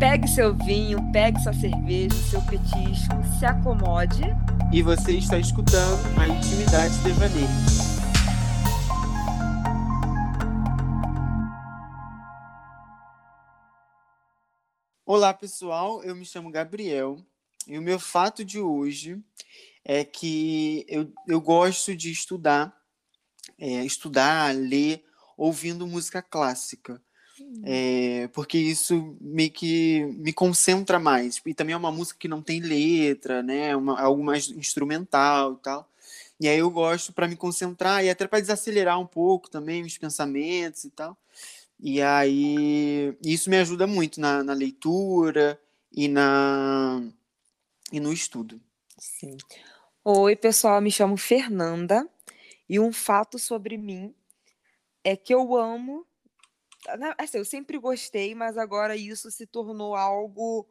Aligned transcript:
Pegue 0.00 0.26
seu 0.28 0.54
vinho, 0.54 1.12
pegue 1.12 1.38
sua 1.42 1.52
cerveja, 1.52 2.14
seu 2.30 2.40
petisco, 2.46 3.22
se 3.38 3.44
acomode. 3.44 4.22
E 4.72 4.82
você 4.82 5.18
está 5.18 5.38
escutando 5.38 6.00
a 6.18 6.26
Intimidade 6.26 6.96
Devaneio. 7.04 7.46
Olá, 15.04 15.34
pessoal. 15.34 16.02
Eu 16.02 16.16
me 16.16 16.24
chamo 16.24 16.50
Gabriel 16.50 17.18
e 17.66 17.76
o 17.76 17.82
meu 17.82 18.00
fato 18.00 18.42
de 18.42 18.58
hoje 18.58 19.22
é 19.84 20.02
que 20.02 20.86
eu, 20.88 21.12
eu 21.28 21.42
gosto 21.42 21.94
de 21.94 22.10
estudar, 22.10 22.74
é, 23.58 23.84
estudar, 23.84 24.54
ler, 24.54 25.04
ouvindo 25.36 25.86
música 25.86 26.22
clássica. 26.22 27.02
É, 27.64 28.28
porque 28.32 28.56
isso 28.56 29.16
meio 29.20 29.50
que 29.50 30.04
me 30.18 30.32
concentra 30.32 30.98
mais. 30.98 31.40
E 31.44 31.54
também 31.54 31.74
é 31.74 31.76
uma 31.76 31.90
música 31.90 32.18
que 32.18 32.28
não 32.28 32.40
tem 32.40 32.60
letra, 32.60 33.42
né? 33.42 33.74
Uma, 33.74 34.00
algo 34.00 34.22
mais 34.22 34.48
instrumental 34.50 35.54
e 35.54 35.56
tal. 35.56 35.88
E 36.38 36.48
aí 36.48 36.58
eu 36.58 36.70
gosto 36.70 37.12
para 37.12 37.28
me 37.28 37.36
concentrar 37.36 38.04
e 38.04 38.08
até 38.08 38.26
para 38.26 38.40
desacelerar 38.40 38.98
um 38.98 39.06
pouco 39.06 39.50
também 39.50 39.82
os 39.82 39.98
pensamentos 39.98 40.84
e 40.84 40.90
tal. 40.90 41.16
E 41.78 42.00
aí 42.00 43.16
isso 43.24 43.50
me 43.50 43.56
ajuda 43.58 43.86
muito 43.86 44.20
na, 44.20 44.42
na 44.42 44.52
leitura 44.52 45.60
e, 45.92 46.08
na, 46.08 47.02
e 47.92 47.98
no 47.98 48.12
estudo. 48.12 48.60
Sim. 48.96 49.36
Oi, 50.04 50.36
pessoal, 50.36 50.80
me 50.80 50.90
chamo 50.90 51.16
Fernanda 51.16 52.08
e 52.68 52.78
um 52.78 52.92
fato 52.92 53.38
sobre 53.38 53.76
mim 53.76 54.14
é 55.02 55.16
que 55.16 55.34
eu 55.34 55.56
amo 55.56 56.06
assim, 57.18 57.38
eu 57.38 57.44
sempre 57.44 57.78
gostei, 57.78 58.34
mas 58.34 58.56
agora 58.58 58.96
isso 58.96 59.30
se 59.30 59.46
tornou 59.46 59.94
algo 59.94 60.68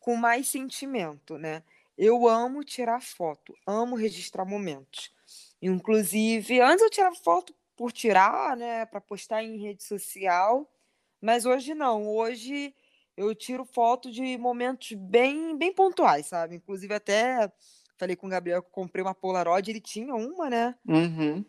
com 0.00 0.16
mais 0.16 0.48
sentimento, 0.48 1.38
né? 1.38 1.62
Eu 1.98 2.28
amo 2.28 2.64
tirar 2.64 3.00
foto, 3.02 3.54
amo 3.66 3.96
registrar 3.96 4.44
momentos. 4.44 5.12
Inclusive, 5.62 6.60
antes 6.60 6.82
eu 6.82 6.90
tirava 6.90 7.16
foto 7.16 7.54
por 7.76 7.92
tirar, 7.92 8.56
né, 8.56 8.86
para 8.86 9.00
postar 9.00 9.42
em 9.42 9.58
rede 9.58 9.82
social, 9.84 10.70
mas 11.20 11.46
hoje 11.46 11.74
não. 11.74 12.08
Hoje 12.08 12.74
eu 13.16 13.34
tiro 13.34 13.64
foto 13.64 14.10
de 14.10 14.36
momentos 14.38 14.92
bem 14.92 15.56
bem 15.56 15.72
pontuais, 15.74 16.26
sabe? 16.26 16.56
Inclusive 16.56 16.94
até 16.94 17.50
falei 17.98 18.16
com 18.16 18.26
o 18.26 18.30
Gabriel 18.30 18.62
que 18.62 18.70
comprei 18.70 19.02
uma 19.02 19.14
Polaroid, 19.14 19.70
ele 19.70 19.80
tinha 19.80 20.14
uma, 20.14 20.50
né? 20.50 20.74
Uhum. 20.88 21.44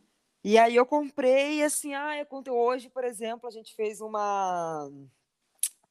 E 0.47 0.57
aí 0.57 0.77
eu 0.77 0.85
comprei, 0.85 1.61
assim, 1.61 1.93
ah, 1.93 2.17
eu 2.17 2.25
contei 2.25 2.53
hoje, 2.53 2.87
por 2.87 3.03
exemplo, 3.03 3.49
a 3.49 3.51
gente 3.51 3.75
fez 3.75 3.99
uma 3.99 4.89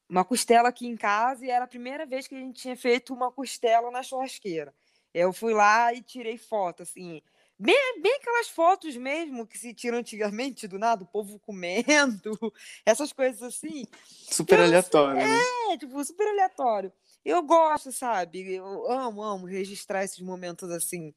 uma 0.09 0.25
costela 0.25 0.71
aqui 0.71 0.87
em 0.87 0.97
casa 0.97 1.45
e 1.45 1.51
era 1.51 1.67
a 1.67 1.69
primeira 1.69 2.07
vez 2.07 2.27
que 2.27 2.35
a 2.35 2.39
gente 2.39 2.63
tinha 2.63 2.75
feito 2.75 3.13
uma 3.13 3.31
costela 3.31 3.91
na 3.91 4.03
churrasqueira. 4.03 4.75
Eu 5.13 5.31
fui 5.31 5.53
lá 5.53 5.93
e 5.93 6.01
tirei 6.01 6.39
foto, 6.39 6.85
assim, 6.85 7.21
bem, 7.59 8.01
bem 8.01 8.15
aquelas 8.15 8.49
fotos 8.49 8.97
mesmo 8.97 9.47
que 9.47 9.59
se 9.59 9.75
tiram 9.75 9.99
antigamente 9.99 10.67
do 10.67 10.79
nada, 10.79 11.05
o 11.05 11.07
povo 11.07 11.39
comendo, 11.39 12.33
essas 12.87 13.13
coisas 13.13 13.43
assim. 13.43 13.85
Super 14.09 14.61
aleatório. 14.61 15.17
Né? 15.17 15.39
É, 15.69 15.77
tipo, 15.77 16.03
super 16.03 16.29
aleatório. 16.29 16.91
Eu 17.23 17.43
gosto, 17.43 17.93
sabe? 17.93 18.55
Eu 18.55 18.91
amo, 18.91 19.23
amo 19.23 19.45
registrar 19.45 20.03
esses 20.03 20.21
momentos 20.21 20.71
assim. 20.71 21.13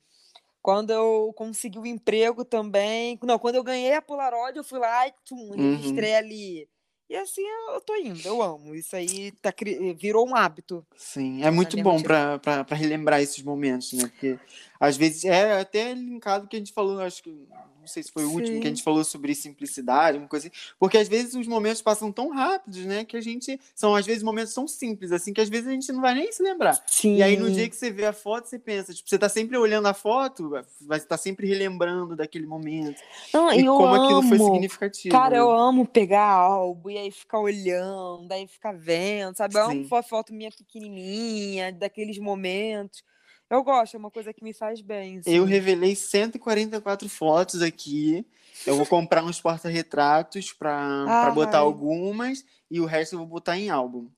Quando 0.61 0.91
eu 0.91 1.33
consegui 1.35 1.79
o 1.79 1.85
emprego 1.85 2.43
também. 2.43 3.17
Não, 3.23 3.39
quando 3.39 3.55
eu 3.55 3.63
ganhei 3.63 3.93
a 3.93 4.01
Polaroid, 4.01 4.57
eu 4.57 4.63
fui 4.63 4.79
lá 4.79 5.07
e 5.07 5.13
tum, 5.25 5.35
uhum. 5.35 5.75
registrei 5.75 6.11
uhum. 6.11 6.17
ali. 6.17 6.69
E 7.09 7.15
assim 7.15 7.41
eu 7.41 7.81
tô 7.81 7.95
indo, 7.95 8.27
eu 8.27 8.39
amo. 8.41 8.75
Isso 8.75 8.95
aí 8.95 9.31
tá, 9.41 9.51
virou 9.97 10.27
um 10.27 10.35
hábito. 10.35 10.85
Sim, 10.95 11.43
é 11.43 11.49
muito 11.49 11.75
bom 11.81 11.99
para 12.03 12.75
relembrar 12.75 13.19
esses 13.19 13.41
momentos, 13.43 13.93
né? 13.93 14.07
Porque 14.07 14.37
às 14.79 14.95
vezes 14.95 15.25
é 15.25 15.59
até 15.59 15.91
linkado 15.93 16.47
que 16.47 16.55
a 16.55 16.59
gente 16.59 16.71
falou, 16.71 17.01
acho 17.01 17.23
que 17.23 17.47
sei 17.89 18.03
se 18.03 18.11
foi 18.11 18.23
o 18.23 18.29
Sim. 18.29 18.35
último 18.35 18.61
que 18.61 18.67
a 18.67 18.69
gente 18.69 18.83
falou 18.83 19.03
sobre 19.03 19.35
simplicidade, 19.35 20.17
uma 20.17 20.27
coisa 20.27 20.47
assim, 20.47 20.55
porque 20.79 20.97
às 20.97 21.07
vezes 21.07 21.35
os 21.35 21.47
momentos 21.47 21.81
passam 21.81 22.11
tão 22.11 22.29
rápidos, 22.29 22.85
né, 22.85 23.03
que 23.03 23.17
a 23.17 23.21
gente 23.21 23.59
são 23.75 23.95
às 23.95 24.05
vezes 24.05 24.23
momentos 24.23 24.53
tão 24.53 24.67
simples 24.67 25.11
assim 25.11 25.33
que 25.33 25.41
às 25.41 25.49
vezes 25.49 25.67
a 25.67 25.71
gente 25.71 25.91
não 25.91 26.01
vai 26.01 26.13
nem 26.13 26.31
se 26.31 26.41
lembrar. 26.41 26.81
Sim. 26.87 27.17
E 27.17 27.23
aí 27.23 27.37
no 27.37 27.51
dia 27.51 27.67
que 27.69 27.75
você 27.75 27.91
vê 27.91 28.05
a 28.05 28.13
foto, 28.13 28.47
você 28.47 28.57
pensa, 28.57 28.93
tipo, 28.93 29.09
você 29.09 29.17
tá 29.17 29.27
sempre 29.27 29.57
olhando 29.57 29.87
a 29.87 29.93
foto, 29.93 30.49
vai 30.81 30.97
estar 30.97 31.09
tá 31.09 31.17
sempre 31.17 31.47
relembrando 31.47 32.15
daquele 32.15 32.45
momento. 32.45 33.01
Não, 33.33 33.51
e 33.51 33.63
como 33.65 33.85
amo. 33.85 34.03
aquilo 34.03 34.23
foi 34.23 34.37
significativo. 34.37 35.11
Cara, 35.11 35.35
né? 35.35 35.39
eu 35.39 35.51
amo 35.51 35.85
pegar 35.85 36.25
álbum 36.25 36.89
e 36.89 36.97
aí 36.97 37.11
ficar 37.11 37.39
olhando, 37.39 38.31
aí 38.31 38.47
ficar 38.47 38.73
vendo, 38.73 39.35
sabe? 39.35 39.55
Eu 39.55 39.65
amo 39.65 39.87
foto 40.03 40.33
minha 40.33 40.51
pequenininha, 40.51 41.71
daqueles 41.71 42.17
momentos. 42.17 43.03
Eu 43.49 43.63
gosto, 43.63 43.95
é 43.95 43.97
uma 43.97 44.11
coisa 44.11 44.33
que 44.33 44.43
me 44.43 44.53
faz 44.53 44.81
bem. 44.81 45.19
Assim. 45.19 45.31
Eu 45.31 45.43
revelei 45.43 45.95
144 45.95 47.09
fotos 47.09 47.61
aqui. 47.61 48.25
Eu 48.65 48.75
vou 48.75 48.85
comprar 48.85 49.23
uns 49.23 49.41
porta-retratos 49.41 50.53
para 50.53 51.31
botar 51.33 51.59
algumas 51.59 52.45
e 52.69 52.79
o 52.79 52.85
resto 52.85 53.15
eu 53.15 53.19
vou 53.19 53.27
botar 53.27 53.57
em 53.57 53.69
álbum. 53.69 54.09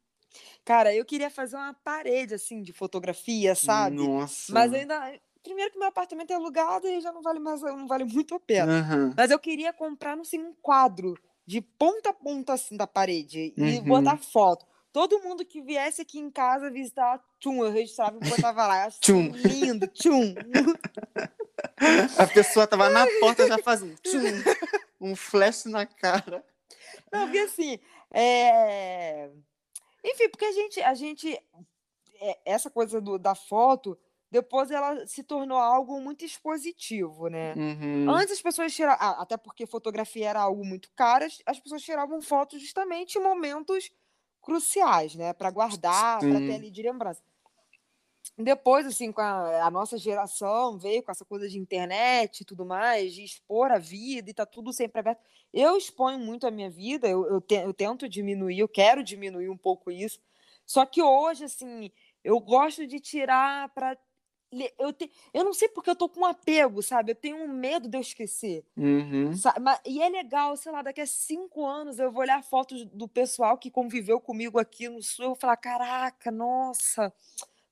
Cara, 0.66 0.94
eu 0.94 1.06
queria 1.06 1.30
fazer 1.30 1.56
uma 1.56 1.74
parede 1.74 2.34
assim 2.34 2.62
de 2.62 2.74
fotografia, 2.74 3.56
sabe? 3.56 3.96
Nossa. 3.96 4.52
Mas 4.52 4.74
ainda 4.74 5.20
primeiro 5.44 5.72
que 5.72 5.80
meu 5.80 5.88
apartamento 5.88 6.32
é 6.32 6.36
alugado 6.36 6.88
e 6.88 7.02
já 7.02 7.12
não 7.12 7.22
vale 7.22 7.40
mais, 7.40 7.62
não 7.62 7.88
vale 7.88 8.04
muito 8.04 8.36
a 8.36 8.40
pena. 8.40 8.88
Uhum. 8.90 9.14
Mas 9.18 9.32
eu 9.32 9.40
queria 9.40 9.74
comprar 9.74 10.18
assim, 10.20 10.40
um 10.40 10.54
quadro 10.62 11.18
de 11.46 11.62
ponta 11.62 12.10
a 12.10 12.14
ponta 12.14 12.54
assim 12.54 12.78
da 12.78 12.88
parede 12.88 13.54
uhum. 13.58 13.68
e 13.68 13.82
botar 13.82 14.18
foto. 14.18 14.66
Todo 14.94 15.22
mundo 15.22 15.46
que 15.46 15.62
viesse 15.62 16.02
aqui 16.02 16.20
em 16.20 16.30
casa 16.30 16.70
visitar, 16.70 17.24
tchum, 17.40 17.64
eu 17.64 17.72
registrava 17.72 18.18
e 18.22 18.30
botava 18.30 18.68
lá. 18.68 18.90
tchum. 18.92 19.32
Lindo, 19.32 19.88
tchum. 19.88 20.36
A 22.18 22.28
pessoa 22.28 22.68
tava 22.68 22.90
na 22.90 23.06
porta 23.22 23.48
já 23.48 23.58
fazendo 23.58 23.96
tchum, 24.02 24.20
um 25.00 25.16
flash 25.16 25.66
na 25.66 25.86
cara. 25.86 26.46
Não, 27.12 27.26
porque 27.26 27.40
assim, 27.40 27.80
é... 28.14 29.30
enfim, 30.04 30.30
porque 30.30 30.46
a 30.46 30.52
gente, 30.52 30.82
a 30.82 30.94
gente, 30.94 31.40
é, 32.20 32.40
essa 32.46 32.70
coisa 32.70 33.00
do, 33.00 33.18
da 33.18 33.34
foto, 33.34 33.98
depois 34.30 34.72
ela 34.72 35.06
se 35.08 35.24
tornou 35.24 35.58
algo 35.58 36.00
muito 36.00 36.24
expositivo, 36.24 37.28
né? 37.28 37.54
Uhum. 37.56 38.10
Antes 38.10 38.34
as 38.34 38.42
pessoas 38.42 38.74
tiravam, 38.74 39.22
até 39.22 39.36
porque 39.36 39.66
fotografia 39.66 40.30
era 40.30 40.42
algo 40.42 40.66
muito 40.66 40.90
caro, 40.96 41.26
as 41.46 41.60
pessoas 41.60 41.82
tiravam 41.82 42.22
fotos 42.22 42.62
justamente 42.62 43.18
em 43.18 43.22
momentos 43.22 43.90
cruciais, 44.42 45.16
né, 45.16 45.34
para 45.34 45.52
guardar, 45.52 46.20
para 46.20 46.40
ter 46.40 46.56
ali 46.56 46.72
de 46.72 46.82
lembrança. 46.82 47.22
Depois, 48.38 48.86
assim, 48.86 49.12
com 49.12 49.22
a, 49.22 49.66
a, 49.66 49.72
nossa 49.72 49.98
geração 49.98 50.78
veio 50.78 51.04
com 51.04 51.12
essa 51.12 51.26
coisa 51.26 51.50
de 51.50 51.60
internet 51.60 52.42
e 52.42 52.46
tudo 52.46 52.66
mais, 52.66 53.14
de 53.14 53.24
expor 53.24 53.72
a 53.72 53.78
vida 53.78 54.30
e 54.30 54.34
tá 54.34 54.46
tudo 54.46 54.72
sempre 54.72 55.00
aberto. 55.00 55.22
Eu 55.54 55.78
exponho 55.78 56.18
muito 56.18 56.48
a 56.48 56.52
minha 56.52 56.70
vida, 56.70 57.08
eu, 57.08 57.26
eu, 57.28 57.42
te, 57.42 57.56
eu 57.56 57.74
tento 57.74 58.08
diminuir, 58.08 58.60
eu 58.60 58.68
quero 58.68 59.04
diminuir 59.04 59.50
um 59.50 59.58
pouco 59.58 59.92
isso. 59.92 60.20
Só 60.66 60.86
que 60.86 61.02
hoje, 61.02 61.44
assim, 61.44 61.92
eu 62.24 62.40
gosto 62.40 62.88
de 62.88 63.00
tirar 63.00 63.70
para 63.70 63.98
eu, 64.78 64.92
te, 64.92 65.10
eu 65.34 65.46
não 65.46 65.54
sei 65.54 65.70
porque 65.70 65.90
eu 65.90 65.96
tô 65.96 66.10
com 66.10 66.22
um 66.22 66.26
apego, 66.26 66.84
sabe? 66.84 67.12
Eu 67.12 67.16
tenho 67.16 67.38
um 67.38 67.48
medo 67.48 67.88
de 67.88 67.98
eu 67.98 68.02
esquecer. 68.02 68.66
Uhum. 68.76 69.32
Mas, 69.62 69.80
e 69.86 70.02
é 70.02 70.10
legal, 70.10 70.58
sei 70.58 70.72
lá, 70.72 70.82
daqui 70.82 71.00
a 71.00 71.06
cinco 71.06 71.66
anos 71.66 72.00
eu 72.00 72.12
vou 72.12 72.22
olhar 72.22 72.44
fotos 72.44 72.84
do 72.86 73.08
pessoal 73.08 73.58
que 73.58 73.72
conviveu 73.72 74.20
comigo 74.20 74.60
aqui 74.60 74.90
no 74.90 75.02
Sul. 75.02 75.26
Eu 75.26 75.30
vou 75.30 75.38
falar: 75.38 75.56
caraca, 75.56 76.30
nossa, 76.30 77.14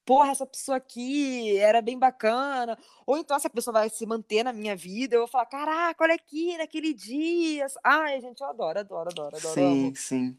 porra, 0.06 0.31
essa 0.31 0.45
pessoa 0.45 0.78
aqui 0.78 1.57
era 1.57 1.81
bem 1.81 2.00
bacana. 2.00 2.78
Ou 3.06 3.18
então 3.18 3.35
essa 3.35 3.50
pessoa 3.50 3.73
vai 3.73 3.89
se 3.89 4.06
manter 4.06 4.44
na 4.44 4.53
minha 4.53 4.75
vida. 4.75 5.16
Eu 5.16 5.22
vou 5.22 5.28
falar: 5.28 5.47
caraca, 5.47 6.03
olha 6.03 6.16
aqui, 6.16 6.57
naquele 6.57 6.94
dia. 6.94 7.68
Ai, 7.84 8.22
gente, 8.22 8.39
eu 8.39 8.47
adoro, 8.47 8.79
adoro, 8.79 9.09
adoro, 9.12 9.35
adoro. 9.35 9.53
Sim, 9.53 9.88
amo. 9.88 9.95
sim. 9.97 10.38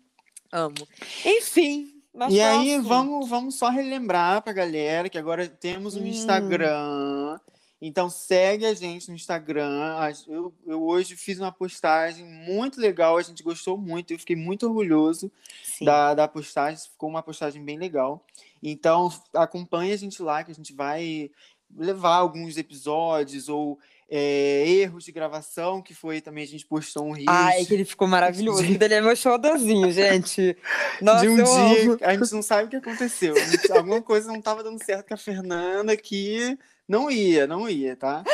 Amo. 0.53 0.89
Enfim. 1.25 2.00
E 2.29 2.41
aí, 2.41 2.79
vamos, 2.81 3.29
vamos 3.29 3.55
só 3.55 3.69
relembrar 3.69 4.43
pra 4.43 4.53
galera 4.53 5.09
que 5.09 5.19
agora 5.19 5.49
temos 5.49 5.97
um 5.97 6.03
hum. 6.03 6.07
Instagram. 6.07 7.39
Então 7.81 8.11
segue 8.11 8.67
a 8.67 8.75
gente 8.75 9.09
no 9.09 9.15
Instagram. 9.15 9.97
Eu, 10.29 10.53
eu 10.67 10.83
hoje 10.83 11.17
fiz 11.17 11.39
uma 11.39 11.51
postagem 11.51 12.27
muito 12.27 12.79
legal, 12.79 13.17
a 13.17 13.23
gente 13.23 13.43
gostou 13.43 13.79
muito, 13.79 14.13
eu 14.13 14.19
fiquei 14.19 14.37
muito 14.37 14.67
orgulhoso 14.67 15.33
da, 15.81 16.13
da 16.13 16.29
postagem, 16.29 16.91
ficou 16.91 17.09
uma 17.09 17.23
postagem 17.23 17.65
bem 17.65 17.79
legal. 17.79 18.23
Então 18.63 19.11
acompanhe 19.33 19.93
a 19.93 19.97
gente 19.97 20.23
lá, 20.23 20.45
que 20.45 20.51
a 20.51 20.55
gente 20.55 20.75
vai 20.75 21.31
levar 21.75 22.17
alguns 22.17 22.59
episódios 22.59 23.49
ou 23.49 23.79
é, 24.11 24.69
erros 24.69 25.05
de 25.05 25.13
gravação, 25.13 25.81
que 25.81 25.95
foi 25.95 26.21
também 26.21 26.43
a 26.43 26.47
gente 26.47 26.67
postou 26.67 27.07
um 27.07 27.13
rio. 27.13 27.27
Ai, 27.29 27.65
que 27.65 27.73
ele 27.73 27.85
ficou 27.85 28.09
maravilhoso. 28.09 28.65
De... 28.65 28.75
Ele 28.75 28.95
é 28.95 29.01
meu 29.01 29.15
xodózinho, 29.15 29.91
gente. 29.93 30.57
Nossa, 31.01 31.21
de 31.21 31.29
um 31.29 31.37
dia, 31.37 31.83
amo. 31.85 31.99
a 32.03 32.17
gente 32.17 32.33
não 32.33 32.43
sabe 32.43 32.65
o 32.65 32.69
que 32.69 32.77
aconteceu. 32.77 33.37
Gente, 33.37 33.71
alguma 33.71 34.03
coisa 34.03 34.27
não 34.27 34.41
estava 34.41 34.65
dando 34.65 34.83
certo 34.85 35.07
com 35.07 35.15
a 35.15 35.17
Fernanda 35.17 35.97
que 35.97 36.59
não 36.89 37.09
ia, 37.09 37.47
não 37.47 37.69
ia, 37.69 37.95
tá? 37.95 38.25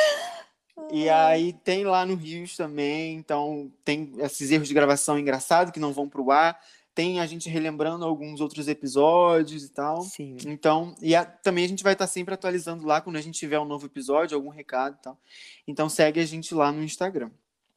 E 0.91 1.09
aí 1.09 1.53
tem 1.53 1.83
lá 1.83 2.05
no 2.05 2.15
Rios 2.15 2.55
também, 2.55 3.15
então 3.15 3.71
tem 3.83 4.13
esses 4.19 4.49
erros 4.51 4.67
de 4.67 4.73
gravação 4.73 5.19
engraçados 5.19 5.71
que 5.71 5.79
não 5.79 5.93
vão 5.93 6.09
pro 6.09 6.31
ar. 6.31 6.57
Tem 6.97 7.19
a 7.19 7.27
gente 7.27 7.47
relembrando 7.47 8.03
alguns 8.03 8.41
outros 8.41 8.67
episódios 8.67 9.63
e 9.63 9.69
tal. 9.69 10.01
Sim. 10.01 10.35
Então, 10.47 10.95
e 10.99 11.15
a, 11.15 11.23
também 11.23 11.63
a 11.63 11.67
gente 11.67 11.83
vai 11.83 11.93
estar 11.93 12.07
sempre 12.07 12.33
atualizando 12.33 12.87
lá 12.87 12.99
quando 12.99 13.17
a 13.17 13.21
gente 13.21 13.37
tiver 13.37 13.59
um 13.59 13.65
novo 13.65 13.85
episódio, 13.85 14.35
algum 14.35 14.49
recado 14.49 14.97
e 14.99 15.03
tal. 15.03 15.19
Então 15.67 15.87
segue 15.87 16.19
a 16.19 16.25
gente 16.25 16.55
lá 16.55 16.71
no 16.71 16.83
Instagram. 16.83 17.29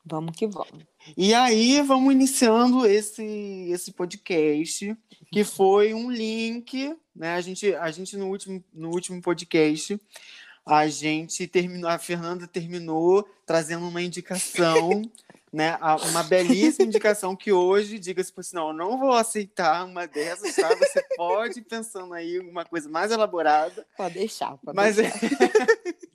Vamos 0.07 0.35
que 0.35 0.47
vamos. 0.47 0.87
E 1.15 1.35
aí 1.35 1.83
vamos 1.83 2.15
iniciando 2.15 2.87
esse 2.87 3.69
esse 3.71 3.93
podcast, 3.93 4.97
que 5.31 5.45
foi 5.45 5.93
um 5.93 6.11
link, 6.11 6.97
né? 7.15 7.35
A 7.35 7.43
gente 7.43 7.75
a 7.75 7.91
gente 7.91 8.17
no 8.17 8.27
último 8.27 8.65
no 8.73 8.89
último 8.89 9.21
podcast 9.21 10.01
a 10.65 10.89
gente 10.89 11.47
terminou, 11.47 11.91
a 11.91 11.99
Fernanda 11.99 12.47
terminou 12.47 13.29
trazendo 13.45 13.87
uma 13.87 14.01
indicação, 14.01 15.03
né? 15.53 15.77
Uma 16.11 16.23
belíssima 16.23 16.87
indicação 16.87 17.35
que 17.35 17.53
hoje, 17.53 17.99
diga-se 17.99 18.33
por 18.33 18.45
sinal, 18.45 18.69
eu 18.69 18.75
não 18.75 18.99
vou 18.99 19.13
aceitar 19.13 19.85
uma 19.85 20.07
dessas, 20.07 20.55
tá? 20.55 20.69
Você 20.77 21.03
pode 21.17 21.59
ir 21.59 21.63
pensando 21.63 22.15
aí 22.15 22.39
uma 22.39 22.65
coisa 22.65 22.89
mais 22.89 23.11
elaborada. 23.11 23.87
Pode 23.97 24.15
deixar, 24.15 24.57
pode 24.59 24.77
mas 24.77 24.97
deixar. 24.97 25.19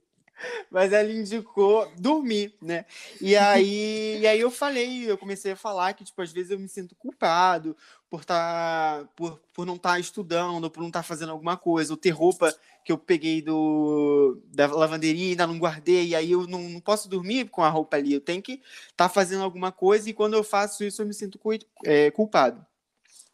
Mas 0.70 0.92
ela 0.92 1.12
indicou 1.12 1.92
dormir, 1.98 2.56
né? 2.62 2.86
E 3.22 3.36
aí, 3.36 4.20
e 4.20 4.28
aí 4.28 4.40
eu 4.40 4.52
falei, 4.52 5.10
eu 5.10 5.18
comecei 5.18 5.54
a 5.54 5.56
falar 5.56 5.94
que, 5.94 6.04
tipo, 6.04 6.22
às 6.22 6.32
vezes 6.32 6.52
eu 6.52 6.60
me 6.60 6.68
sinto 6.68 6.96
culpado 6.96 7.76
por 8.17 8.25
tá, 8.25 9.07
por, 9.15 9.41
por 9.53 9.65
não 9.65 9.75
estar 9.75 9.94
tá 9.94 10.00
estudando, 10.00 10.69
por 10.69 10.81
não 10.81 10.88
estar 10.88 11.00
tá 11.00 11.03
fazendo 11.03 11.31
alguma 11.31 11.57
coisa, 11.57 11.94
ou 11.94 11.97
ter 11.97 12.12
roupa 12.12 12.53
que 12.83 12.91
eu 12.91 12.97
peguei 12.97 13.41
do, 13.41 14.39
da 14.53 14.67
lavanderia 14.67 15.27
e 15.27 15.29
ainda 15.31 15.47
não 15.47 15.57
guardei, 15.57 16.07
e 16.07 16.15
aí 16.15 16.31
eu 16.31 16.47
não, 16.47 16.62
não 16.69 16.79
posso 16.79 17.09
dormir 17.09 17.50
com 17.50 17.63
a 17.63 17.69
roupa 17.69 17.97
ali, 17.97 18.13
eu 18.13 18.21
tenho 18.21 18.41
que 18.41 18.53
estar 18.91 19.07
tá 19.07 19.09
fazendo 19.09 19.44
alguma 19.44 19.71
coisa, 19.71 20.09
e 20.09 20.13
quando 20.13 20.35
eu 20.35 20.44
faço 20.44 20.83
isso 20.83 21.01
eu 21.01 21.06
me 21.06 21.13
sinto 21.13 21.39
é, 21.83 22.12
culpado. 22.12 22.65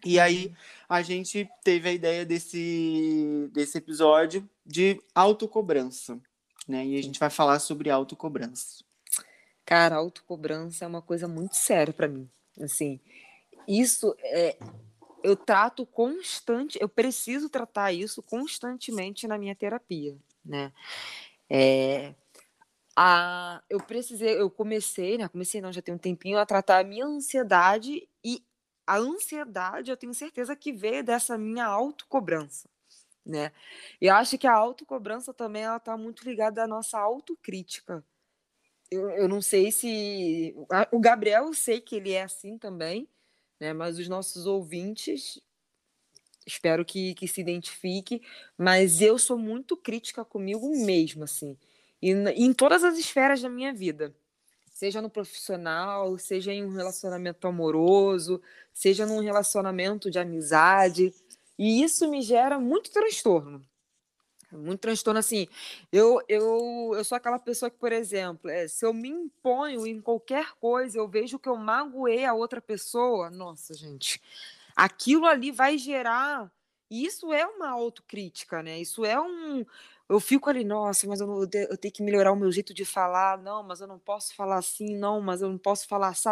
E 0.04 0.20
aí 0.20 0.54
a 0.90 1.02
gente 1.02 1.48
teve 1.64 1.88
a 1.90 1.94
ideia 1.94 2.26
desse, 2.26 3.50
desse 3.54 3.78
episódio 3.78 4.50
de 4.66 5.00
autocobrança 5.14 6.20
né? 6.68 6.86
E 6.86 6.98
a 6.98 7.04
gente 7.04 7.20
vai 7.20 7.30
falar 7.30 7.60
sobre 7.60 7.90
autocobrança. 7.90 8.84
Cara, 9.66 9.96
autocobrança 9.96 10.86
é 10.86 10.88
uma 10.88 11.02
coisa 11.02 11.28
muito 11.28 11.56
séria 11.56 11.94
para 11.94 12.08
mim. 12.08 12.30
Assim, 12.60 13.00
isso 13.68 14.16
é 14.20 14.58
eu 15.24 15.36
trato 15.36 15.86
constante, 15.86 16.78
eu 16.82 16.90
preciso 16.90 17.50
tratar 17.50 17.92
isso 17.92 18.22
constantemente 18.24 19.28
na 19.28 19.38
minha 19.38 19.56
terapia, 19.56 20.18
né? 20.44 20.72
É, 21.50 22.16
a, 22.96 23.62
eu 23.70 23.80
precisei, 23.80 24.40
eu 24.40 24.50
comecei, 24.50 25.18
né? 25.18 25.28
Comecei 25.28 25.62
não, 25.62 25.72
já 25.72 25.82
tem 25.82 25.94
um 25.94 26.00
tempinho 26.00 26.38
a 26.38 26.46
tratar 26.46 26.80
a 26.80 26.84
minha 26.84 27.06
ansiedade 27.06 28.08
e 28.24 28.44
a 28.86 28.98
ansiedade, 28.98 29.92
eu 29.92 29.98
tenho 29.98 30.14
certeza 30.14 30.56
que 30.56 30.74
veio 30.74 31.04
dessa 31.04 31.38
minha 31.38 31.66
autocobrança, 31.66 32.68
né? 33.26 33.52
E 34.02 34.08
eu 34.08 34.16
acho 34.16 34.38
que 34.38 34.48
a 34.48 34.54
autocobrança 34.54 35.34
também 35.34 35.64
ela 35.64 35.80
tá 35.80 35.96
muito 35.96 36.28
ligada 36.28 36.64
à 36.64 36.68
nossa 36.68 37.00
autocrítica. 37.00 38.04
Eu, 38.90 39.10
eu 39.12 39.28
não 39.30 39.42
sei 39.42 39.72
se 39.72 40.54
o 40.92 41.00
Gabriel 41.00 41.46
eu 41.46 41.54
sei 41.54 41.80
que 41.80 41.96
ele 41.96 42.12
é 42.12 42.24
assim 42.24 42.58
também, 42.58 43.08
né? 43.62 43.74
Mas 43.74 44.00
os 44.00 44.10
nossos 44.10 44.48
ouvintes 44.48 45.40
espero 46.46 46.84
que, 46.84 47.14
que 47.14 47.28
se 47.28 47.40
identifique, 47.40 48.20
mas 48.58 49.00
eu 49.00 49.20
sou 49.20 49.38
muito 49.38 49.78
crítica 49.78 50.26
comigo 50.26 50.68
mesmo, 50.84 51.24
assim, 51.24 51.56
e 52.02 52.10
em 52.10 52.52
todas 52.52 52.84
as 52.84 52.98
esferas 52.98 53.40
da 53.44 53.48
minha 53.48 53.72
vida, 53.72 54.12
seja 54.74 55.04
no 55.04 55.10
profissional, 55.10 56.18
seja 56.18 56.52
em 56.52 56.66
um 56.66 56.74
relacionamento 56.74 57.48
amoroso, 57.48 58.42
seja 58.74 59.06
num 59.06 59.20
relacionamento 59.20 60.10
de 60.10 60.18
amizade, 60.18 61.14
e 61.60 61.84
isso 61.84 62.10
me 62.10 62.24
gera 62.24 62.58
muito 62.58 62.90
transtorno. 62.90 63.64
Muito 64.52 64.80
transtorno, 64.82 65.20
assim. 65.20 65.48
Eu, 65.92 66.22
eu, 66.28 66.92
eu 66.96 67.04
sou 67.04 67.16
aquela 67.16 67.40
pessoa 67.40 67.70
que, 67.70 67.78
por 67.78 67.92
exemplo, 67.92 68.50
é, 68.50 68.68
se 68.68 68.86
eu 68.86 68.94
me 68.94 69.10
imponho 69.10 69.88
em 69.88 70.02
qualquer 70.02 70.54
coisa, 70.60 70.98
eu 70.98 71.08
vejo 71.08 71.40
que 71.40 71.48
eu 71.48 71.56
magoei 71.56 72.26
a 72.26 72.34
outra 72.34 72.62
pessoa, 72.62 73.30
nossa, 73.30 73.74
gente, 73.74 74.22
aquilo 74.76 75.26
ali 75.26 75.52
vai 75.52 75.78
gerar. 75.78 76.52
E 76.90 77.06
isso 77.06 77.32
é 77.34 77.46
uma 77.46 77.70
autocrítica, 77.70 78.62
né? 78.62 78.80
Isso 78.80 79.06
é 79.06 79.20
um. 79.20 79.66
Eu 80.10 80.20
fico 80.20 80.50
ali, 80.50 80.64
nossa, 80.66 81.08
mas 81.08 81.22
eu, 81.22 81.28
não, 81.28 81.42
eu 81.44 81.78
tenho 81.78 81.94
que 81.94 82.04
melhorar 82.04 82.34
o 82.34 82.36
meu 82.36 82.52
jeito 82.52 82.74
de 82.74 82.84
falar, 82.84 83.38
não, 83.38 83.64
mas 83.64 83.80
eu 83.80 83.88
não 83.88 83.98
posso 83.98 84.36
falar 84.36 84.58
assim, 84.58 84.98
não, 84.98 85.22
mas 85.22 85.42
eu 85.42 85.50
não 85.50 85.58
posso 85.58 85.88
falar 85.88 86.10
assim. 86.10 86.30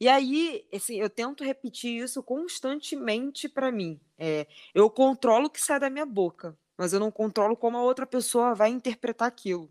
E 0.00 0.08
aí, 0.08 0.64
assim, 0.72 0.96
eu 0.98 1.10
tento 1.10 1.44
repetir 1.44 2.02
isso 2.02 2.22
constantemente 2.22 3.48
para 3.48 3.70
mim. 3.70 4.00
É, 4.18 4.46
eu 4.74 4.88
controlo 4.88 5.46
o 5.46 5.50
que 5.50 5.60
sai 5.60 5.78
da 5.78 5.90
minha 5.90 6.06
boca, 6.06 6.56
mas 6.80 6.94
eu 6.94 6.98
não 6.98 7.10
controlo 7.10 7.54
como 7.54 7.76
a 7.76 7.82
outra 7.82 8.06
pessoa 8.06 8.54
vai 8.54 8.70
interpretar 8.70 9.28
aquilo. 9.28 9.70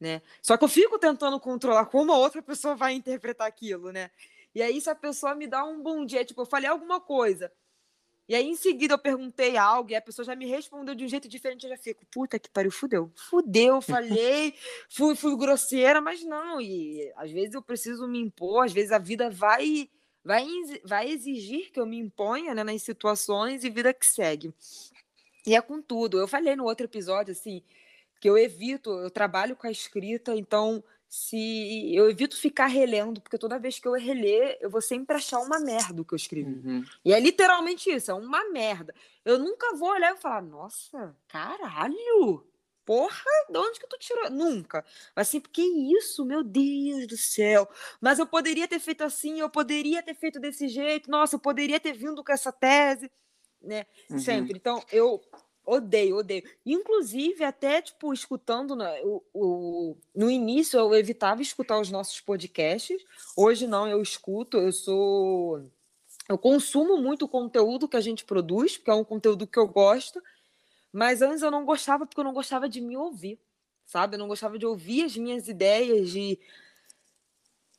Né? 0.00 0.20
Só 0.42 0.56
que 0.56 0.64
eu 0.64 0.68
fico 0.68 0.98
tentando 0.98 1.38
controlar 1.38 1.86
como 1.86 2.12
a 2.12 2.18
outra 2.18 2.42
pessoa 2.42 2.74
vai 2.74 2.92
interpretar 2.94 3.46
aquilo, 3.46 3.92
né? 3.92 4.10
E 4.52 4.60
aí, 4.60 4.80
se 4.80 4.90
a 4.90 4.96
pessoa 4.96 5.36
me 5.36 5.46
dá 5.46 5.64
um 5.64 5.80
bom 5.80 6.04
dia, 6.04 6.24
tipo, 6.24 6.40
eu 6.40 6.46
falei 6.46 6.68
alguma 6.68 7.00
coisa, 7.00 7.52
e 8.28 8.34
aí, 8.34 8.48
em 8.48 8.56
seguida, 8.56 8.94
eu 8.94 8.98
perguntei 8.98 9.56
algo 9.56 9.92
e 9.92 9.94
a 9.94 10.02
pessoa 10.02 10.26
já 10.26 10.34
me 10.34 10.44
respondeu 10.44 10.92
de 10.92 11.04
um 11.04 11.08
jeito 11.08 11.28
diferente. 11.28 11.64
Eu 11.64 11.70
já 11.70 11.76
fico, 11.76 12.04
puta 12.06 12.36
que 12.36 12.50
pariu, 12.50 12.72
fudeu. 12.72 13.12
Fudeu, 13.14 13.80
falei, 13.80 14.54
fui, 14.90 15.14
fui 15.14 15.36
grosseira, 15.36 16.00
mas 16.00 16.24
não. 16.24 16.60
E 16.60 17.12
às 17.14 17.30
vezes 17.30 17.54
eu 17.54 17.62
preciso 17.62 18.08
me 18.08 18.18
impor, 18.18 18.64
às 18.64 18.72
vezes 18.72 18.90
a 18.90 18.98
vida 18.98 19.30
vai 19.30 19.88
vai, 20.24 20.46
vai 20.84 21.10
exigir 21.10 21.70
que 21.70 21.80
eu 21.80 21.86
me 21.86 21.96
imponha 21.96 22.54
né, 22.54 22.62
nas 22.62 22.82
situações 22.82 23.64
e 23.64 23.70
vida 23.70 23.94
que 23.94 24.04
segue. 24.04 24.52
E 25.48 25.54
é 25.54 25.62
com 25.62 25.80
tudo. 25.80 26.18
Eu 26.18 26.28
falei 26.28 26.54
no 26.54 26.64
outro 26.64 26.84
episódio, 26.84 27.32
assim, 27.32 27.62
que 28.20 28.28
eu 28.28 28.36
evito, 28.36 28.90
eu 28.90 29.10
trabalho 29.10 29.56
com 29.56 29.66
a 29.66 29.70
escrita, 29.70 30.36
então 30.36 30.84
se 31.08 31.94
eu 31.94 32.10
evito 32.10 32.36
ficar 32.36 32.66
relendo, 32.66 33.18
porque 33.18 33.38
toda 33.38 33.58
vez 33.58 33.78
que 33.78 33.88
eu 33.88 33.94
reler, 33.94 34.58
eu 34.60 34.68
vou 34.68 34.82
sempre 34.82 35.16
achar 35.16 35.38
uma 35.38 35.58
merda 35.58 36.02
o 36.02 36.04
que 36.04 36.12
eu 36.12 36.16
escrevi. 36.16 36.50
Uhum. 36.50 36.84
E 37.02 37.14
é 37.14 37.18
literalmente 37.18 37.88
isso, 37.90 38.10
é 38.10 38.14
uma 38.14 38.50
merda. 38.50 38.94
Eu 39.24 39.38
nunca 39.38 39.74
vou 39.74 39.88
olhar 39.88 40.14
e 40.14 40.20
falar, 40.20 40.42
nossa, 40.42 41.16
caralho! 41.26 42.44
Porra, 42.84 43.24
de 43.50 43.58
onde 43.58 43.80
que 43.80 43.86
tu 43.86 43.98
tirou? 43.98 44.30
Nunca. 44.30 44.84
Assim, 45.16 45.40
porque 45.40 45.62
isso, 45.62 46.24
meu 46.26 46.42
Deus 46.42 47.06
do 47.06 47.16
céu. 47.16 47.68
Mas 48.00 48.18
eu 48.18 48.26
poderia 48.26 48.68
ter 48.68 48.78
feito 48.78 49.02
assim, 49.02 49.40
eu 49.40 49.48
poderia 49.48 50.02
ter 50.02 50.14
feito 50.14 50.38
desse 50.38 50.68
jeito, 50.68 51.10
nossa, 51.10 51.36
eu 51.36 51.40
poderia 51.40 51.80
ter 51.80 51.92
vindo 51.92 52.22
com 52.22 52.32
essa 52.32 52.52
tese, 52.52 53.10
né? 53.62 53.86
Uhum. 54.10 54.18
Sempre. 54.18 54.56
Então, 54.56 54.82
eu 54.90 55.20
Odeio, 55.68 56.16
odeio. 56.16 56.44
Inclusive, 56.64 57.44
até, 57.44 57.82
tipo, 57.82 58.10
escutando 58.14 58.74
né, 58.74 59.02
o, 59.04 59.22
o, 59.34 59.96
no 60.14 60.30
início, 60.30 60.78
eu 60.78 60.94
evitava 60.94 61.42
escutar 61.42 61.78
os 61.78 61.90
nossos 61.90 62.22
podcasts. 62.22 63.04
Hoje 63.36 63.66
não, 63.66 63.86
eu 63.86 64.00
escuto, 64.00 64.56
eu 64.56 64.72
sou. 64.72 65.70
Eu 66.26 66.38
consumo 66.38 66.96
muito 66.96 67.26
o 67.26 67.28
conteúdo 67.28 67.86
que 67.86 67.98
a 67.98 68.00
gente 68.00 68.24
produz, 68.24 68.78
porque 68.78 68.90
é 68.90 68.94
um 68.94 69.04
conteúdo 69.04 69.46
que 69.46 69.58
eu 69.58 69.68
gosto. 69.68 70.22
Mas 70.90 71.20
antes 71.20 71.42
eu 71.42 71.50
não 71.50 71.66
gostava 71.66 72.06
porque 72.06 72.18
eu 72.18 72.24
não 72.24 72.32
gostava 72.32 72.66
de 72.66 72.80
me 72.80 72.96
ouvir, 72.96 73.38
sabe? 73.84 74.14
Eu 74.14 74.20
não 74.20 74.28
gostava 74.28 74.58
de 74.58 74.64
ouvir 74.64 75.04
as 75.04 75.18
minhas 75.18 75.48
ideias, 75.48 76.08
de. 76.08 76.38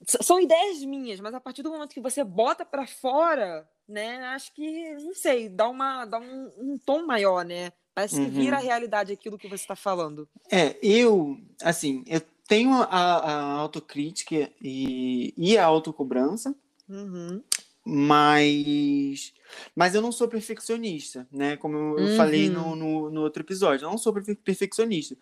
São 0.06 0.40
ideias 0.40 0.84
minhas, 0.84 1.20
mas 1.20 1.34
a 1.34 1.42
partir 1.42 1.62
do 1.62 1.72
momento 1.72 1.94
que 1.94 2.02
você 2.02 2.24
bota 2.24 2.66
para 2.66 2.88
fora, 2.88 3.68
né? 3.88 4.18
Acho 4.28 4.54
que, 4.54 4.94
não 4.96 5.14
sei, 5.14 5.50
dá, 5.50 5.68
uma, 5.68 6.06
dá 6.06 6.20
um, 6.20 6.52
um 6.58 6.78
tom 6.78 7.06
maior, 7.06 7.44
né? 7.44 7.72
Parece 7.94 8.16
que 8.16 8.30
vira 8.30 8.56
a 8.56 8.60
uhum. 8.60 8.66
realidade 8.66 9.12
aquilo 9.12 9.38
que 9.38 9.50
você 9.50 9.64
está 9.64 9.76
falando. 9.76 10.28
É, 10.50 10.78
eu, 10.82 11.38
assim, 11.62 12.04
eu 12.08 12.22
tenho 12.48 12.74
a, 12.74 12.88
a 12.88 13.42
autocrítica 13.60 14.50
e, 14.62 15.34
e 15.36 15.58
a 15.58 15.66
autocobrança, 15.66 16.56
uhum. 16.88 17.44
mas, 17.84 19.34
mas 19.76 19.96
eu 19.96 20.02
não 20.02 20.14
sou 20.14 20.30
perfeccionista, 20.30 21.28
né? 21.30 21.58
Como 21.58 21.76
eu, 21.76 22.06
uhum. 22.06 22.16
falei 22.16 22.50
no, 22.50 22.74
no, 22.76 23.10
no, 23.10 23.22
outro 23.22 23.44
episódio, 23.44 23.86
eu 23.86 23.90
não 23.92 23.98
sou 23.98 24.14
perfeccionista. 24.14 25.18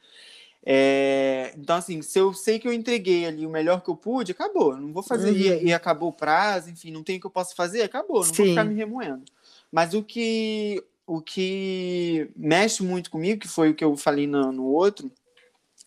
É, 0.69 1.53
então, 1.57 1.77
assim, 1.77 2.01
se 2.01 2.19
eu 2.19 2.33
sei 2.33 2.59
que 2.59 2.67
eu 2.67 2.73
entreguei 2.73 3.25
ali 3.25 3.45
o 3.45 3.49
melhor 3.49 3.81
que 3.81 3.89
eu 3.89 3.95
pude, 3.95 4.33
acabou. 4.33 4.75
Não 4.75 4.91
vou 4.91 5.01
fazer 5.01 5.31
uhum. 5.31 5.37
e, 5.37 5.67
e, 5.67 5.73
acabou 5.73 6.09
o 6.09 6.13
prazo, 6.13 6.69
enfim, 6.69 6.91
não 6.91 7.03
tem 7.03 7.15
o 7.15 7.21
que 7.21 7.25
eu 7.25 7.31
posso 7.31 7.55
fazer, 7.55 7.83
acabou. 7.83 8.17
Não 8.17 8.33
Sim. 8.33 8.43
vou 8.43 8.45
ficar 8.47 8.65
me 8.65 8.75
remoendo. 8.75 9.23
Mas 9.71 9.93
o 9.93 10.03
que 10.03 10.83
o 11.05 11.21
que 11.21 12.29
mexe 12.35 12.83
muito 12.83 13.09
comigo, 13.09 13.39
que 13.39 13.47
foi 13.47 13.69
o 13.69 13.73
que 13.73 13.83
eu 13.83 13.95
falei 13.95 14.27
no, 14.27 14.51
no 14.51 14.65
outro, 14.65 15.09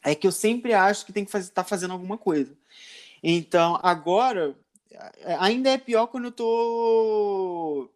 é 0.02 0.14
que 0.14 0.26
eu 0.26 0.32
sempre 0.32 0.72
acho 0.72 1.04
que 1.04 1.12
tem 1.12 1.26
que 1.26 1.36
estar 1.36 1.62
tá 1.62 1.68
fazendo 1.68 1.92
alguma 1.92 2.16
coisa. 2.16 2.56
Então, 3.22 3.78
agora, 3.82 4.56
é, 4.90 5.36
ainda 5.38 5.68
é 5.68 5.76
pior 5.76 6.06
quando 6.06 6.24
eu 6.24 6.32
tô 6.32 7.90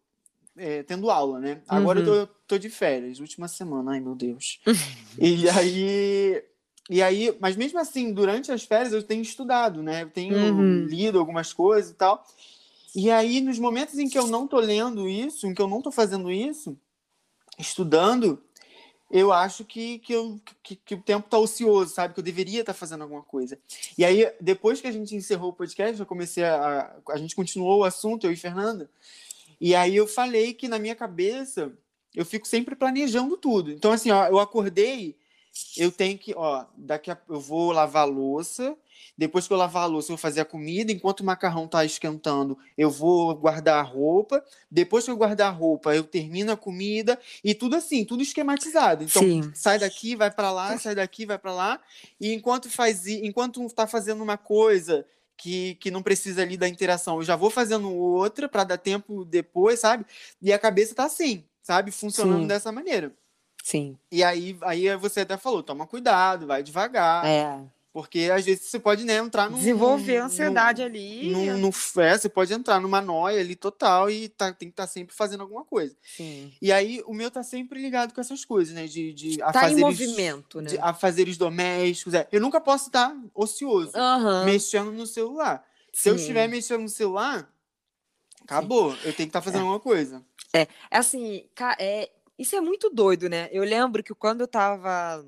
é, 0.55 0.83
tendo 0.83 1.09
aula, 1.09 1.39
né? 1.39 1.63
Agora 1.67 1.99
uhum. 1.99 2.05
eu 2.05 2.27
tô, 2.27 2.33
tô, 2.47 2.57
de 2.59 2.69
férias, 2.69 3.19
última 3.19 3.47
semana, 3.47 3.93
ai 3.93 3.99
meu 3.99 4.13
Deus. 4.13 4.59
e 5.17 5.49
aí. 5.49 6.43
E 6.89 7.01
aí, 7.01 7.35
mas 7.39 7.55
mesmo 7.55 7.79
assim, 7.79 8.13
durante 8.13 8.51
as 8.51 8.63
férias 8.63 8.93
eu 8.93 9.01
tenho 9.01 9.21
estudado, 9.21 9.81
né? 9.81 10.03
Eu 10.03 10.09
tenho 10.09 10.35
uhum. 10.35 10.85
lido 10.85 11.19
algumas 11.19 11.51
coisas 11.51 11.91
e 11.91 11.95
tal. 11.95 12.25
E 12.95 13.11
aí, 13.11 13.41
nos 13.41 13.59
momentos 13.59 13.97
em 13.97 14.07
que 14.07 14.17
eu 14.17 14.27
não 14.27 14.47
tô 14.47 14.59
lendo 14.59 15.09
isso, 15.09 15.47
em 15.47 15.53
que 15.53 15.61
eu 15.61 15.67
não 15.67 15.81
tô 15.81 15.91
fazendo 15.91 16.31
isso, 16.31 16.77
estudando, 17.57 18.41
eu 19.11 19.33
acho 19.33 19.65
que, 19.65 19.99
que, 19.99 20.13
eu, 20.13 20.39
que, 20.63 20.75
que 20.75 20.95
o 20.95 21.01
tempo 21.01 21.29
tá 21.29 21.37
ocioso, 21.37 21.93
sabe? 21.93 22.13
Que 22.13 22.19
eu 22.19 22.23
deveria 22.23 22.61
estar 22.61 22.73
tá 22.73 22.79
fazendo 22.79 23.01
alguma 23.01 23.21
coisa. 23.21 23.57
E 23.97 24.05
aí, 24.05 24.31
depois 24.39 24.79
que 24.79 24.87
a 24.87 24.91
gente 24.91 25.15
encerrou 25.15 25.49
o 25.49 25.53
podcast, 25.53 25.99
eu 25.99 26.05
comecei 26.05 26.43
a. 26.43 26.95
A 27.09 27.17
gente 27.17 27.35
continuou 27.35 27.79
o 27.79 27.83
assunto, 27.83 28.25
eu 28.25 28.31
e 28.31 28.37
Fernanda. 28.37 28.89
E 29.59 29.73
aí 29.75 29.95
eu 29.95 30.07
falei 30.07 30.53
que 30.53 30.67
na 30.67 30.79
minha 30.79 30.95
cabeça 30.95 31.71
eu 32.15 32.25
fico 32.25 32.47
sempre 32.47 32.75
planejando 32.75 33.37
tudo. 33.37 33.71
Então, 33.71 33.91
assim, 33.91 34.11
ó, 34.11 34.27
eu 34.27 34.39
acordei, 34.39 35.15
eu 35.77 35.91
tenho 35.91 36.17
que, 36.17 36.33
ó, 36.35 36.65
daqui 36.75 37.11
a, 37.11 37.17
eu 37.29 37.39
vou 37.39 37.71
lavar 37.71 38.03
a 38.03 38.05
louça, 38.05 38.75
depois 39.17 39.47
que 39.47 39.53
eu 39.53 39.57
lavar 39.57 39.83
a 39.83 39.87
louça, 39.87 40.11
eu 40.11 40.15
vou 40.15 40.21
fazer 40.21 40.41
a 40.41 40.45
comida. 40.45 40.91
Enquanto 40.91 41.21
o 41.21 41.25
macarrão 41.25 41.67
tá 41.67 41.85
esquentando, 41.85 42.57
eu 42.77 42.89
vou 42.89 43.33
guardar 43.35 43.79
a 43.79 43.81
roupa. 43.81 44.43
Depois 44.69 45.05
que 45.05 45.11
eu 45.11 45.17
guardar 45.17 45.47
a 45.47 45.55
roupa, 45.55 45.95
eu 45.95 46.03
termino 46.03 46.51
a 46.51 46.57
comida. 46.57 47.19
E 47.43 47.53
tudo 47.53 47.75
assim, 47.75 48.03
tudo 48.03 48.21
esquematizado. 48.21 49.03
Então, 49.03 49.21
Sim. 49.21 49.51
sai 49.53 49.79
daqui, 49.79 50.15
vai 50.15 50.29
para 50.29 50.51
lá, 50.51 50.77
sai 50.77 50.95
daqui, 50.95 51.25
vai 51.25 51.37
para 51.37 51.53
lá. 51.53 51.79
E 52.19 52.33
enquanto 52.33 52.69
faz, 52.69 53.07
enquanto 53.07 53.65
tá 53.69 53.87
fazendo 53.87 54.21
uma 54.21 54.37
coisa 54.37 55.05
que, 55.37 55.75
que 55.75 55.89
não 55.89 56.03
precisa 56.03 56.41
ali 56.41 56.57
da 56.57 56.67
interação, 56.67 57.17
eu 57.17 57.23
já 57.23 57.35
vou 57.35 57.49
fazendo 57.49 57.93
outra 57.93 58.49
para 58.49 58.63
dar 58.65 58.77
tempo 58.77 59.23
depois, 59.23 59.79
sabe? 59.79 60.05
E 60.41 60.51
a 60.51 60.59
cabeça 60.59 60.93
tá 60.93 61.05
assim, 61.05 61.45
sabe? 61.61 61.91
Funcionando 61.91 62.41
Sim. 62.41 62.47
dessa 62.47 62.71
maneira. 62.71 63.13
Sim. 63.65 63.97
E 64.11 64.23
aí, 64.23 64.55
aí 64.61 64.95
você 64.95 65.21
até 65.21 65.37
falou, 65.37 65.63
toma 65.63 65.87
cuidado, 65.87 66.45
vai 66.45 66.61
devagar. 66.61 67.25
É. 67.25 67.59
Porque 67.91 68.29
às 68.31 68.45
vezes 68.45 68.65
você 68.65 68.77
pode 68.77 69.03
né, 69.03 69.15
entrar 69.15 69.49
num. 69.49 69.57
Desenvolver 69.57 70.19
num, 70.19 70.25
ansiedade 70.25 70.81
num, 70.81 70.87
ali. 70.87 71.31
Num, 71.31 71.57
num, 71.57 71.71
é, 71.99 72.15
você 72.15 72.29
pode 72.29 72.53
entrar 72.53 72.79
numa 72.79 73.01
noia 73.01 73.39
ali 73.39 73.55
total 73.55 74.07
e 74.07 74.29
tá, 74.29 74.53
tem 74.53 74.67
que 74.67 74.73
estar 74.73 74.83
tá 74.83 74.87
sempre 74.87 75.15
fazendo 75.15 75.41
alguma 75.41 75.65
coisa. 75.65 75.97
Sim. 76.03 76.53
E 76.61 76.71
aí 76.71 77.01
o 77.07 77.13
meu 77.13 77.31
tá 77.31 77.41
sempre 77.41 77.81
ligado 77.81 78.13
com 78.13 78.21
essas 78.21 78.45
coisas, 78.45 78.75
né? 78.75 78.85
De, 78.85 79.11
de 79.13 79.37
tá 79.39 79.51
fazer 79.51 79.79
em 79.79 79.79
movimento, 79.79 80.61
né? 80.61 80.69
De, 80.69 80.77
a 80.77 80.93
fazeres 80.93 81.35
domésticos. 81.35 82.13
É. 82.13 82.27
Eu 82.31 82.41
nunca 82.41 82.61
posso 82.61 82.89
estar 82.89 83.15
ocioso, 83.33 83.93
uhum. 83.97 84.45
mexendo 84.45 84.91
no 84.91 85.07
celular. 85.07 85.65
Sim. 85.91 86.01
Se 86.03 86.09
eu 86.09 86.15
estiver 86.17 86.47
mexendo 86.47 86.81
no 86.81 86.89
celular, 86.89 87.51
acabou. 88.43 88.91
Sim. 88.91 88.97
Eu 88.97 89.13
tenho 89.13 89.15
que 89.15 89.23
estar 89.23 89.39
tá 89.39 89.41
fazendo 89.41 89.61
é. 89.61 89.63
alguma 89.63 89.79
coisa. 89.79 90.23
É, 90.53 90.67
assim, 90.91 91.43
é, 91.79 92.09
isso 92.37 92.55
é 92.55 92.61
muito 92.61 92.89
doido, 92.89 93.29
né? 93.29 93.49
Eu 93.51 93.63
lembro 93.63 94.03
que 94.03 94.13
quando 94.13 94.41
eu 94.41 94.47
tava 94.47 95.23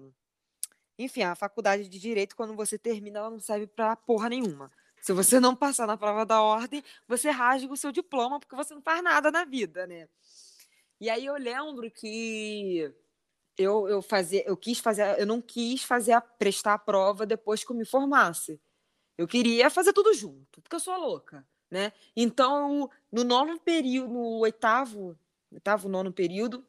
enfim, 0.97 1.21
a 1.21 1.35
faculdade 1.35 1.87
de 1.87 1.99
direito, 1.99 2.35
quando 2.35 2.55
você 2.55 2.77
termina, 2.77 3.19
ela 3.19 3.29
não 3.29 3.39
serve 3.39 3.67
para 3.67 3.95
porra 3.95 4.29
nenhuma. 4.29 4.71
Se 4.99 5.13
você 5.13 5.39
não 5.39 5.55
passar 5.55 5.85
na 5.85 5.95
prova 5.95 6.25
da 6.25 6.41
ordem, 6.41 6.83
você 7.07 7.29
rasga 7.29 7.71
o 7.71 7.77
seu 7.77 7.91
diploma 7.91 8.39
porque 8.39 8.55
você 8.55 8.73
não 8.73 8.81
faz 8.81 9.03
nada 9.03 9.29
na 9.29 9.45
vida, 9.45 9.85
né? 9.85 10.09
E 10.99 11.09
aí 11.09 11.25
eu 11.25 11.35
lembro 11.35 11.89
que 11.91 12.91
eu, 13.55 13.87
eu 13.87 14.01
fazia, 14.01 14.43
eu 14.47 14.57
quis 14.57 14.79
fazer, 14.79 15.19
eu 15.19 15.27
não 15.27 15.39
quis 15.39 15.83
fazer 15.83 16.13
a, 16.13 16.21
prestar 16.21 16.73
a 16.73 16.79
prova 16.79 17.25
depois 17.25 17.63
que 17.63 17.71
eu 17.71 17.75
me 17.75 17.85
formasse. 17.85 18.59
Eu 19.15 19.27
queria 19.27 19.69
fazer 19.69 19.93
tudo 19.93 20.13
junto, 20.13 20.61
porque 20.61 20.75
eu 20.75 20.79
sou 20.79 20.97
louca, 20.97 21.47
né? 21.69 21.93
Então, 22.15 22.89
no 23.11 23.23
nono 23.23 23.59
período, 23.59 24.11
no 24.11 24.39
oitavo, 24.39 25.17
oitavo, 25.51 25.87
nono 25.87 26.11
período, 26.11 26.65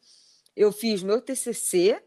eu 0.58 0.72
fiz 0.72 1.02
meu 1.02 1.20
TCC 1.20 2.02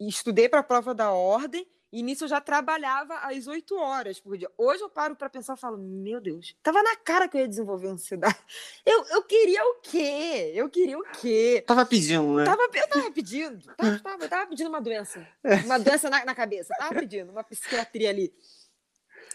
estudei 0.00 0.48
para 0.48 0.60
a 0.60 0.62
prova 0.62 0.94
da 0.94 1.10
ordem, 1.10 1.66
e 1.90 2.02
nisso 2.02 2.24
eu 2.24 2.28
já 2.28 2.40
trabalhava 2.40 3.14
às 3.20 3.46
oito 3.46 3.74
horas 3.76 4.20
por 4.20 4.36
dia. 4.36 4.50
Hoje 4.58 4.82
eu 4.82 4.90
paro 4.90 5.16
para 5.16 5.30
pensar 5.30 5.54
e 5.56 5.60
falo, 5.60 5.78
meu 5.78 6.20
Deus, 6.20 6.54
tava 6.62 6.82
na 6.82 6.94
cara 6.96 7.26
que 7.26 7.36
eu 7.36 7.40
ia 7.40 7.48
desenvolver 7.48 7.88
ansiedade. 7.88 8.36
Eu, 8.84 9.04
eu 9.06 9.22
queria 9.22 9.62
o 9.64 9.74
quê? 9.80 10.52
Eu 10.54 10.68
queria 10.68 10.98
o 10.98 11.02
quê? 11.20 11.62
Tava 11.66 11.84
pedindo, 11.84 12.36
né? 12.36 12.44
Tava, 12.44 12.62
eu 12.62 12.88
tava 12.88 13.10
pedindo. 13.10 13.74
Tava, 13.74 13.98
tava, 14.00 14.28
tava 14.28 14.46
pedindo 14.46 14.68
uma 14.68 14.80
doença. 14.80 15.26
Uma 15.64 15.78
doença 15.78 16.08
na, 16.08 16.24
na 16.24 16.34
cabeça. 16.34 16.74
Tava 16.78 16.94
pedindo, 17.00 17.30
uma 17.30 17.44
psiquiatria 17.44 18.08
ali. 18.10 18.32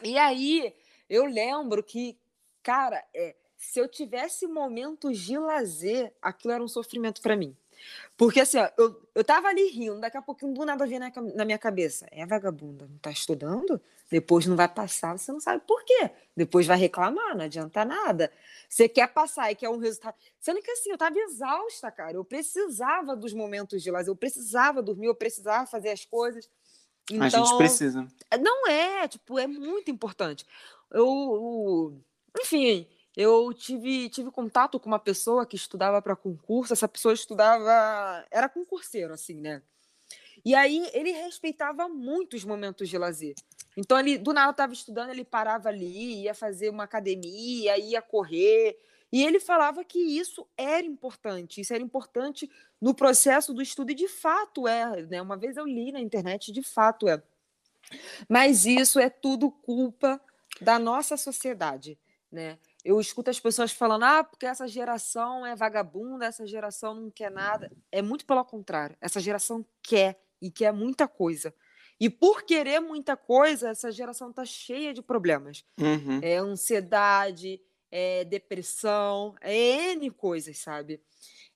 E 0.02 0.18
aí, 0.18 0.74
eu 1.08 1.26
lembro 1.26 1.84
que, 1.84 2.18
cara, 2.64 3.04
é, 3.16 3.36
se 3.56 3.80
eu 3.80 3.88
tivesse 3.88 4.48
momentos 4.48 5.20
de 5.20 5.38
lazer, 5.38 6.14
aquilo 6.22 6.54
era 6.54 6.64
um 6.64 6.68
sofrimento 6.68 7.22
para 7.22 7.36
mim. 7.36 7.56
Porque 8.16 8.42
assim, 8.42 8.58
ó, 8.58 8.70
eu, 8.78 9.02
eu 9.16 9.24
tava 9.24 9.48
ali 9.48 9.70
rindo, 9.70 10.00
daqui 10.00 10.18
a 10.18 10.22
pouquinho 10.22 10.54
do 10.54 10.66
nada 10.66 10.86
vinha 10.86 11.00
na, 11.00 11.12
na 11.36 11.46
minha 11.46 11.58
cabeça. 11.58 12.08
É 12.12 12.26
vagabunda, 12.26 12.88
não 12.88 12.98
tá 12.98 13.12
estudando? 13.12 13.82
Depois 14.10 14.46
não 14.46 14.56
vai 14.56 14.68
passar, 14.68 15.18
você 15.18 15.32
não 15.32 15.40
sabe 15.40 15.64
por 15.66 15.84
quê. 15.84 16.12
Depois 16.36 16.68
vai 16.68 16.78
reclamar, 16.78 17.36
não 17.36 17.46
adianta 17.46 17.84
nada. 17.84 18.32
Você 18.70 18.88
quer 18.88 19.08
passar 19.08 19.52
e 19.52 19.56
quer 19.56 19.70
um 19.70 19.78
resultado. 19.78 20.16
Sendo 20.40 20.62
que 20.62 20.72
assim, 20.72 20.92
eu 20.92 20.98
tava 20.98 21.18
exausta, 21.18 21.92
cara. 21.92 22.14
Eu 22.14 22.24
precisava 22.24 23.16
dos 23.16 23.34
momentos 23.34 23.82
de 23.82 23.90
lazer, 23.90 24.12
eu 24.12 24.16
precisava 24.16 24.82
dormir, 24.82 25.08
eu 25.08 25.16
precisava 25.16 25.66
fazer 25.66 25.90
as 25.90 26.06
coisas. 26.06 26.50
Então, 27.12 27.26
a 27.26 27.30
gente 27.30 27.46
então, 27.46 27.58
precisa. 27.58 28.08
Não 28.40 28.68
é, 28.68 29.08
tipo, 29.08 29.38
é 29.38 29.48
muito 29.48 29.92
importante. 29.92 30.46
Eu, 30.92 31.06
eu 31.06 32.02
enfim, 32.40 32.88
eu 33.16 33.54
tive, 33.54 34.10
tive 34.10 34.32
contato 34.32 34.80
com 34.80 34.88
uma 34.88 35.00
pessoa 35.00 35.46
que 35.46 35.56
estudava 35.56 36.02
para 36.02 36.16
concurso, 36.16 36.74
essa 36.74 36.88
pessoa 36.88 37.14
estudava, 37.14 38.26
era 38.32 38.50
concurseiro, 38.50 39.14
assim, 39.14 39.36
né? 39.36 39.62
E 40.44 40.56
aí 40.56 40.90
ele 40.94 41.12
respeitava 41.12 41.88
muito 41.88 42.36
os 42.36 42.44
momentos 42.44 42.90
de 42.90 42.98
lazer. 42.98 43.36
Então 43.78 44.00
ele 44.00 44.18
do 44.18 44.34
nada 44.34 44.52
estava 44.52 44.74
estudando, 44.74 45.12
ele 45.12 45.24
parava 45.24 45.70
ali, 45.70 46.24
ia 46.24 46.34
fazer 46.34 46.70
uma 46.70 46.84
academia, 46.84 47.78
ia 47.78 48.02
correr, 48.02 48.78
e 49.12 49.24
ele 49.24 49.40
falava 49.40 49.84
que 49.84 50.00
isso 50.00 50.48
era 50.58 50.86
importante, 50.86 51.62
isso 51.62 51.72
era 51.72 51.84
importante 51.84 52.50
no 52.82 52.96
processo 52.96 53.54
do 53.54 53.62
estudo 53.62 53.92
e 53.92 53.96
de 53.96 54.08
fato 54.08 54.68
é, 54.68 55.04
né? 55.04 55.22
Uma 55.22 55.38
vez 55.38 55.56
eu 55.56 55.68
li 55.68 55.92
na 55.92 56.00
internet, 56.00 56.52
de 56.52 56.64
fato 56.64 57.08
é. 57.08 57.22
Mas 58.28 58.66
isso 58.66 59.00
é 59.00 59.10
tudo 59.10 59.52
culpa 59.52 60.20
da 60.60 60.80
nossa 60.80 61.16
sociedade, 61.16 61.98
né? 62.32 62.58
Eu 62.84 63.00
escuto 63.00 63.30
as 63.30 63.40
pessoas 63.40 63.72
falando, 63.72 64.04
ah, 64.04 64.24
porque 64.24 64.46
essa 64.46 64.68
geração 64.68 65.46
é 65.46 65.56
vagabunda, 65.56 66.26
essa 66.26 66.46
geração 66.46 66.94
não 66.94 67.10
quer 67.10 67.32
nada. 67.32 67.72
É 67.92 68.02
muito 68.02 68.26
pelo 68.26 68.44
contrário. 68.44 68.98
Essa 69.00 69.20
geração 69.20 69.66
quer 69.82 70.22
e 70.42 70.52
quer 70.52 70.74
muita 70.74 71.08
coisa. 71.08 71.54
E 72.00 72.10
por 72.10 72.44
querer 72.44 72.82
muita 72.82 73.16
coisa, 73.16 73.70
essa 73.70 73.92
geração 73.92 74.32
está 74.32 74.44
cheia 74.44 74.94
de 74.94 75.02
problemas. 75.02 75.64
Uhum. 75.80 76.20
É 76.22 76.38
ansiedade, 76.38 77.62
é 77.90 78.26
depressão, 78.26 79.36
é 79.40 79.94
N 79.94 80.10
coisas, 80.12 80.58
sabe? 80.58 81.02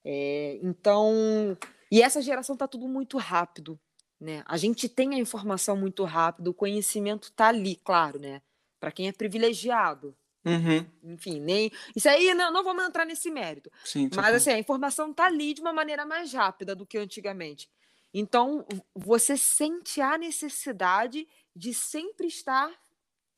É, 0.06 0.58
então, 0.62 1.58
e 1.92 2.02
essa 2.02 2.22
geração 2.22 2.54
está 2.54 2.66
tudo 2.66 2.88
muito 2.88 3.18
rápido, 3.18 3.78
né? 4.18 4.44
A 4.46 4.56
gente 4.56 4.88
tem 4.88 5.16
a 5.16 5.18
informação 5.18 5.76
muito 5.76 6.06
rápido, 6.06 6.50
o 6.50 6.54
conhecimento 6.54 7.24
está 7.24 7.48
ali, 7.48 7.76
claro, 7.76 8.18
né? 8.18 8.42
Para 8.80 8.92
quem 8.92 9.10
é 9.10 9.12
privilegiado, 9.12 10.16
Uhum. 10.48 11.14
Enfim, 11.14 11.40
nem. 11.40 11.72
Isso 11.96 12.08
aí 12.08 12.34
não, 12.34 12.52
não 12.52 12.64
vamos 12.64 12.86
entrar 12.86 13.06
nesse 13.06 13.30
mérito. 13.30 13.72
Sim, 13.84 14.10
Mas 14.16 14.36
assim, 14.36 14.52
a 14.52 14.60
informação 14.60 15.12
está 15.12 15.26
ali 15.26 15.54
de 15.54 15.62
uma 15.62 15.74
maneira 15.74 16.06
mais 16.06 16.34
rápida 16.34 16.76
do 16.76 16.86
que 16.86 16.98
antigamente. 16.98 17.70
Então, 18.14 18.66
você 18.96 19.36
sente 19.36 20.00
a 20.02 20.18
necessidade 20.18 21.28
de 21.56 21.74
sempre 21.74 22.28
estar 22.28 22.72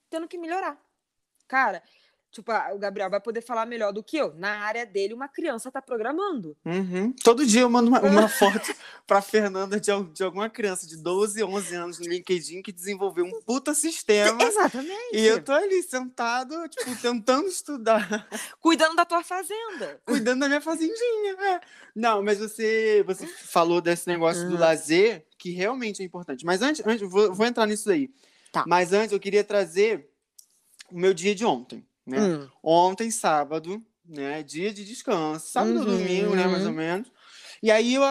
tendo 0.09 0.27
que 0.27 0.37
melhorar. 0.37 0.79
Cara, 1.47 1.81
Tipo, 2.31 2.51
o 2.73 2.77
Gabriel 2.77 3.09
vai 3.09 3.19
poder 3.19 3.41
falar 3.41 3.65
melhor 3.65 3.91
do 3.91 4.03
que 4.03 4.15
eu. 4.15 4.33
Na 4.35 4.59
área 4.59 4.85
dele, 4.85 5.15
uma 5.15 5.27
criança 5.27 5.69
está 5.69 5.81
programando. 5.81 6.55
Uhum. 6.63 7.11
Todo 7.23 7.45
dia 7.45 7.61
eu 7.61 7.69
mando 7.69 7.89
uma, 7.89 8.01
uma 8.01 8.27
foto 8.29 8.71
para 9.07 9.19
Fernanda 9.19 9.79
de, 9.79 9.89
de 10.13 10.23
alguma 10.23 10.47
criança 10.47 10.85
de 10.85 10.95
12, 10.97 11.43
11 11.43 11.75
anos 11.75 11.99
no 11.99 12.07
LinkedIn 12.07 12.61
que 12.61 12.71
desenvolveu 12.71 13.25
um 13.25 13.41
puta 13.41 13.73
sistema. 13.73 14.43
Exatamente. 14.43 15.15
E 15.15 15.25
eu 15.25 15.43
tô 15.43 15.51
ali 15.51 15.81
sentado, 15.81 16.67
tipo, 16.69 16.95
tentando 17.01 17.47
estudar. 17.47 18.27
Cuidando 18.61 18.95
da 18.95 19.05
tua 19.05 19.23
fazenda. 19.23 19.99
Cuidando 20.05 20.41
da 20.41 20.47
minha 20.47 20.61
fazendinha. 20.61 21.33
É. 21.33 21.61
Não, 21.95 22.21
mas 22.21 22.37
você, 22.37 23.03
você 23.07 23.25
falou 23.25 23.81
desse 23.81 24.07
negócio 24.07 24.43
uhum. 24.43 24.51
do 24.51 24.57
lazer, 24.57 25.25
que 25.35 25.49
realmente 25.49 26.03
é 26.03 26.05
importante. 26.05 26.45
Mas 26.45 26.61
antes, 26.61 26.85
antes 26.85 27.09
vou, 27.09 27.33
vou 27.33 27.45
entrar 27.45 27.65
nisso 27.65 27.89
aí. 27.89 28.11
Tá. 28.51 28.65
Mas 28.67 28.93
antes 28.93 29.13
eu 29.13 29.19
queria 29.19 29.43
trazer 29.43 30.07
o 30.91 30.99
meu 30.99 31.13
dia 31.13 31.33
de 31.33 31.43
ontem. 31.43 31.88
Né? 32.09 32.19
Hum. 32.19 32.47
Ontem, 32.63 33.11
sábado, 33.11 33.83
né? 34.05 34.43
Dia 34.43 34.73
de 34.73 34.83
descanso, 34.83 35.47
sábado 35.47 35.79
uhum. 35.79 35.85
domingo, 35.85 36.35
né? 36.35 36.47
Mais 36.47 36.65
ou 36.65 36.73
menos. 36.73 37.11
E 37.61 37.69
aí 37.69 37.93
eu, 37.93 38.03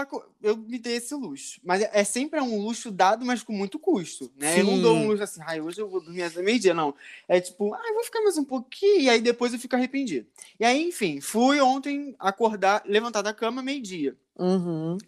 eu 0.43 0.57
me 0.57 0.79
dei 0.79 0.97
esse 0.97 1.15
luxo. 1.15 1.61
Mas 1.65 1.83
é, 1.83 1.91
é 1.93 2.05
sempre 2.05 2.41
um 2.41 2.63
luxo 2.63 2.91
dado, 2.91 3.25
mas 3.25 3.43
com 3.43 3.53
muito 3.53 3.79
custo, 3.79 4.31
né? 4.37 4.55
Sim. 4.55 4.61
Eu 4.61 4.67
não 4.67 4.81
dou 4.81 4.97
um 4.97 5.09
luxo 5.09 5.23
assim, 5.23 5.41
ai, 5.45 5.61
hoje 5.61 5.81
eu 5.81 5.89
vou 5.89 6.03
dormir 6.03 6.23
até 6.23 6.43
meio-dia, 6.43 6.75
não. 6.75 6.95
É 7.27 7.41
tipo, 7.41 7.73
ai, 7.75 7.93
vou 7.95 8.05
ficar 8.05 8.21
mais 8.21 8.37
um 8.37 8.45
pouquinho, 8.45 9.01
e 9.01 9.09
aí 9.09 9.21
depois 9.21 9.53
eu 9.53 9.59
fico 9.59 9.75
arrependido. 9.75 10.27
E 10.61 10.65
aí, 10.65 10.89
enfim, 10.89 11.21
fui 11.21 11.61
ontem 11.61 12.15
acordar, 12.19 12.83
levantar 12.85 13.23
da 13.23 13.33
cama 13.33 13.63
meio-dia. 13.63 14.15
Uhum. 14.39 14.99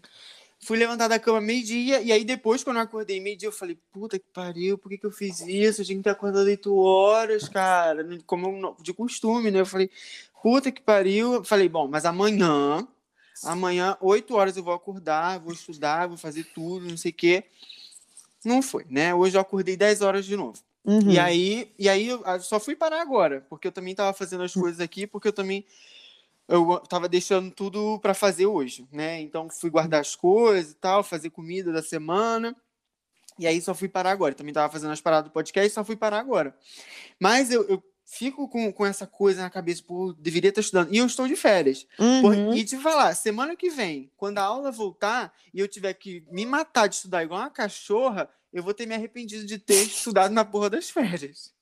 Fui 0.62 0.76
levantar 0.76 1.08
da 1.08 1.18
cama 1.18 1.40
meio-dia, 1.40 2.02
e 2.02 2.12
aí 2.12 2.22
depois, 2.22 2.62
quando 2.62 2.76
eu 2.76 2.82
acordei 2.82 3.18
meio-dia, 3.18 3.48
eu 3.48 3.52
falei, 3.52 3.78
puta 3.90 4.18
que 4.18 4.26
pariu, 4.32 4.76
por 4.76 4.90
que, 4.90 4.98
que 4.98 5.06
eu 5.06 5.10
fiz 5.10 5.40
isso? 5.40 5.80
Eu 5.80 5.86
tinha 5.86 5.96
que 5.96 6.04
ter 6.04 6.10
acordado 6.10 6.44
8 6.44 6.76
horas, 6.76 7.48
cara, 7.48 8.06
como 8.26 8.76
de 8.82 8.92
costume, 8.92 9.50
né? 9.50 9.60
Eu 9.60 9.66
falei, 9.66 9.90
Puta 10.42 10.72
que 10.72 10.80
pariu. 10.80 11.44
Falei, 11.44 11.68
bom, 11.68 11.86
mas 11.86 12.04
amanhã, 12.04 12.86
amanhã, 13.44 13.96
8 14.00 14.34
horas 14.34 14.56
eu 14.56 14.62
vou 14.62 14.74
acordar, 14.74 15.38
vou 15.38 15.52
estudar, 15.52 16.06
vou 16.06 16.16
fazer 16.16 16.44
tudo, 16.54 16.88
não 16.88 16.96
sei 16.96 17.10
o 17.10 17.14
quê. 17.14 17.44
Não 18.44 18.62
foi, 18.62 18.86
né? 18.88 19.14
Hoje 19.14 19.36
eu 19.36 19.40
acordei 19.40 19.76
10 19.76 20.00
horas 20.00 20.24
de 20.24 20.36
novo. 20.36 20.58
Uhum. 20.82 21.10
E 21.10 21.18
aí, 21.18 21.70
e 21.78 21.88
aí 21.88 22.06
eu 22.08 22.22
só 22.40 22.58
fui 22.58 22.74
parar 22.74 23.02
agora, 23.02 23.44
porque 23.50 23.68
eu 23.68 23.72
também 23.72 23.94
tava 23.94 24.14
fazendo 24.14 24.42
as 24.42 24.54
coisas 24.54 24.80
aqui, 24.80 25.06
porque 25.06 25.28
eu 25.28 25.32
também 25.32 25.64
eu 26.50 26.78
tava 26.80 27.08
deixando 27.08 27.50
tudo 27.50 27.98
para 28.00 28.12
fazer 28.14 28.46
hoje, 28.46 28.86
né? 28.92 29.20
Então 29.20 29.48
fui 29.48 29.70
guardar 29.70 30.00
as 30.00 30.14
coisas 30.16 30.72
e 30.72 30.76
tal, 30.76 31.02
fazer 31.02 31.30
comida 31.30 31.72
da 31.72 31.82
semana. 31.82 32.54
E 33.38 33.46
aí 33.46 33.60
só 33.62 33.74
fui 33.74 33.88
parar 33.88 34.10
agora. 34.10 34.34
Também 34.34 34.52
tava 34.52 34.70
fazendo 34.72 34.92
as 34.92 35.00
paradas 35.00 35.30
do 35.30 35.32
podcast, 35.32 35.72
só 35.72 35.84
fui 35.84 35.96
parar 35.96 36.18
agora. 36.18 36.54
Mas 37.18 37.50
eu, 37.50 37.62
eu 37.68 37.82
fico 38.04 38.48
com, 38.48 38.72
com 38.72 38.84
essa 38.84 39.06
coisa 39.06 39.40
na 39.40 39.48
cabeça, 39.48 39.82
pô, 39.86 40.12
deveria 40.18 40.50
estar 40.50 40.60
estudando. 40.60 40.92
E 40.92 40.98
eu 40.98 41.06
estou 41.06 41.26
de 41.28 41.36
férias. 41.36 41.86
Uhum. 41.98 42.20
Por- 42.22 42.56
e 42.56 42.64
te 42.64 42.76
falar, 42.76 43.14
semana 43.14 43.54
que 43.56 43.70
vem, 43.70 44.10
quando 44.16 44.38
a 44.38 44.42
aula 44.42 44.70
voltar 44.72 45.32
e 45.54 45.60
eu 45.60 45.68
tiver 45.68 45.94
que 45.94 46.24
me 46.30 46.44
matar 46.44 46.88
de 46.88 46.96
estudar 46.96 47.22
igual 47.22 47.40
uma 47.40 47.50
cachorra, 47.50 48.28
eu 48.52 48.62
vou 48.62 48.74
ter 48.74 48.84
me 48.84 48.94
arrependido 48.94 49.46
de 49.46 49.58
ter 49.58 49.82
estudado 49.84 50.32
na 50.32 50.44
porra 50.44 50.68
das 50.68 50.90
férias. 50.90 51.54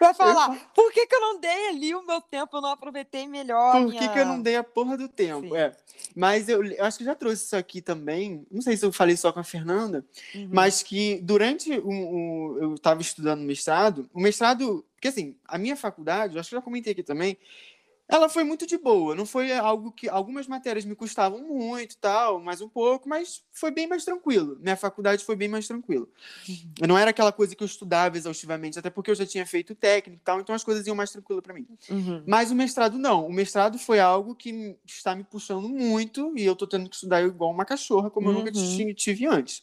Vai 0.00 0.12
falar, 0.14 0.70
por 0.74 0.92
que, 0.92 1.06
que 1.06 1.14
eu 1.14 1.20
não 1.20 1.40
dei 1.40 1.68
ali 1.68 1.94
o 1.94 2.04
meu 2.04 2.20
tempo, 2.20 2.56
eu 2.56 2.60
não 2.60 2.70
aproveitei 2.70 3.26
melhor? 3.28 3.72
Por 3.84 3.92
que, 3.92 4.08
que 4.08 4.18
eu 4.18 4.26
não 4.26 4.42
dei 4.42 4.56
a 4.56 4.64
porra 4.64 4.96
do 4.96 5.08
tempo? 5.08 5.48
Sim. 5.48 5.56
É. 5.56 5.72
Mas 6.14 6.48
eu, 6.48 6.64
eu 6.64 6.84
acho 6.84 6.98
que 6.98 7.04
eu 7.04 7.06
já 7.06 7.14
trouxe 7.14 7.44
isso 7.44 7.56
aqui 7.56 7.80
também. 7.80 8.44
Não 8.50 8.60
sei 8.60 8.76
se 8.76 8.84
eu 8.84 8.92
falei 8.92 9.16
só 9.16 9.32
com 9.32 9.40
a 9.40 9.44
Fernanda, 9.44 10.04
Uhum. 10.34 10.48
mas 10.52 10.82
que 10.82 11.20
durante 11.22 11.70
o, 11.78 11.88
o- 11.88 12.58
eu 12.60 12.74
estava 12.74 13.00
estudando 13.00 13.40
mestrado, 13.42 14.10
o 14.12 14.20
mestrado, 14.20 14.84
porque 14.94 15.08
assim, 15.08 15.36
a 15.46 15.56
minha 15.56 15.76
faculdade, 15.76 16.34
eu 16.34 16.40
acho 16.40 16.48
que 16.50 16.54
eu 16.56 16.58
já 16.58 16.64
comentei 16.64 16.92
aqui 16.92 17.02
também, 17.02 17.38
ela 18.08 18.28
foi 18.28 18.44
muito 18.44 18.66
de 18.66 18.76
boa, 18.76 19.14
não 19.14 19.24
foi 19.24 19.50
algo 19.52 19.90
que 19.90 20.08
algumas 20.08 20.46
matérias 20.46 20.84
me 20.84 20.94
custavam 20.94 21.40
muito, 21.42 21.96
tal, 21.96 22.38
mais 22.40 22.60
um 22.60 22.68
pouco, 22.68 23.08
mas 23.08 23.42
foi 23.50 23.70
bem 23.70 23.86
mais 23.86 24.04
tranquilo. 24.04 24.58
Minha 24.60 24.76
faculdade 24.76 25.24
foi 25.24 25.34
bem 25.36 25.48
mais 25.48 25.66
tranquilo. 25.66 26.08
Não 26.86 26.98
era 26.98 27.10
aquela 27.10 27.32
coisa 27.32 27.56
que 27.56 27.62
eu 27.62 27.66
estudava 27.66 28.16
exaustivamente, 28.16 28.78
até 28.78 28.90
porque 28.90 29.10
eu 29.10 29.14
já 29.14 29.24
tinha 29.24 29.46
feito 29.46 29.74
técnico 29.74 30.20
e 30.20 30.24
tal, 30.24 30.40
então 30.40 30.54
as 30.54 30.62
coisas 30.62 30.86
iam 30.86 30.94
mais 30.94 31.10
tranquilo 31.10 31.40
para 31.40 31.54
mim. 31.54 31.66
Uhum. 31.90 32.22
Mas 32.26 32.50
o 32.50 32.54
mestrado 32.54 32.98
não. 32.98 33.26
O 33.26 33.32
mestrado 33.32 33.78
foi 33.78 33.98
algo 34.00 34.34
que 34.34 34.76
está 34.86 35.14
me 35.14 35.24
puxando 35.24 35.68
muito 35.68 36.32
e 36.36 36.44
eu 36.44 36.54
tô 36.54 36.66
tendo 36.66 36.88
que 36.90 36.96
estudar 36.96 37.22
igual 37.22 37.50
uma 37.50 37.64
cachorra, 37.64 38.10
como 38.10 38.28
eu 38.28 38.34
nunca 38.34 38.52
Uhum. 38.54 38.76
ti- 38.76 38.94
tive 38.94 39.26
antes. 39.26 39.62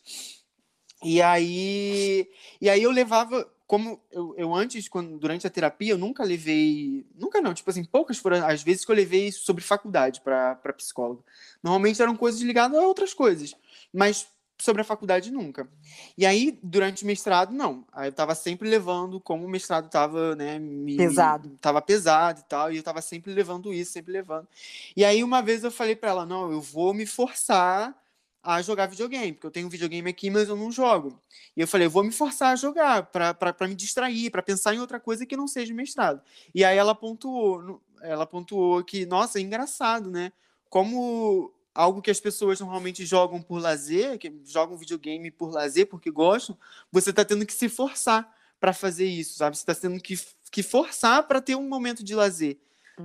E 1.03 1.21
aí, 1.21 2.29
e 2.60 2.69
aí 2.69 2.81
eu 2.83 2.91
levava, 2.91 3.48
como 3.72 4.01
eu, 4.12 4.36
eu 4.38 4.54
antes, 4.54 4.90
quando, 4.90 5.18
durante 5.18 5.48
a 5.48 5.50
terapia, 5.50 5.94
eu 5.94 5.98
nunca 5.98 6.25
levei, 6.25 7.06
nunca 7.16 7.40
não, 7.40 7.54
tipo 7.54 7.70
assim, 7.70 7.86
poucas 7.86 8.18
foram 8.18 8.46
as 8.46 8.62
vezes 8.62 8.84
que 8.84 8.92
eu 8.92 8.96
levei 8.98 9.32
sobre 9.32 9.63
faculdade 9.63 10.20
para 10.20 10.58
psicóloga. 10.75 11.24
Normalmente 11.63 12.01
eram 12.01 12.13
coisas 12.18 12.42
ligadas 12.42 12.78
a 12.78 12.82
outras 12.82 13.13
coisas, 13.13 13.56
mas 13.94 14.28
sobre 14.60 14.82
a 14.82 14.84
faculdade 14.84 15.32
nunca. 15.32 15.70
E 16.18 16.25
aí, 16.25 16.60
durante 16.62 17.06
o 17.06 17.08
mestrado, 17.08 17.54
não. 17.54 17.86
Aí 17.94 18.10
eu 18.10 18.12
tava 18.12 18.36
sempre 18.36 18.68
levando, 18.68 19.22
como 19.22 19.46
o 19.46 19.50
mestrado 19.50 19.90
tava, 19.90 20.36
né, 20.36 20.60
me, 20.60 20.98
Pesado. 20.98 21.58
Tava 21.62 21.82
pesado 21.82 22.42
e 22.42 22.44
tal, 22.50 22.74
e 22.74 22.75
eu 22.75 22.84
tava 22.84 23.01
sempre 23.01 23.34
levando 23.34 23.74
isso, 23.74 23.94
sempre 23.94 24.12
levando. 24.12 24.50
E 24.98 25.06
aí, 25.06 25.24
uma 25.24 25.42
vez 25.42 25.63
eu 25.63 25.72
falei 25.72 25.96
pra 25.96 26.10
ela, 26.10 26.25
não, 26.25 26.51
eu 26.51 26.60
vou 26.60 26.94
me 26.94 27.06
forçar 27.06 27.96
a 28.43 28.62
jogar 28.62 28.88
videogame, 28.88 29.33
porque 29.33 29.48
eu 29.48 29.51
tenho 29.51 29.67
um 29.67 29.69
videogame 29.69 30.10
aqui, 30.10 30.29
mas 30.29 30.50
eu 30.50 30.55
não 30.55 30.71
jogo. 30.71 31.19
E 31.55 31.62
eu 31.62 31.67
falei, 31.67 31.88
eu 31.88 31.91
vou 31.91 32.03
me 32.03 32.12
forçar 32.12 32.53
a 32.53 32.55
jogar, 32.55 33.03
pra 33.03 33.67
me 33.67 33.75
distrair, 33.75 34.31
pra 34.31 34.41
pensar 34.41 34.74
em 34.74 34.79
outra 34.79 35.00
coisa 35.00 35.25
que 35.25 35.38
não 35.38 35.48
seja 35.48 35.74
mestrado. 35.74 36.21
E 36.53 36.63
aí 36.63 36.77
ela 36.77 36.95
pontuou, 36.95 37.81
ela 38.01 38.25
pontuou 38.25 38.83
que, 38.83 39.05
nossa, 39.05 39.38
é 39.38 39.41
engraçado, 39.41 40.10
né? 40.10 40.31
Como 40.69 41.53
algo 41.74 42.01
que 42.01 42.12
as 42.12 42.19
pessoas 42.19 42.60
normalmente 42.60 43.05
jogam 43.05 43.41
por 43.41 43.62
lazer, 43.62 44.17
que 44.17 44.33
jogam 44.45 44.77
videogame 44.77 45.29
por 45.29 45.51
lazer, 45.51 45.88
porque 45.88 46.10
gostam, 46.10 46.58
você 46.91 47.13
tá 47.13 47.23
tendo 47.23 47.45
que 47.45 47.54
se 47.54 47.69
forçar 47.69 48.30
para 48.60 48.73
fazer 48.73 49.06
isso, 49.06 49.38
sabe? 49.38 49.58
Você 49.58 49.65
tá 49.65 49.75
tendo 49.75 49.99
que, 50.01 50.19
que 50.51 50.63
forçar 50.63 51.27
para 51.27 51.41
ter 51.41 51.56
um 51.56 51.67
momento 51.67 52.04
de 52.04 52.15
lazer, 52.15 52.58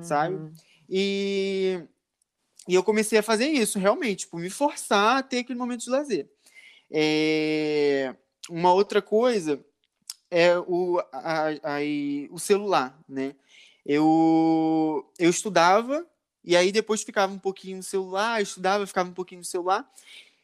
sabe? 0.02 0.34
Uhum. 0.34 0.52
E, 0.88 1.82
e 2.68 2.74
eu 2.74 2.82
comecei 2.82 3.18
a 3.18 3.22
fazer 3.22 3.46
isso, 3.46 3.78
realmente, 3.78 4.20
tipo, 4.20 4.38
me 4.38 4.50
forçar 4.50 5.18
a 5.18 5.22
ter 5.22 5.38
aquele 5.38 5.58
momento 5.58 5.84
de 5.84 5.90
lazer. 5.90 6.28
É, 6.90 8.14
uma 8.48 8.72
outra 8.72 9.02
coisa 9.02 9.64
é 10.30 10.58
o, 10.58 11.00
a, 11.12 11.48
a- 11.48 11.80
o 12.30 12.38
celular, 12.38 12.98
né? 13.08 13.34
Eu, 13.84 15.08
eu 15.18 15.30
estudava, 15.30 16.04
e 16.44 16.56
aí 16.56 16.72
depois 16.72 17.02
ficava 17.02 17.32
um 17.32 17.38
pouquinho 17.38 17.76
no 17.76 17.82
celular, 17.82 18.42
estudava, 18.42 18.86
ficava 18.86 19.08
um 19.08 19.14
pouquinho 19.14 19.40
no 19.40 19.44
celular, 19.44 19.88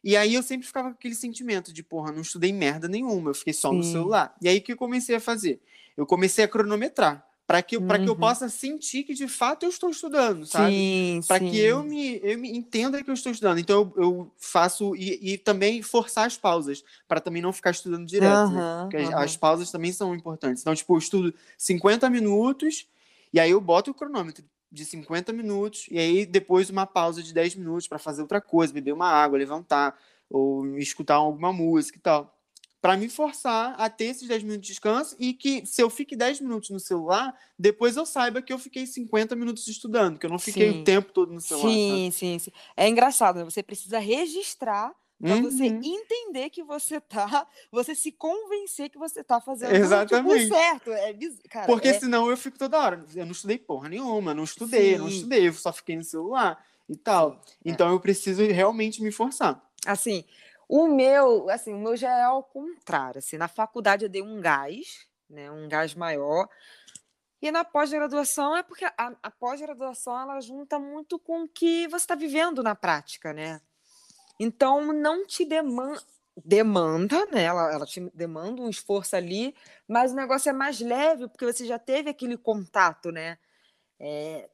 e 0.05 0.17
aí 0.17 0.35
eu 0.35 0.43
sempre 0.43 0.67
ficava 0.67 0.89
com 0.91 0.95
aquele 0.95 1.15
sentimento 1.15 1.73
de, 1.73 1.83
porra, 1.83 2.13
não 2.13 2.23
estudei 2.23 2.53
merda 2.53 2.87
nenhuma, 2.89 3.31
eu 3.31 3.35
fiquei 3.35 3.53
só 3.53 3.73
no 3.73 3.83
Sim. 3.83 3.93
celular. 3.93 4.35
E 4.41 4.49
aí 4.49 4.59
o 4.59 4.63
que 4.63 4.73
eu 4.73 4.77
comecei 4.77 5.15
a 5.17 5.21
fazer? 5.21 5.61
Eu 5.97 6.07
comecei 6.07 6.45
a 6.45 6.49
cronometrar, 6.49 7.25
para 7.47 7.63
que, 7.63 7.81
pra 7.81 7.99
que 7.99 8.09
eu 8.09 8.15
Uhum. 8.15 8.21
possa 8.21 8.49
sentir 8.49 9.05
que 9.05 9.15
de 9.15 9.29
fato 9.29 9.65
eu 9.65 9.71
estou 9.71 9.91
estudando, 9.91 10.47
sabe? 10.47 10.87
Sim, 10.87 11.21
para 11.27 11.41
que 11.41 11.57
eu 11.59 11.83
me, 11.85 12.21
eu 12.23 12.39
me 12.39 12.51
entenda 12.57 13.03
que 13.03 13.11
eu 13.11 13.15
estou 13.15 13.33
estudando. 13.33 13.59
Então 13.59 13.93
eu, 13.97 14.03
eu 14.03 14.35
faço 14.39 14.95
e, 14.97 15.33
e 15.35 15.39
também 15.39 15.83
forçar 15.83 16.27
as 16.27 16.37
pausas 16.37 16.83
para 17.09 17.21
também 17.21 17.43
não 17.43 17.53
ficar 17.53 17.71
estudando 17.71 18.07
direto, 18.07 18.53
né? 18.53 18.65
Aham, 18.65 18.85
Porque 18.89 18.97
as, 18.97 19.11
aham. 19.11 19.17
as 19.17 19.37
pausas 19.37 19.71
também 19.71 19.93
são 19.93 20.15
importantes. 20.15 20.63
Então, 20.63 20.75
tipo, 20.75 20.95
eu 20.95 20.99
estudo 20.99 21.35
50 21.59 22.09
minutos 22.11 22.87
e 23.33 23.41
aí 23.41 23.51
eu 23.51 23.61
boto 23.61 23.91
o 23.91 23.95
cronômetro 23.95 24.45
de 24.71 24.85
50 24.85 25.33
minutos 25.33 25.87
e 25.91 25.99
aí 25.99 26.25
depois 26.27 26.71
uma 26.71 26.87
pausa 26.87 27.23
de 27.23 27.33
10 27.35 27.55
minutos 27.55 27.87
para 27.89 27.99
fazer 27.99 28.23
outra 28.23 28.41
coisa, 28.41 28.73
beber 28.73 28.93
uma 28.93 29.09
água, 29.09 29.39
levantar 29.39 29.99
ou 30.31 30.79
escutar 30.79 31.17
alguma 31.17 31.53
música 31.53 31.99
e 31.99 32.01
tal. 32.01 32.39
Para 32.83 32.97
me 32.97 33.09
forçar 33.09 33.77
a 33.81 33.89
ter 33.89 34.07
esses 34.07 34.27
10 34.27 34.43
minutos 34.43 34.67
de 34.67 34.73
descanso 34.73 35.15
e 35.17 35.33
que 35.33 35.65
se 35.65 35.81
eu 35.81 35.89
fique 35.89 36.17
10 36.17 36.41
minutos 36.41 36.69
no 36.71 36.81
celular, 36.81 37.33
depois 37.57 37.97
eu 37.97 38.05
saiba 38.05 38.43
que 38.43 38.53
eu 38.53 38.59
fiquei 38.59 38.85
50 38.87 39.37
minutos 39.37 39.69
estudando, 39.69 40.19
que 40.19 40.27
eu 40.27 40.31
não 40.31 40.39
fiquei 40.39 40.73
Sim. 40.73 40.81
o 40.81 40.85
tempo 40.85 41.13
todo 41.13 41.33
no 41.33 41.41
celular. 41.41 41.71
Sim, 41.71 42.11
sim, 42.13 42.39
sim. 42.41 42.51
É 42.77 42.89
engraçado, 42.89 43.37
né? 43.39 43.45
Você 43.45 43.63
precisa 43.63 44.01
registrar 44.01 44.93
para 45.21 45.37
você 45.41 45.69
Uhum. 45.69 45.81
entender 45.85 46.51
que 46.51 46.65
você 46.65 47.01
tá, 47.01 47.47
você 47.71 47.95
se 47.95 48.11
convencer 48.11 48.91
que 48.91 48.99
você 48.99 49.23
tá 49.23 49.41
fazendo 49.41 49.73
Exatamente. 49.77 50.43
tipo, 50.43 50.53
certo. 50.57 50.91
É, 50.93 51.13
biz- 51.13 51.39
cara, 51.49 51.67
Porque 51.67 51.87
é- 51.87 52.01
senão 52.01 52.29
eu 52.29 52.37
fico 52.37 52.59
toda 52.59 52.77
hora. 52.81 53.07
Eu 53.15 53.25
não 53.25 53.31
estudei 53.31 53.59
porra 53.59 53.89
nenhuma, 53.89 54.35
não 54.35 54.43
estudei, 54.43 54.99
não 54.99 55.07
estudei, 55.07 55.47
eu 55.47 55.53
só 55.53 55.73
fiquei 55.73 55.95
no 55.95 56.03
celular 56.03 56.61
e 56.89 56.97
tal. 56.97 57.41
é. 57.65 57.71
Então 57.71 57.89
eu 57.93 58.01
preciso 58.01 58.43
realmente 58.45 59.01
me 59.01 59.13
forçar. 59.13 59.65
Assim, 59.87 60.25
o 60.75 60.89
meu, 60.89 61.51
assim, 61.51 61.75
o 61.75 61.79
meu 61.79 61.95
já 61.95 62.11
é 62.17 62.23
ao 62.23 62.43
contrário. 62.43 63.19
Assim, 63.19 63.37
na 63.37 63.47
faculdade 63.47 64.07
eu 64.07 64.09
dei 64.09 64.23
um 64.23 64.41
gás, 64.41 65.07
né, 65.29 65.51
um 65.51 65.69
gás 65.69 65.95
maior. 65.95 66.49
E 67.43 67.51
na 67.51 67.63
pós-graduação 67.63 68.57
é 68.57 68.63
porque 68.63 68.87
a, 68.87 69.15
a 69.23 69.31
pós-graduação 69.31 70.19
ela 70.19 70.41
junta 70.41 70.79
muito 70.79 71.19
com 71.19 71.43
o 71.43 71.49
que 71.49 71.87
você 71.89 72.05
está 72.05 72.15
vivendo 72.15 72.63
na 72.63 72.75
prática, 72.75 73.35
né? 73.35 73.61
Então 74.41 74.95
não 74.95 75.27
te 75.27 75.45
demanda, 75.45 76.01
demanda, 76.43 77.27
né? 77.27 77.43
Ela, 77.43 77.71
ela 77.71 77.85
te 77.85 78.01
demanda 78.15 78.63
um 78.63 78.71
esforço 78.71 79.15
ali, 79.15 79.55
mas 79.87 80.13
o 80.13 80.17
negócio 80.17 80.49
é 80.49 80.55
mais 80.55 80.81
leve 80.81 81.29
porque 81.29 81.45
você 81.45 81.67
já 81.67 81.79
teve 81.79 82.09
aquele 82.09 82.39
contato, 82.39 83.13
né? 83.13 83.37
É, 84.01 84.49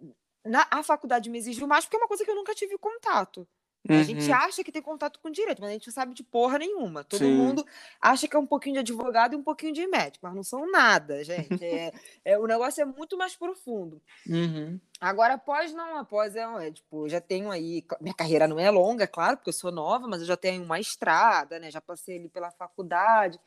na, 0.45 0.67
a 0.69 0.83
faculdade 0.83 1.31
me 1.31 1.39
exigiu 1.39 1.69
mais 1.69 1.85
porque 1.85 1.97
é 1.97 2.01
uma 2.01 2.09
coisa 2.09 2.25
que 2.25 2.31
eu 2.33 2.35
nunca 2.35 2.57
tive 2.57 2.77
contato. 2.77 3.47
A 3.89 4.03
gente 4.03 4.29
Uhum. 4.29 4.35
acha 4.37 4.63
que 4.65 4.73
tem 4.73 4.83
contato 4.83 5.19
com 5.21 5.31
direito, 5.31 5.61
mas 5.61 5.71
a 5.71 5.73
gente 5.73 5.87
não 5.87 5.95
sabe 5.95 6.13
de 6.13 6.23
porra 6.23 6.59
nenhuma. 6.59 7.05
Todo 7.05 7.21
Sim. 7.21 7.33
mundo 7.37 7.65
acha 8.01 8.29
que 8.29 8.37
é 8.37 8.39
um 8.39 8.47
pouquinho 8.47 8.75
de 8.75 8.81
advogado 8.81 9.33
e 9.33 9.37
um 9.37 9.43
pouquinho 9.43 9.73
de 9.73 9.87
médico, 9.87 10.27
mas 10.27 10.35
não 10.35 10.43
são 10.43 10.71
nada, 10.71 11.23
gente. 11.25 11.65
É, 11.65 11.93
é- 12.25 12.39
o 12.39 12.47
negócio 12.47 12.83
é 12.83 12.85
muito 12.85 13.17
mais 13.17 13.35
profundo. 13.37 14.03
Uhum. 14.27 14.79
Agora, 15.01 15.35
após 15.35 15.73
não, 15.73 15.97
após 15.97 16.35
é, 16.37 16.41
é, 16.67 16.73
tipo, 16.73 17.05
eu 17.07 17.09
já 17.09 17.21
tenho 17.21 17.51
aí. 17.51 17.85
Minha 18.01 18.15
carreira 18.15 18.49
não 18.49 18.59
é 18.59 18.71
longa, 18.71 19.05
é 19.05 19.07
claro, 19.07 19.37
porque 19.37 19.49
eu 19.51 19.55
sou 19.55 19.71
nova, 19.71 20.07
mas 20.09 20.21
eu 20.21 20.27
já 20.27 20.37
tenho 20.37 20.63
uma 20.63 20.81
estrada, 20.81 21.59
né? 21.59 21.71
Já 21.71 21.81
passei 21.81 22.19
ali 22.19 22.29
pela 22.29 22.51
faculdade, 22.51 23.39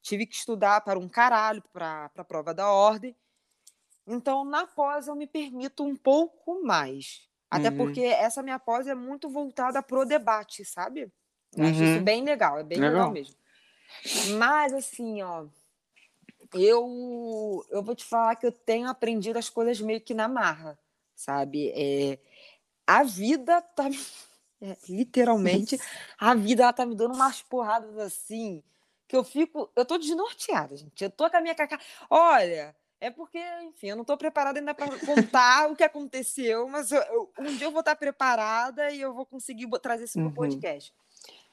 tive 0.00 0.26
que 0.26 0.36
estudar 0.36 0.80
para 0.82 0.98
um 0.98 1.08
caralho, 1.08 1.62
para 1.72 2.10
a 2.16 2.24
prova 2.24 2.54
da 2.54 2.70
ordem. 2.70 3.14
Então, 4.06 4.44
na 4.44 4.66
pós, 4.66 5.06
eu 5.08 5.14
me 5.14 5.26
permito 5.26 5.84
um 5.84 5.94
pouco 5.96 6.62
mais. 6.64 7.28
Até 7.52 7.70
Uhum. 7.70 7.76
porque 7.76 8.00
essa 8.00 8.42
minha 8.42 8.58
pós 8.58 8.86
é 8.86 8.94
muito 8.94 9.28
voltada 9.28 9.82
pro 9.82 10.06
debate, 10.06 10.64
sabe? 10.64 11.12
Eu 11.54 11.64
acho 11.64 11.84
isso 11.84 11.98
Uhum. 11.98 12.04
bem 12.04 12.24
legal, 12.24 12.58
é 12.58 12.64
bem 12.64 12.80
legal, 12.80 12.92
Legal. 12.92 13.12
mesmo. 13.12 13.36
Mas, 14.38 14.72
assim, 14.72 15.20
ó, 15.22 15.46
eu, 16.54 17.64
eu 17.70 17.82
vou 17.82 17.94
te 17.94 18.04
falar 18.04 18.36
que 18.36 18.46
eu 18.46 18.52
tenho 18.52 18.88
aprendido 18.88 19.38
as 19.38 19.48
coisas 19.48 19.80
meio 19.80 20.00
que 20.00 20.14
na 20.14 20.28
marra, 20.28 20.78
sabe? 21.14 21.70
É, 21.74 22.18
a 22.86 23.02
vida 23.02 23.60
tá. 23.62 23.84
é, 24.62 24.76
literalmente, 24.88 25.78
a 26.18 26.34
vida 26.34 26.62
ela 26.64 26.72
tá 26.72 26.86
me 26.86 26.94
dando 26.94 27.14
umas 27.14 27.42
porradas 27.42 27.98
assim 27.98 28.62
que 29.08 29.16
eu 29.16 29.24
fico. 29.24 29.70
Eu 29.76 29.84
tô 29.84 29.98
desnorteada, 29.98 30.76
gente. 30.76 31.04
Eu 31.04 31.10
tô 31.10 31.28
com 31.30 31.36
a 31.36 31.40
minha 31.40 31.54
caca. 31.54 31.78
Olha, 32.10 32.74
É 33.02 33.10
porque, 33.10 33.42
enfim, 33.64 33.88
eu 33.88 33.96
não 33.96 34.02
estou 34.02 34.16
preparada 34.16 34.60
ainda 34.60 34.72
para 34.72 34.96
contar 35.00 35.68
o 35.68 35.74
que 35.74 35.82
aconteceu, 35.82 36.68
mas 36.68 36.92
eu, 36.92 37.02
eu, 37.02 37.32
um 37.36 37.56
dia 37.56 37.66
eu 37.66 37.72
vou 37.72 37.80
estar 37.80 37.96
preparada 37.96 38.92
e 38.92 39.00
eu 39.00 39.12
vou 39.12 39.26
conseguir 39.26 39.68
trazer 39.80 40.04
isso 40.04 40.12
para 40.12 40.22
o 40.22 40.26
uhum. 40.26 40.32
podcast. 40.32 40.94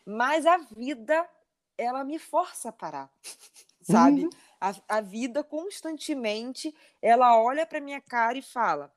Mas 0.06 0.46
a 0.46 0.58
vida, 0.58 1.28
ela 1.76 2.04
me 2.04 2.20
força 2.20 2.70
a 2.70 2.72
parar, 2.72 3.10
sabe? 3.82 4.26
Uhum. 4.26 4.30
A, 4.62 4.76
a 4.88 5.02
vida 5.02 5.44
constantemente, 5.44 6.72
ela 7.02 7.36
olha 7.42 7.66
para 7.66 7.82
minha 7.82 8.00
cara 8.00 8.38
e 8.38 8.44
fala: 8.44 8.94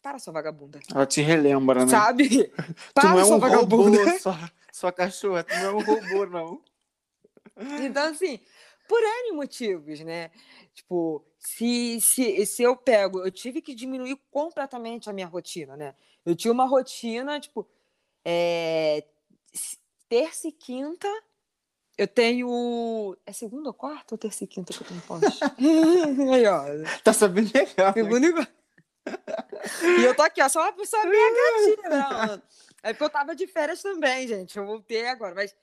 para, 0.00 0.20
sua 0.20 0.32
vagabunda. 0.32 0.78
Ela 0.94 1.06
te 1.06 1.22
relembra, 1.22 1.86
né? 1.86 1.90
Sabe? 1.90 2.52
Para, 2.94 3.02
tu 3.02 3.08
não 3.08 3.18
é 3.18 3.24
um 3.24 3.38
vagabunda. 3.40 3.98
robô, 3.98 4.18
sua, 4.20 4.52
sua 4.72 4.92
cachorra. 4.92 5.42
Tu 5.42 5.56
não 5.56 5.64
é 5.64 5.72
um 5.72 5.82
robô, 5.82 6.26
não. 6.26 6.62
Então, 7.82 8.04
assim, 8.10 8.40
por 8.90 9.00
N 9.00 9.32
motivos, 9.36 10.00
né? 10.00 10.32
Tipo, 10.74 11.24
se, 11.38 12.00
se, 12.00 12.44
se 12.44 12.60
eu 12.60 12.76
pego, 12.76 13.24
eu 13.24 13.30
tive 13.30 13.62
que 13.62 13.72
diminuir 13.72 14.18
completamente 14.32 15.08
a 15.08 15.12
minha 15.12 15.28
rotina, 15.28 15.76
né? 15.76 15.94
Eu 16.26 16.34
tinha 16.34 16.52
uma 16.52 16.66
rotina, 16.66 17.38
tipo, 17.38 17.64
é, 18.24 19.04
terça 20.08 20.48
e 20.48 20.52
quinta, 20.52 21.06
eu 21.96 22.08
tenho. 22.08 23.16
É 23.24 23.32
segunda 23.32 23.68
ou 23.68 23.74
quarta 23.74 24.12
ou 24.14 24.18
terça 24.18 24.42
e 24.42 24.46
quinta 24.48 24.72
que 24.72 24.82
eu 24.82 24.86
tenho 24.88 25.00
post? 25.02 25.38
Aí, 26.34 26.46
ó. 26.46 26.64
Tá 27.04 27.12
sabendo 27.12 27.52
legal. 27.54 27.92
Segunda 27.92 28.26
e 28.26 28.32
quarta. 28.32 28.52
E 30.00 30.04
eu 30.04 30.16
tô 30.16 30.22
aqui, 30.22 30.42
ó, 30.42 30.48
só 30.48 30.62
uma 30.62 30.72
pessoa 30.72 31.04
bem 31.04 31.34
gatinha. 31.34 32.42
É 32.82 32.92
porque 32.92 33.04
eu 33.04 33.10
tava 33.10 33.36
de 33.36 33.46
férias 33.46 33.80
também, 33.82 34.26
gente. 34.26 34.58
Eu 34.58 34.66
voltei 34.66 35.06
agora, 35.06 35.34
mas 35.34 35.54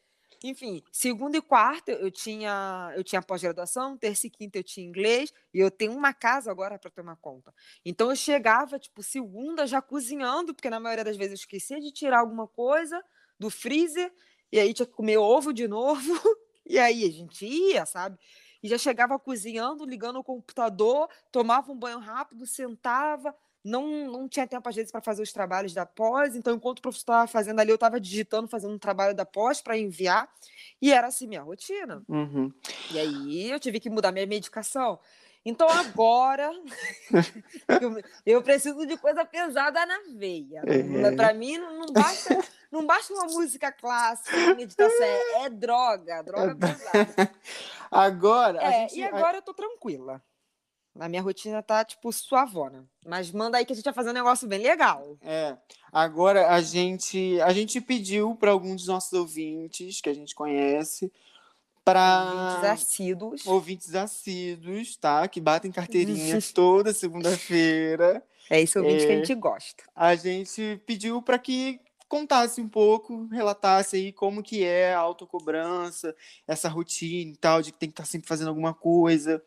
enfim, 0.44 0.84
segunda 0.92 1.38
e 1.38 1.42
quarta 1.42 1.92
eu 1.92 2.12
tinha 2.12 2.94
eu 2.96 3.04
tinha 3.04 3.22
pós-graduação, 3.22 3.98
terça 3.98 4.28
e 4.28 4.30
quinta 4.30 4.58
eu 4.58 4.64
tinha 4.64 4.86
inglês 4.86 5.34
e 5.54 5.60
eu 5.60 5.72
tenho 5.72 5.94
uma 5.94 6.14
casa 6.14 6.52
agora 6.52 6.78
para 6.78 6.92
tomar 6.92 7.16
conta. 7.18 7.54
Então 7.86 8.10
eu 8.10 8.16
chegava 8.16 8.80
tipo 8.80 9.02
segunda 9.04 9.66
já 9.66 9.82
cozinhando, 9.82 10.54
porque 10.54 10.70
na 10.70 10.80
maioria 10.80 11.04
das 11.04 11.18
vezes 11.18 11.32
eu 11.32 11.36
esquecia 11.36 11.80
de 11.80 11.92
tirar 11.92 12.20
alguma 12.20 12.48
coisa 12.48 13.04
do 13.40 13.50
freezer 13.50 14.12
e 14.52 14.60
aí 14.60 14.74
tinha 14.74 14.86
que 14.86 14.94
comer 14.94 15.18
ovo 15.18 15.54
de 15.54 15.68
novo. 15.68 16.02
E 16.70 16.78
aí 16.78 17.06
a 17.06 17.10
gente 17.10 17.46
ia, 17.46 17.86
sabe? 17.86 18.20
E 18.62 18.68
já 18.68 18.78
chegava 18.78 19.18
cozinhando, 19.18 19.86
ligando 19.86 20.20
o 20.20 20.24
computador, 20.24 21.10
tomava 21.32 21.72
um 21.72 21.80
banho 21.80 21.98
rápido, 21.98 22.46
sentava, 22.46 23.34
não, 23.68 24.12
não 24.12 24.28
tinha 24.28 24.48
tempo, 24.48 24.68
às 24.68 24.76
vezes, 24.76 24.92
para 24.92 25.02
fazer 25.02 25.22
os 25.22 25.32
trabalhos 25.32 25.74
da 25.74 25.86
pós, 25.86 26.36
então, 26.36 26.56
enquanto 26.56 26.80
o 26.80 26.82
professor 26.82 27.02
estava 27.02 27.28
fazendo 27.28 27.60
ali, 27.60 27.70
eu 27.70 27.76
estava 27.76 28.00
digitando, 28.00 28.48
fazendo 28.48 28.74
um 28.74 28.80
trabalho 28.80 29.14
da 29.14 29.26
pós 29.26 29.62
para 29.62 29.78
enviar, 29.78 30.30
e 30.82 30.92
era 30.92 31.08
assim 31.08 31.28
minha 31.28 31.42
rotina. 31.42 32.04
Uhum. 32.08 32.52
E 32.92 33.00
aí 33.00 33.52
eu 33.52 33.60
tive 33.60 33.80
que 33.80 33.90
mudar 33.90 34.12
minha 34.12 34.26
medicação. 34.26 35.00
Então 35.46 35.68
agora 35.70 36.52
eu, 37.82 38.04
eu, 38.26 38.42
preciso 38.42 38.86
de 38.86 38.98
coisa 38.98 39.24
pesada 39.24 39.86
na 39.86 40.00
veia. 40.18 40.62
É. 40.66 41.12
Para 41.16 41.34
mim 41.34 41.58
não, 41.58 41.80
não, 41.80 41.94
basta, 41.94 42.38
não 42.70 42.86
basta 42.86 43.14
uma 43.14 43.26
música 43.28 43.72
clássica, 43.72 44.36
uma 44.36 44.56
meditação, 44.56 45.06
é, 45.06 45.46
é 45.46 45.50
droga, 45.50 46.22
droga 46.22 46.54
pesada. 46.54 47.32
Agora. 47.90 48.62
É, 48.62 48.72
gente, 48.82 49.00
e 49.00 49.04
agora 49.04 49.38
eu 49.38 49.42
tô 49.42 49.54
tranquila. 49.54 50.22
A 51.00 51.10
minha 51.10 51.22
rotina 51.22 51.62
tá, 51.62 51.84
tipo, 51.84 52.12
suavona. 52.12 52.86
Mas 53.06 53.32
manda 53.32 53.58
aí 53.58 53.66
que 53.66 53.74
a 53.74 53.76
gente 53.76 53.86
vai 53.86 53.94
fazer 53.94 54.10
um 54.10 54.14
negócio 54.14 54.48
bem 54.48 54.62
legal. 54.62 55.18
É. 55.22 55.56
Agora 55.92 56.50
a 56.50 56.62
gente, 56.62 57.40
a 57.42 57.52
gente 57.54 57.80
pediu 57.82 58.36
para 58.36 58.52
alguns 58.52 58.82
dos 58.82 58.88
nossos 58.88 59.14
ouvintes 59.14 60.02
que 60.02 60.10
a 60.10 60.14
gente 60.14 60.36
conhece 60.36 61.12
para 61.84 62.24
ouvintes 62.34 62.70
assíduos. 62.70 63.48
Ouvintes 63.48 63.96
assíduos, 63.96 64.98
tá? 64.98 65.28
Que 65.28 65.40
batem 65.40 65.72
carteirinha 65.72 66.38
toda 66.54 66.94
segunda-feira. 66.94 68.22
É 68.50 68.62
esse 68.62 68.78
ouvinte 68.78 69.04
é, 69.04 69.08
que 69.08 69.14
a 69.14 69.16
gente 69.16 69.36
gosta. 69.36 69.84
A 69.96 70.16
gente 70.16 70.82
pediu 70.86 71.22
para 71.22 71.40
que 71.40 71.80
contasse 72.08 72.62
um 72.62 72.70
pouco, 72.70 73.28
relatasse 73.28 73.96
aí 73.98 74.12
como 74.12 74.44
que 74.44 74.64
é 74.64 74.94
a 74.94 75.00
autocobrança, 75.00 76.16
essa 76.48 76.70
rotina 76.70 77.32
e 77.32 77.36
tal, 77.36 77.62
de 77.62 77.72
que 77.72 77.80
tem 77.80 77.90
que 77.90 77.94
estar 77.94 78.04
tá 78.04 78.10
sempre 78.10 78.28
fazendo 78.28 78.48
alguma 78.50 78.74
coisa 78.74 79.44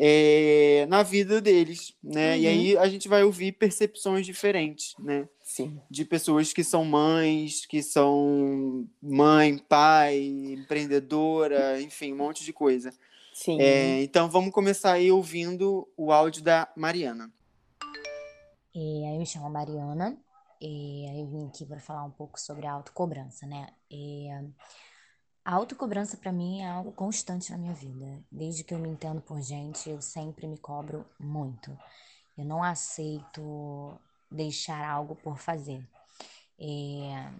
é, 0.00 0.86
na 0.88 1.02
vida 1.02 1.40
deles, 1.40 1.92
né? 2.02 2.34
Uhum. 2.34 2.40
E 2.40 2.46
aí 2.46 2.78
a 2.78 2.88
gente 2.88 3.08
vai 3.08 3.24
ouvir 3.24 3.52
percepções 3.52 4.24
diferentes, 4.24 4.94
né? 4.98 5.28
Sim. 5.42 5.80
De 5.90 6.04
pessoas 6.04 6.52
que 6.52 6.62
são 6.62 6.84
mães, 6.84 7.66
que 7.66 7.82
são 7.82 8.88
mãe, 9.02 9.58
pai, 9.58 10.18
empreendedora, 10.18 11.80
enfim, 11.80 12.12
um 12.12 12.16
monte 12.16 12.44
de 12.44 12.52
coisa. 12.52 12.92
Sim. 13.32 13.60
É, 13.60 14.02
então 14.02 14.30
vamos 14.30 14.52
começar 14.52 14.92
aí 14.92 15.10
ouvindo 15.10 15.88
o 15.96 16.12
áudio 16.12 16.42
da 16.42 16.68
Mariana. 16.76 17.32
É, 18.74 19.14
eu 19.14 19.18
me 19.18 19.26
chamo 19.26 19.50
Mariana, 19.50 20.16
e 20.60 21.20
eu 21.20 21.26
vim 21.26 21.48
aqui 21.48 21.64
para 21.64 21.80
falar 21.80 22.04
um 22.04 22.10
pouco 22.10 22.38
sobre 22.40 22.66
a 22.66 22.72
autocobrança, 22.72 23.46
né? 23.46 23.68
E 23.90 24.28
a 25.44 25.54
autocobrança 25.54 26.16
para 26.16 26.32
mim 26.32 26.60
é 26.60 26.68
algo 26.68 26.92
constante 26.92 27.50
na 27.50 27.58
minha 27.58 27.74
vida. 27.74 28.22
Desde 28.30 28.64
que 28.64 28.74
eu 28.74 28.78
me 28.78 28.88
entendo 28.88 29.20
por 29.20 29.40
gente, 29.40 29.88
eu 29.88 30.00
sempre 30.02 30.46
me 30.46 30.58
cobro 30.58 31.06
muito. 31.18 31.76
Eu 32.36 32.44
não 32.44 32.62
aceito 32.62 33.98
deixar 34.30 34.84
algo 34.84 35.16
por 35.16 35.38
fazer. 35.38 35.86
É, 36.58 37.32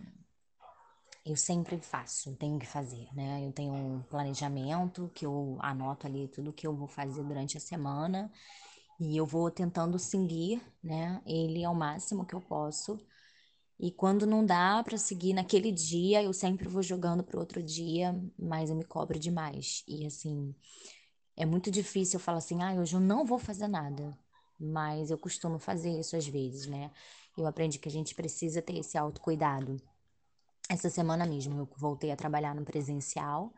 eu 1.27 1.37
sempre 1.37 1.79
faço, 1.79 2.35
tenho 2.37 2.59
que 2.59 2.67
fazer, 2.67 3.09
né? 3.15 3.45
Eu 3.45 3.53
tenho 3.53 3.75
um 3.75 4.03
planejamento 4.03 5.11
que 5.15 5.27
eu 5.27 5.59
anoto 5.61 6.07
ali 6.07 6.29
tudo 6.29 6.53
que 6.53 6.67
eu 6.67 6.75
vou 6.75 6.89
fazer 6.89 7.23
durante 7.23 7.57
a 7.59 7.61
semana 7.61 8.33
e 9.01 9.17
eu 9.17 9.27
vou 9.27 9.51
tentando 9.51 9.99
seguir, 9.99 10.61
né? 10.83 11.23
Ele 11.27 11.65
ao 11.65 11.75
máximo 11.75 12.27
que 12.27 12.35
eu 12.35 12.41
posso 12.41 12.99
e 13.79 13.93
quando 13.93 14.27
não 14.27 14.45
dá 14.45 14.83
para 14.83 14.99
seguir 14.99 15.33
naquele 15.33 15.71
dia, 15.71 16.23
eu 16.23 16.33
sempre 16.33 16.69
vou 16.69 16.83
jogando 16.83 17.23
para 17.23 17.39
outro 17.39 17.63
dia, 17.63 18.13
mas 18.37 18.71
eu 18.71 18.77
me 18.77 18.85
cobro 18.85 19.19
demais. 19.19 19.85
E 19.87 20.05
assim, 20.05 20.53
é 21.37 21.47
muito 21.47 21.71
difícil 21.71 22.19
eu 22.19 22.25
falar 22.25 22.39
assim: 22.39 22.63
"Ah, 22.63 22.75
hoje 22.75 22.97
eu 22.97 23.01
não 23.01 23.25
vou 23.25 23.39
fazer 23.39 23.69
nada". 23.69 24.19
Mas 24.61 25.11
eu 25.11 25.19
costumo 25.19 25.59
fazer 25.59 25.91
isso 26.01 26.17
às 26.17 26.27
vezes, 26.27 26.67
né? 26.67 26.91
Eu 27.37 27.47
aprendi 27.47 27.79
que 27.79 27.89
a 27.89 27.93
gente 27.93 28.15
precisa 28.15 28.61
ter 28.61 28.79
esse 28.79 28.99
autocuidado. 28.99 29.81
Essa 30.69 30.91
semana 30.91 31.25
mesmo 31.27 31.59
eu 31.59 31.69
voltei 31.77 32.11
a 32.11 32.17
trabalhar 32.17 32.55
no 32.55 32.65
presencial 32.65 33.53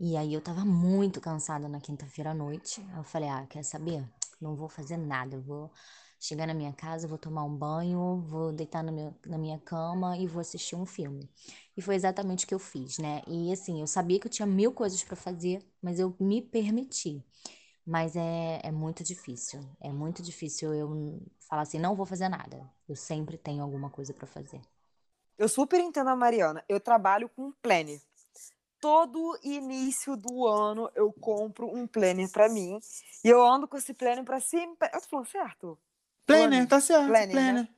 e 0.00 0.16
aí 0.16 0.34
eu 0.34 0.40
tava 0.40 0.64
muito 0.64 1.20
cansada 1.20 1.68
na 1.68 1.80
quinta-feira 1.80 2.32
à 2.32 2.34
noite. 2.34 2.84
Eu 2.96 3.04
falei: 3.04 3.28
"Ah, 3.28 3.46
quer 3.48 3.62
saber? 3.64 4.04
Não 4.44 4.56
vou 4.56 4.68
fazer 4.68 4.96
nada, 4.96 5.36
eu 5.36 5.42
vou 5.42 5.72
chegar 6.20 6.46
na 6.46 6.54
minha 6.54 6.72
casa, 6.72 7.08
vou 7.08 7.18
tomar 7.18 7.44
um 7.44 7.54
banho, 7.54 8.20
vou 8.22 8.52
deitar 8.52 8.82
meu, 8.82 9.14
na 9.26 9.36
minha 9.38 9.58
cama 9.58 10.16
e 10.18 10.26
vou 10.26 10.40
assistir 10.40 10.76
um 10.76 10.86
filme. 10.86 11.28
E 11.76 11.82
foi 11.82 11.94
exatamente 11.96 12.44
o 12.44 12.48
que 12.48 12.54
eu 12.54 12.58
fiz, 12.58 12.98
né? 12.98 13.22
E 13.28 13.52
assim, 13.52 13.80
eu 13.80 13.86
sabia 13.86 14.18
que 14.20 14.26
eu 14.26 14.30
tinha 14.30 14.46
mil 14.46 14.72
coisas 14.72 15.02
para 15.04 15.16
fazer, 15.16 15.62
mas 15.82 15.98
eu 15.98 16.14
me 16.20 16.40
permiti. 16.42 17.22
Mas 17.86 18.16
é, 18.16 18.60
é 18.62 18.70
muito 18.72 19.04
difícil. 19.04 19.60
É 19.80 19.90
muito 19.92 20.22
difícil 20.22 20.74
eu 20.74 21.20
falar 21.48 21.62
assim, 21.62 21.78
não 21.78 21.94
vou 21.96 22.06
fazer 22.06 22.28
nada. 22.28 22.70
Eu 22.88 22.96
sempre 22.96 23.36
tenho 23.38 23.62
alguma 23.62 23.90
coisa 23.90 24.14
para 24.14 24.26
fazer. 24.26 24.60
Eu 25.38 25.48
super 25.48 25.80
entendo 25.80 26.10
a 26.10 26.16
Mariana. 26.16 26.64
Eu 26.68 26.80
trabalho 26.80 27.28
com 27.28 27.52
planner. 27.52 28.00
Todo 28.84 29.38
início 29.42 30.14
do 30.14 30.46
ano 30.46 30.90
eu 30.94 31.10
compro 31.10 31.74
um 31.74 31.86
planner 31.86 32.30
para 32.30 32.50
mim 32.50 32.78
e 33.24 33.30
eu 33.30 33.42
ando 33.42 33.66
com 33.66 33.78
esse 33.78 33.94
planner 33.94 34.24
para 34.24 34.40
cima. 34.40 34.76
Eu 34.92 35.00
tô 35.00 35.08
falando 35.08 35.26
certo? 35.26 35.78
Planner, 36.26 36.68
tá 36.68 36.78
certo. 36.82 37.06
Planner. 37.06 37.30
planner. 37.30 37.54
Né? 37.54 37.68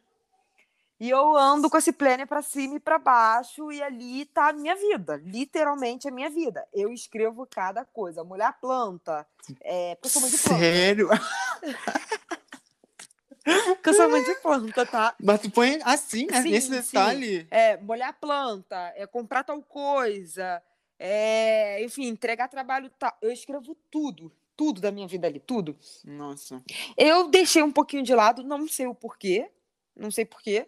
E 0.99 1.09
eu 1.09 1.37
ando 1.37 1.71
com 1.71 1.79
esse 1.79 1.93
planner 1.93 2.27
para 2.27 2.43
cima 2.43 2.75
e 2.75 2.81
para 2.81 2.99
baixo, 2.99 3.71
e 3.71 3.81
ali 3.81 4.25
tá 4.25 4.49
a 4.49 4.53
minha 4.53 4.75
vida, 4.75 5.23
literalmente 5.25 6.09
a 6.09 6.11
minha 6.11 6.29
vida. 6.29 6.67
Eu 6.75 6.93
escrevo 6.93 7.47
cada 7.47 7.85
coisa. 7.85 8.25
Mulher 8.25 8.53
planta. 8.61 9.25
É, 9.61 9.95
porque 9.95 10.09
eu 10.09 10.11
sou 10.11 10.23
mãe 10.23 10.31
de 10.33 10.39
planta. 10.39 10.59
Sério? 10.59 11.09
porque 13.77 13.91
eu 13.91 13.95
sou 13.95 14.09
mãe 14.09 14.25
de 14.25 14.35
planta, 14.41 14.85
tá? 14.85 15.15
Mas 15.23 15.41
tu 15.41 15.53
põe 15.53 15.79
assim, 15.85 16.27
né? 16.27 16.43
Sim, 16.43 16.51
Nesse 16.51 16.69
detalhe. 16.69 17.43
Sim. 17.43 17.47
É, 17.49 17.77
molhar 17.77 18.13
planta, 18.15 18.93
é 18.97 19.07
comprar 19.07 19.45
tal 19.45 19.63
coisa, 19.63 20.61
é, 20.99 21.83
enfim, 21.85 22.07
entregar 22.07 22.49
trabalho 22.49 22.91
tal. 22.99 23.17
Eu 23.21 23.33
escrevo 23.33 23.77
tudo 23.91 24.33
tudo 24.57 24.81
da 24.81 24.91
minha 24.91 25.07
vida 25.07 25.27
ali, 25.27 25.39
tudo. 25.39 25.77
Nossa. 26.03 26.65
Eu 26.97 27.29
deixei 27.29 27.63
um 27.63 27.71
pouquinho 27.71 28.03
de 28.03 28.15
lado, 28.15 28.43
não 28.43 28.67
sei 28.67 28.87
o 28.87 28.95
porquê, 28.95 29.51
não 29.95 30.11
sei 30.11 30.25
porquê. 30.25 30.67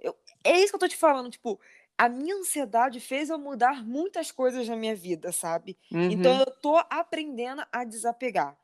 Eu, 0.00 0.14
é 0.42 0.58
isso 0.58 0.70
que 0.70 0.74
eu 0.74 0.80
tô 0.80 0.88
te 0.88 0.96
falando, 0.96 1.30
tipo, 1.30 1.60
a 1.96 2.08
minha 2.08 2.36
ansiedade 2.36 3.00
fez 3.00 3.30
eu 3.30 3.38
mudar 3.38 3.84
muitas 3.84 4.30
coisas 4.30 4.68
na 4.68 4.76
minha 4.76 4.94
vida, 4.94 5.32
sabe? 5.32 5.76
Uhum. 5.90 6.10
Então 6.10 6.38
eu 6.38 6.46
tô 6.46 6.76
aprendendo 6.90 7.64
a 7.72 7.84
desapegar. 7.84 8.56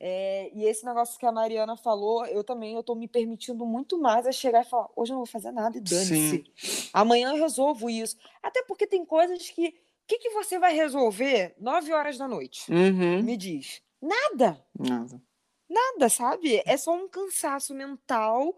É, 0.00 0.50
e 0.54 0.64
esse 0.64 0.86
negócio 0.86 1.18
que 1.18 1.26
a 1.26 1.32
Mariana 1.32 1.76
falou, 1.76 2.24
eu 2.26 2.44
também 2.44 2.74
eu 2.74 2.82
tô 2.84 2.94
me 2.94 3.08
permitindo 3.08 3.66
muito 3.66 3.98
mais 3.98 4.26
a 4.26 4.32
chegar 4.32 4.64
e 4.64 4.68
falar, 4.68 4.88
hoje 4.94 5.10
eu 5.10 5.16
não 5.16 5.24
vou 5.24 5.30
fazer 5.30 5.50
nada 5.50 5.76
e 5.76 5.80
dane-se. 5.80 6.44
Amanhã 6.92 7.30
eu 7.30 7.36
resolvo 7.36 7.90
isso. 7.90 8.16
Até 8.42 8.62
porque 8.62 8.86
tem 8.86 9.04
coisas 9.04 9.50
que. 9.50 9.74
O 10.08 10.10
que, 10.10 10.20
que 10.20 10.30
você 10.30 10.58
vai 10.58 10.74
resolver 10.74 11.54
nove 11.60 11.92
horas 11.92 12.16
da 12.16 12.26
noite? 12.26 12.72
Uhum. 12.72 13.22
Me 13.22 13.36
diz. 13.36 13.82
Nada. 14.00 14.58
Nada. 14.74 15.20
Nada, 15.68 16.08
sabe? 16.08 16.62
É 16.64 16.78
só 16.78 16.96
um 16.96 17.06
cansaço 17.06 17.74
mental 17.74 18.56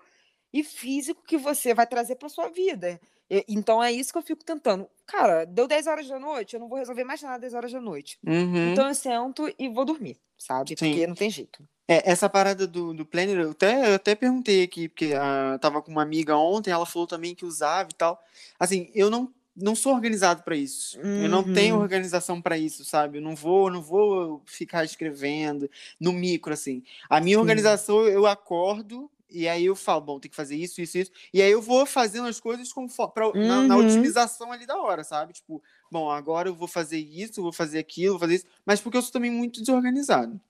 e 0.52 0.62
físico 0.62 1.24
que 1.26 1.36
você 1.36 1.74
vai 1.74 1.88
trazer 1.88 2.14
para 2.14 2.28
sua 2.28 2.48
vida. 2.50 3.00
Então 3.48 3.82
é 3.82 3.90
isso 3.90 4.12
que 4.12 4.18
eu 4.18 4.22
fico 4.22 4.44
tentando. 4.44 4.88
Cara, 5.04 5.44
deu 5.44 5.66
10 5.66 5.88
horas 5.88 6.06
da 6.06 6.20
noite, 6.20 6.54
eu 6.54 6.60
não 6.60 6.68
vou 6.68 6.78
resolver 6.78 7.02
mais 7.02 7.20
nada 7.20 7.40
10 7.40 7.54
horas 7.54 7.72
da 7.72 7.80
noite. 7.80 8.16
Uhum. 8.24 8.70
Então 8.70 8.86
eu 8.86 8.94
sento 8.94 9.52
e 9.58 9.68
vou 9.68 9.84
dormir, 9.84 10.20
sabe? 10.38 10.76
Sim. 10.78 10.92
Porque 10.92 11.04
não 11.04 11.16
tem 11.16 11.30
jeito. 11.30 11.66
É, 11.88 12.08
essa 12.08 12.28
parada 12.28 12.64
do, 12.64 12.94
do 12.94 13.04
planner, 13.04 13.36
eu 13.40 13.50
até, 13.50 13.90
eu 13.90 13.94
até 13.96 14.14
perguntei 14.14 14.62
aqui, 14.62 14.88
porque 14.88 15.14
ah, 15.14 15.58
tava 15.60 15.82
com 15.82 15.90
uma 15.90 16.02
amiga 16.02 16.36
ontem, 16.36 16.70
ela 16.70 16.86
falou 16.86 17.08
também 17.08 17.34
que 17.34 17.44
usava 17.44 17.88
e 17.90 17.94
tal. 17.94 18.22
Assim, 18.56 18.88
eu 18.94 19.10
não, 19.10 19.32
não 19.60 19.74
sou 19.74 19.94
organizado 19.94 20.42
para 20.42 20.56
isso. 20.56 20.98
Eu 21.16 21.28
não 21.28 21.44
tenho 21.44 21.76
Uhum. 21.76 21.82
organização 21.82 22.40
para 22.40 22.56
isso, 22.58 22.84
sabe? 22.84 23.18
Eu 23.18 23.22
não 23.22 23.34
vou, 23.36 23.70
não 23.70 23.82
vou 23.82 24.42
ficar 24.46 24.84
escrevendo 24.84 25.70
no 26.00 26.12
micro, 26.12 26.52
assim. 26.52 26.82
A 27.08 27.20
minha 27.20 27.36
Sim. 27.36 27.40
organização, 27.40 28.06
eu 28.06 28.26
acordo 28.26 29.10
e 29.32 29.48
aí 29.48 29.64
eu 29.66 29.76
falo, 29.76 30.00
bom, 30.00 30.18
tem 30.18 30.28
que 30.30 30.36
fazer 30.36 30.56
isso, 30.56 30.80
isso, 30.80 30.98
isso. 30.98 31.10
E 31.32 31.40
aí 31.40 31.50
eu 31.52 31.62
vou 31.62 31.86
fazendo 31.86 32.26
as 32.26 32.40
coisas 32.40 32.72
conforme, 32.72 33.12
pra, 33.14 33.32
na, 33.40 33.62
na 33.64 33.74
Uhum. 33.74 33.80
otimização 33.80 34.50
ali 34.50 34.66
da 34.66 34.76
hora, 34.80 35.04
sabe? 35.04 35.32
Tipo, 35.34 35.62
bom, 35.90 36.10
agora 36.10 36.48
eu 36.48 36.54
vou 36.54 36.66
fazer 36.66 36.98
isso, 36.98 37.40
vou 37.42 37.52
fazer 37.52 37.78
aquilo, 37.78 38.14
vou 38.14 38.20
fazer 38.20 38.36
isso. 38.36 38.46
Mas 38.66 38.80
porque 38.80 38.96
eu 38.98 39.02
sou 39.02 39.12
também 39.12 39.30
muito 39.30 39.60
desorganizado. 39.60 40.40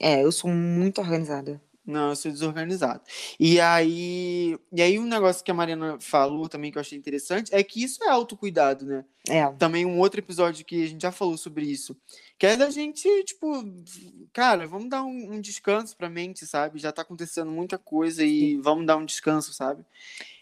É, 0.00 0.22
eu 0.22 0.32
sou 0.32 0.50
muito 0.50 1.00
organizada. 1.00 1.60
Não, 1.86 2.10
eu 2.10 2.16
sou 2.16 2.32
desorganizado. 2.32 3.00
E 3.38 3.60
aí, 3.60 4.58
e 4.72 4.82
aí 4.82 4.98
um 4.98 5.06
negócio 5.06 5.44
que 5.44 5.50
a 5.50 5.54
Mariana 5.54 5.98
falou 6.00 6.48
também 6.48 6.72
que 6.72 6.78
eu 6.78 6.80
achei 6.80 6.98
interessante 6.98 7.54
é 7.54 7.62
que 7.62 7.82
isso 7.82 8.02
é 8.02 8.08
autocuidado, 8.08 8.84
né? 8.84 9.04
É. 9.28 9.46
Também 9.52 9.86
um 9.86 9.98
outro 10.00 10.18
episódio 10.20 10.64
que 10.64 10.82
a 10.82 10.86
gente 10.88 11.02
já 11.02 11.12
falou 11.12 11.36
sobre 11.36 11.64
isso, 11.64 11.96
que 12.38 12.46
é 12.46 12.56
da 12.56 12.70
gente, 12.70 13.08
tipo, 13.24 13.64
cara, 14.32 14.66
vamos 14.66 14.88
dar 14.90 15.04
um, 15.04 15.34
um 15.34 15.40
descanso 15.40 15.96
pra 15.96 16.10
mente, 16.10 16.44
sabe? 16.46 16.78
Já 16.80 16.90
tá 16.92 17.02
acontecendo 17.02 17.50
muita 17.52 17.78
coisa 17.78 18.24
e 18.24 18.56
vamos 18.58 18.84
dar 18.86 18.96
um 18.96 19.04
descanso, 19.06 19.52
sabe? 19.52 19.84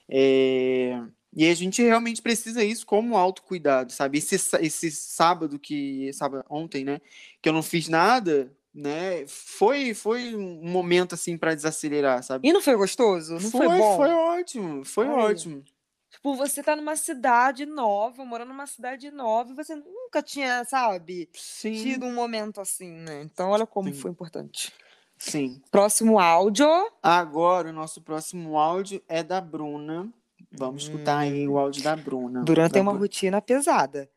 É, 0.08 0.98
E 1.32 1.46
a 1.48 1.54
gente 1.54 1.82
realmente 1.82 2.22
precisa 2.22 2.64
isso 2.64 2.86
como 2.86 3.16
autocuidado, 3.16 3.92
sabe? 3.92 4.18
Esse, 4.18 4.36
esse 4.60 4.90
sábado 4.90 5.58
que, 5.58 6.12
sábado, 6.12 6.44
ontem, 6.48 6.84
né, 6.84 7.00
que 7.42 7.48
eu 7.48 7.52
não 7.52 7.62
fiz 7.62 7.88
nada, 7.88 8.52
né, 8.74 9.24
foi, 9.28 9.94
foi 9.94 10.34
um 10.34 10.68
momento, 10.68 11.14
assim, 11.14 11.38
pra 11.38 11.54
desacelerar, 11.54 12.22
sabe? 12.22 12.48
E 12.48 12.52
não 12.52 12.60
foi 12.60 12.74
gostoso? 12.76 13.34
Não 13.34 13.40
foi, 13.50 13.68
bom? 13.68 13.96
foi 13.96 14.10
ótimo, 14.10 14.84
foi 14.84 15.06
Ai. 15.06 15.12
ótimo. 15.12 15.62
Tipo, 16.10 16.34
você 16.36 16.62
tá 16.62 16.74
numa 16.76 16.94
cidade 16.96 17.66
nova, 17.66 18.24
morando 18.24 18.48
numa 18.48 18.66
cidade 18.66 19.10
nova, 19.10 19.50
e 19.52 19.54
você 19.54 19.74
nunca 19.74 20.22
tinha, 20.22 20.64
sabe, 20.64 21.28
Sim, 21.34 21.72
tido 21.72 22.06
um 22.06 22.14
momento 22.14 22.60
assim, 22.60 22.90
né? 22.92 23.22
Então, 23.22 23.50
olha 23.50 23.66
como 23.66 23.92
Sim. 23.92 24.00
foi 24.00 24.10
importante. 24.10 24.72
sim. 25.18 25.60
Próximo 25.70 26.18
áudio. 26.18 26.68
Agora, 27.02 27.68
o 27.70 27.72
nosso 27.72 28.00
próximo 28.00 28.56
áudio 28.58 29.02
é 29.08 29.22
da 29.22 29.40
Bruna. 29.40 30.08
Vamos 30.56 30.84
escutar 30.84 31.18
aí 31.18 31.48
o 31.48 31.58
áudio 31.58 31.82
da 31.82 31.96
Bruna. 31.96 32.42
Bruna 32.44 32.68
Da 32.68 32.80
uma 32.80 32.92
Bru- 32.92 33.00
rotina 33.00 33.40
pesada. 33.42 34.08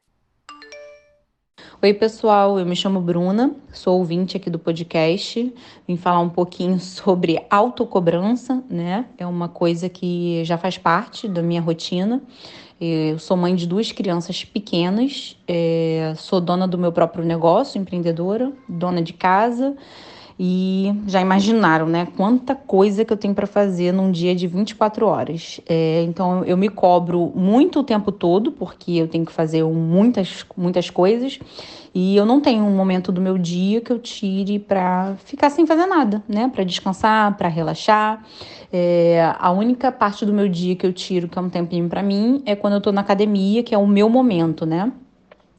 Oi, 1.80 1.94
pessoal, 1.94 2.58
eu 2.58 2.66
me 2.66 2.76
chamo 2.76 3.00
Bruna, 3.00 3.56
sou 3.72 4.00
ouvinte 4.00 4.36
aqui 4.36 4.50
do 4.50 4.58
podcast. 4.58 5.54
Vim 5.88 5.96
falar 5.96 6.22
um 6.22 6.30
pouquinho 6.30 6.80
sobre 6.82 7.40
autocobrança, 7.52 8.64
né? 8.68 9.06
É 9.16 9.28
uma 9.28 9.48
coisa 9.48 9.88
que 9.88 10.44
já 10.44 10.58
faz 10.58 10.76
parte 10.76 11.28
da 11.28 11.44
minha 11.44 11.62
rotina. 11.62 12.20
Eu 12.82 13.20
sou 13.20 13.38
mãe 13.38 13.54
de 13.54 13.68
duas 13.68 13.92
crianças 13.92 14.44
pequenas, 14.44 15.38
eh, 15.48 16.16
sou 16.18 16.42
dona 16.42 16.68
do 16.68 16.80
meu 16.80 16.92
próprio 16.92 17.24
negócio, 17.24 17.80
empreendedora, 17.80 18.52
dona 18.68 19.00
de 19.00 19.14
casa. 19.14 19.78
E 20.40 20.94
já 21.08 21.20
imaginaram, 21.20 21.88
né? 21.88 22.08
Quanta 22.16 22.54
coisa 22.54 23.04
que 23.04 23.12
eu 23.12 23.18
tenho 23.18 23.34
para 23.34 23.48
fazer 23.48 23.92
num 23.92 24.12
dia 24.12 24.36
de 24.36 24.46
24 24.46 25.08
horas. 25.08 25.60
É, 25.68 26.04
então 26.04 26.44
eu 26.46 26.56
me 26.56 26.70
cobro 26.70 27.32
muito 27.36 27.80
o 27.80 27.84
tempo 27.84 28.12
todo, 28.12 28.52
porque 28.52 28.92
eu 28.92 29.08
tenho 29.08 29.26
que 29.26 29.32
fazer 29.32 29.64
muitas, 29.64 30.46
muitas 30.56 30.92
coisas. 30.92 31.40
E 31.94 32.16
eu 32.16 32.28
não 32.28 32.40
tenho 32.40 32.64
um 32.64 32.76
momento 32.76 33.12
do 33.12 33.20
meu 33.20 33.40
dia 33.40 33.82
que 33.82 33.92
eu 33.92 33.98
tire 33.98 34.60
para 34.60 35.16
ficar 35.26 35.50
sem 35.50 35.66
fazer 35.66 35.88
nada, 35.88 36.22
né? 36.28 36.48
Para 36.54 36.64
descansar, 36.64 37.36
para 37.36 37.48
relaxar. 37.48 38.24
É, 38.72 39.34
a 39.40 39.52
única 39.52 39.92
parte 39.92 40.24
do 40.24 40.32
meu 40.32 40.48
dia 40.48 40.76
que 40.76 40.86
eu 40.86 40.94
tiro, 40.94 41.28
que 41.28 41.40
é 41.40 41.42
um 41.42 41.50
tempinho 41.50 41.90
para 41.90 42.04
mim, 42.04 42.44
é 42.46 42.56
quando 42.56 42.74
eu 42.74 42.82
tô 42.82 42.92
na 42.92 43.02
academia, 43.02 43.64
que 43.64 43.74
é 43.74 43.78
o 43.78 43.88
meu 43.88 44.08
momento, 44.08 44.64
né? 44.64 44.92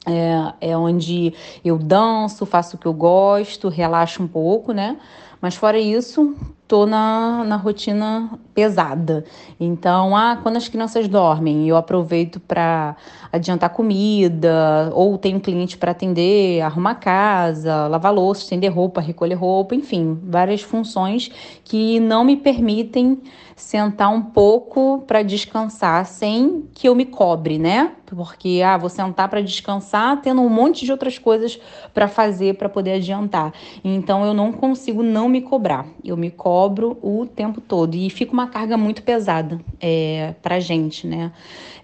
É, 0.09 0.71
é 0.71 0.77
onde 0.77 1.33
eu 1.63 1.77
danço, 1.77 2.43
faço 2.43 2.75
o 2.75 2.79
que 2.79 2.87
eu 2.87 2.93
gosto, 2.93 3.69
relaxo 3.69 4.23
um 4.23 4.27
pouco, 4.27 4.71
né? 4.71 4.97
Mas 5.39 5.55
fora 5.55 5.77
isso, 5.77 6.35
tô 6.69 6.85
na, 6.85 7.43
na 7.45 7.55
rotina 7.55 8.29
pesada. 8.53 9.25
Então, 9.59 10.15
ah, 10.15 10.37
quando 10.41 10.57
as 10.57 10.69
crianças 10.69 11.07
dormem, 11.07 11.67
eu 11.67 11.75
aproveito 11.75 12.39
para 12.39 12.95
adiantar 13.33 13.71
comida, 13.71 14.91
ou 14.93 15.17
tenho 15.17 15.39
cliente 15.39 15.79
para 15.79 15.91
atender, 15.91 16.61
arrumar 16.61 16.95
casa, 16.95 17.87
lavar 17.87 18.13
louça, 18.13 18.43
estender 18.43 18.71
roupa, 18.71 19.01
recolher 19.01 19.33
roupa, 19.33 19.73
enfim, 19.73 20.19
várias 20.23 20.61
funções 20.61 21.31
que 21.65 21.99
não 21.99 22.23
me 22.23 22.37
permitem 22.37 23.19
sentar 23.55 24.09
um 24.09 24.21
pouco 24.21 25.03
para 25.05 25.21
descansar 25.21 26.05
sem 26.05 26.69
que 26.73 26.87
eu 26.87 26.95
me 26.95 27.05
cobre, 27.05 27.57
né? 27.57 27.91
Porque 28.05 28.61
ah, 28.63 28.77
vou 28.77 28.89
sentar 28.89 29.27
para 29.27 29.41
descansar 29.41 30.21
tendo 30.21 30.41
um 30.41 30.49
monte 30.49 30.85
de 30.85 30.91
outras 30.91 31.19
coisas 31.19 31.59
para 31.93 32.07
fazer 32.07 32.55
para 32.55 32.69
poder 32.69 32.93
adiantar. 32.93 33.53
Então 33.83 34.25
eu 34.25 34.33
não 34.33 34.53
consigo 34.53 35.03
não 35.03 35.27
me 35.27 35.41
cobrar. 35.41 35.85
Eu 36.03 36.15
me 36.15 36.31
cobro 36.31 36.58
o 36.67 37.25
tempo 37.25 37.61
todo 37.61 37.95
e 37.95 38.09
fica 38.09 38.31
uma 38.33 38.47
carga 38.47 38.77
muito 38.77 39.03
pesada 39.03 39.59
é, 39.79 40.33
para 40.41 40.59
gente, 40.59 41.07
né? 41.07 41.31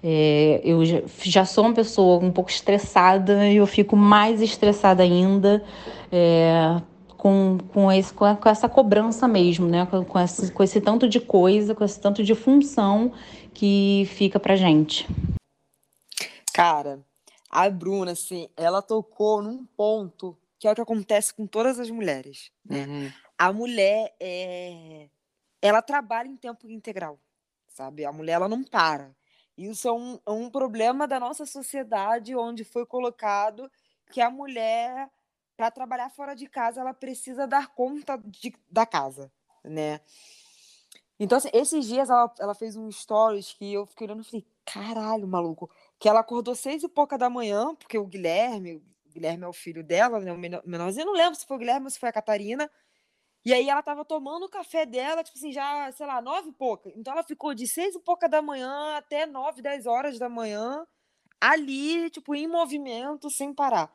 É, 0.04 0.62
eu 0.64 0.82
já, 1.24 1.46
sou 1.46 1.66
uma 1.66 1.74
pessoa 1.74 2.24
um 2.24 2.32
pouco 2.32 2.50
estressada 2.50 3.48
e 3.48 3.58
eu 3.58 3.66
fico 3.66 3.96
mais 3.96 4.42
estressada 4.42 5.02
ainda. 5.04 5.64
É, 6.12 6.82
com, 7.18 7.58
com, 7.74 7.92
esse, 7.92 8.14
com, 8.14 8.24
a- 8.24 8.36
com 8.36 8.48
essa 8.48 8.70
cobrança 8.70 9.28
mesmo, 9.28 9.66
né? 9.66 9.88
Com, 9.88 10.06
com, 10.06 10.20
esse, 10.20 10.52
com 10.52 10.62
esse 10.62 10.80
tanto 10.80 11.10
de 11.10 11.20
coisa, 11.20 11.74
com 11.74 11.84
esse 11.84 12.00
tanto 12.00 12.24
de 12.24 12.36
função 12.36 13.12
que 13.52 14.08
fica 14.14 14.40
pra 14.40 14.56
gente. 14.56 15.08
Cara, 16.54 17.00
a 17.50 17.68
Bruna, 17.68 18.12
assim, 18.12 18.48
ela 18.56 18.80
tocou 18.82 19.42
num 19.42 19.66
ponto 19.76 20.38
que 20.60 20.68
é 20.68 20.72
o 20.72 20.76
que 20.76 20.82
acontece 20.82 21.34
com 21.34 21.48
todas 21.48 21.80
as 21.80 21.90
mulheres. 21.90 22.52
Uhum. 22.70 23.10
A 23.38 23.52
mulher 23.52 24.16
é. 24.20 25.10
Ela 25.62 25.82
trabalha 25.82 26.28
em 26.28 26.38
tempo 26.38 26.70
integral, 26.70 27.20
sabe? 27.68 28.06
A 28.06 28.12
mulher 28.12 28.34
ela 28.34 28.48
não 28.48 28.64
para. 28.64 29.16
Isso 29.58 29.88
é 29.88 29.92
um, 29.94 30.20
é 30.26 30.32
um 30.32 30.50
problema 30.50 31.08
da 31.08 31.20
nossa 31.20 31.46
sociedade, 31.46 32.36
onde 32.36 32.64
foi 32.64 32.86
colocado 32.86 33.72
que 34.12 34.22
a 34.22 34.30
mulher, 34.30 35.10
para 35.58 35.72
trabalhar 35.72 36.10
fora 36.10 36.36
de 36.36 36.48
casa, 36.48 36.82
ela 36.82 36.94
precisa 36.94 37.48
dar 37.48 37.74
conta 37.74 38.18
de- 38.18 38.56
da 38.70 38.86
casa, 38.86 39.32
né? 39.64 40.02
Então, 41.20 41.38
assim, 41.38 41.50
esses 41.54 41.86
dias 41.86 42.10
ela, 42.10 42.34
ela 42.40 42.54
fez 42.54 42.76
um 42.76 42.92
stories 42.92 43.54
que 43.54 43.74
eu 43.74 43.86
fiquei 43.86 44.06
olhando 44.08 44.22
e 44.22 44.26
falei, 44.26 44.46
caralho, 44.66 45.28
maluco. 45.28 45.70
Que 46.00 46.10
ela 46.10 46.20
acordou 46.20 46.56
seis 46.56 46.84
e 46.84 46.90
pouca 46.90 47.18
da 47.18 47.30
manhã, 47.30 47.74
porque 47.76 47.98
o 47.98 48.06
Guilherme, 48.06 48.76
o 48.76 48.84
Guilherme 49.14 49.46
é 49.46 49.48
o 49.48 49.54
filho 49.54 49.84
dela, 49.84 50.20
né? 50.20 50.32
O 50.34 50.38
menor- 50.38 50.62
menorzinho, 50.66 51.06
não 51.06 51.14
lembro 51.14 51.36
se 51.40 51.46
foi 51.46 51.56
o 51.56 51.60
Guilherme 51.60 51.86
ou 51.86 51.90
se 51.90 52.00
foi 52.00 52.10
a 52.10 52.14
Catarina. 52.14 52.70
E 53.46 53.54
aí 53.54 53.70
ela 53.70 53.84
tava 53.84 54.04
tomando 54.04 54.46
o 54.46 54.50
café 54.50 54.86
dela, 54.86 55.24
tipo 55.24 55.38
assim, 55.38 55.52
já, 55.52 55.92
sei 55.92 56.08
lá, 56.08 56.22
nove 56.22 56.50
e 56.50 56.54
pouca. 56.54 56.92
Então 56.96 57.14
ela 57.14 57.24
ficou 57.24 57.54
de 57.54 57.68
seis 57.68 57.94
e 57.96 58.00
pouca 58.00 58.28
da 58.28 58.42
manhã 58.42 58.96
até 58.98 59.26
nove, 59.28 59.62
dez 59.62 59.86
horas 59.86 60.18
da 60.18 60.28
manhã, 60.28 60.86
ali, 61.40 62.10
tipo, 62.10 62.34
em 62.36 62.48
movimento, 62.48 63.30
sem 63.30 63.54
parar. 63.54 63.94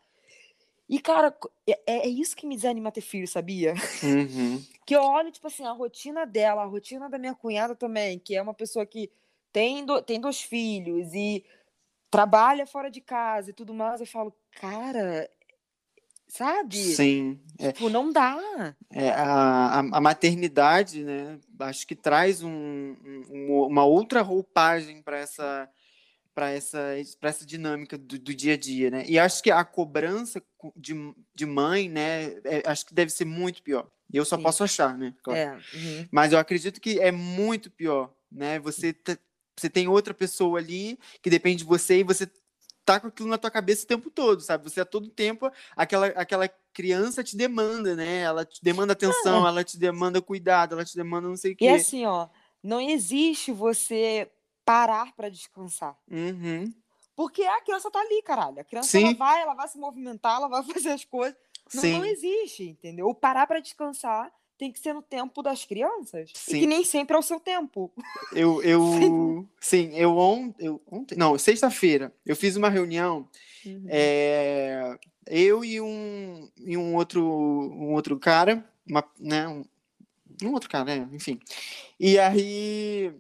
E, 0.88 1.00
cara, 1.00 1.30
co- 1.30 1.50
é, 1.68 1.78
é 1.86 2.08
isso 2.08 2.36
que 2.36 2.46
me 2.46 2.56
desanima 2.56 2.92
ter 2.92 3.00
filho, 3.00 3.26
sabia? 3.28 3.74
Uhum. 4.02 4.64
que 4.86 4.94
eu 4.96 5.02
olho, 5.02 5.30
tipo 5.30 5.46
assim, 5.46 5.64
a 5.64 5.72
rotina 5.72 6.26
dela, 6.26 6.62
a 6.62 6.66
rotina 6.66 7.08
da 7.08 7.18
minha 7.18 7.34
cunhada 7.34 7.76
também, 7.76 8.18
que 8.18 8.34
é 8.36 8.42
uma 8.42 8.54
pessoa 8.54 8.84
que 8.86 9.10
tem, 9.52 9.84
do- 9.84 10.02
tem 10.02 10.20
dois 10.20 10.40
filhos 10.40 11.12
e 11.14 11.44
trabalha 12.10 12.66
fora 12.66 12.90
de 12.90 13.00
casa 13.00 13.50
e 13.50 13.54
tudo 13.54 13.72
mais, 13.74 14.00
eu 14.00 14.06
falo, 14.06 14.34
cara, 14.52 15.30
sabe? 16.30 16.76
Sim. 16.76 17.40
É, 17.58 17.72
Tipo, 17.72 17.88
não 17.90 18.10
dá. 18.10 18.74
é, 18.90 19.10
a, 19.10 19.80
a, 19.80 20.00
maternidade, 20.00 21.04
né? 21.04 21.38
Acho 21.58 21.86
que 21.86 21.94
traz 21.94 22.42
um, 22.42 22.50
um- 23.30 23.66
uma 23.68 23.84
outra 23.84 24.22
roupagem 24.22 25.02
para 25.02 25.18
essa 25.18 25.68
para 26.32 26.50
essa, 26.50 26.78
pra 27.18 27.28
essa 27.28 27.44
dinâmica 27.44 27.98
do, 27.98 28.18
do 28.18 28.32
dia 28.34 28.54
a 28.54 28.56
dia, 28.56 28.88
né? 28.88 29.04
E 29.06 29.18
acho 29.18 29.42
que 29.42 29.50
a 29.50 29.64
cobrança 29.64 30.40
co- 30.56 30.72
de, 30.76 30.94
de 31.34 31.44
mãe, 31.44 31.88
né? 31.88 32.34
é- 32.44 32.62
acho 32.64 32.86
que 32.86 32.94
deve 32.94 33.10
ser 33.10 33.24
muito 33.24 33.62
pior. 33.62 33.90
E 34.12 34.16
eu 34.16 34.24
só 34.24 34.36
Sim. 34.36 34.42
posso 34.44 34.64
achar, 34.64 34.96
né? 34.96 35.12
Claro. 35.22 35.38
É, 35.38 35.76
uhum. 35.76 36.08
Mas 36.10 36.32
eu 36.32 36.38
acredito 36.38 36.80
que 36.80 37.00
é 37.00 37.10
muito 37.10 37.70
pior, 37.70 38.14
né? 38.30 38.58
Você, 38.60 38.94
você 39.58 39.68
tem 39.68 39.88
outra 39.88 40.14
pessoa 40.14 40.58
ali 40.60 40.98
que 41.20 41.28
depende 41.28 41.58
de 41.58 41.64
você 41.64 41.98
e 41.98 42.04
você 42.04 42.30
tá 42.84 42.98
com 43.00 43.08
aquilo 43.08 43.28
na 43.28 43.38
tua 43.38 43.50
cabeça 43.50 43.84
o 43.84 43.86
tempo 43.88 44.10
todo, 44.10 44.40
sabe? 44.40 44.64
Você 44.64 44.80
a 44.80 44.84
todo 44.84 45.08
tempo 45.08 45.50
aquela 45.76 46.06
aquela 46.08 46.48
criança 46.72 47.22
te 47.22 47.36
demanda, 47.36 47.94
né? 47.94 48.20
Ela 48.20 48.44
te 48.44 48.62
demanda 48.62 48.92
atenção, 48.92 49.46
ela 49.46 49.62
te 49.64 49.78
demanda 49.78 50.20
cuidado, 50.22 50.74
ela 50.74 50.84
te 50.84 50.96
demanda 50.96 51.28
não 51.28 51.36
sei 51.36 51.52
o 51.52 51.54
E 51.54 51.56
quê. 51.56 51.68
assim, 51.68 52.06
ó, 52.06 52.28
não 52.62 52.80
existe 52.80 53.52
você 53.52 54.30
parar 54.64 55.14
pra 55.14 55.28
descansar. 55.28 55.96
Uhum. 56.10 56.72
Porque 57.16 57.42
a 57.42 57.60
criança 57.60 57.90
tá 57.90 58.00
ali, 58.00 58.22
caralho. 58.22 58.60
A 58.60 58.64
criança 58.64 58.88
Sim. 58.88 59.04
ela 59.08 59.14
vai, 59.14 59.42
ela 59.42 59.54
vai 59.54 59.68
se 59.68 59.78
movimentar, 59.78 60.36
ela 60.36 60.48
vai 60.48 60.62
fazer 60.64 60.90
as 60.90 61.04
coisas. 61.04 61.36
Não, 61.74 61.82
não 61.82 62.04
existe, 62.04 62.64
entendeu? 62.64 63.06
O 63.08 63.14
parar 63.14 63.46
pra 63.46 63.60
descansar 63.60 64.32
tem 64.60 64.70
que 64.70 64.78
ser 64.78 64.92
no 64.92 65.00
tempo 65.00 65.42
das 65.42 65.64
crianças. 65.64 66.30
E 66.36 66.38
Sim. 66.38 66.60
que 66.60 66.66
nem 66.66 66.84
sempre 66.84 67.16
é 67.16 67.18
o 67.18 67.22
seu 67.22 67.40
tempo. 67.40 67.90
Eu, 68.34 68.60
eu, 68.62 69.48
sim, 69.58 69.96
eu, 69.96 70.18
on, 70.18 70.52
eu 70.58 70.82
ontem, 70.86 71.16
não, 71.16 71.36
sexta-feira, 71.38 72.14
eu 72.26 72.36
fiz 72.36 72.56
uma 72.56 72.68
reunião, 72.68 73.26
Uhum. 73.64 73.84
é, 73.88 74.98
eu 75.26 75.62
e 75.64 75.80
um, 75.80 76.48
e 76.58 76.76
um 76.76 76.94
outro, 76.94 77.22
um 77.22 77.92
outro 77.92 78.18
cara, 78.18 78.64
uma, 78.88 79.04
né, 79.18 79.48
um, 79.48 79.64
um 80.42 80.52
outro 80.52 80.68
cara, 80.68 80.84
né, 80.84 81.08
enfim. 81.12 81.38
E 81.98 82.18
aí, 82.18 83.12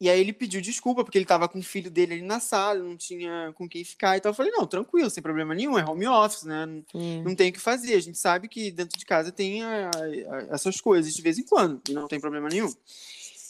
e 0.00 0.08
aí 0.08 0.18
ele 0.18 0.32
pediu 0.32 0.60
desculpa 0.60 1.04
porque 1.04 1.18
ele 1.18 1.24
tava 1.26 1.48
com 1.48 1.58
o 1.58 1.62
filho 1.62 1.90
dele 1.90 2.14
ali 2.14 2.22
na 2.22 2.40
sala, 2.40 2.82
não 2.82 2.96
tinha 2.96 3.52
com 3.54 3.68
quem 3.68 3.84
ficar, 3.84 4.16
então 4.16 4.30
eu 4.30 4.34
falei, 4.34 4.50
não, 4.52 4.66
tranquilo, 4.66 5.10
sem 5.10 5.22
problema 5.22 5.54
nenhum, 5.54 5.78
é 5.78 5.84
home 5.84 6.06
office, 6.08 6.44
né, 6.44 6.66
Sim. 6.90 7.22
não 7.22 7.34
tem 7.34 7.50
o 7.50 7.52
que 7.52 7.60
fazer. 7.60 7.94
A 7.94 8.00
gente 8.00 8.16
sabe 8.18 8.48
que 8.48 8.70
dentro 8.70 8.98
de 8.98 9.04
casa 9.04 9.30
tem 9.30 9.62
a- 9.62 9.90
a- 9.90 10.54
essas 10.54 10.80
coisas 10.80 11.14
de 11.14 11.20
vez 11.22 11.38
em 11.38 11.44
quando, 11.44 11.80
e 11.88 11.92
não 11.92 12.08
tem 12.08 12.18
problema 12.18 12.48
nenhum. 12.48 12.72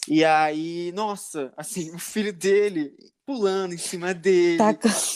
E 0.08 0.24
aí, 0.24 0.90
nossa, 0.92 1.52
assim, 1.56 1.90
o 1.94 1.98
filho 1.98 2.32
dele 2.32 2.92
pulando 3.24 3.74
em 3.74 3.78
cima 3.78 4.12
dele, 4.12 4.56
Tá 4.58 4.74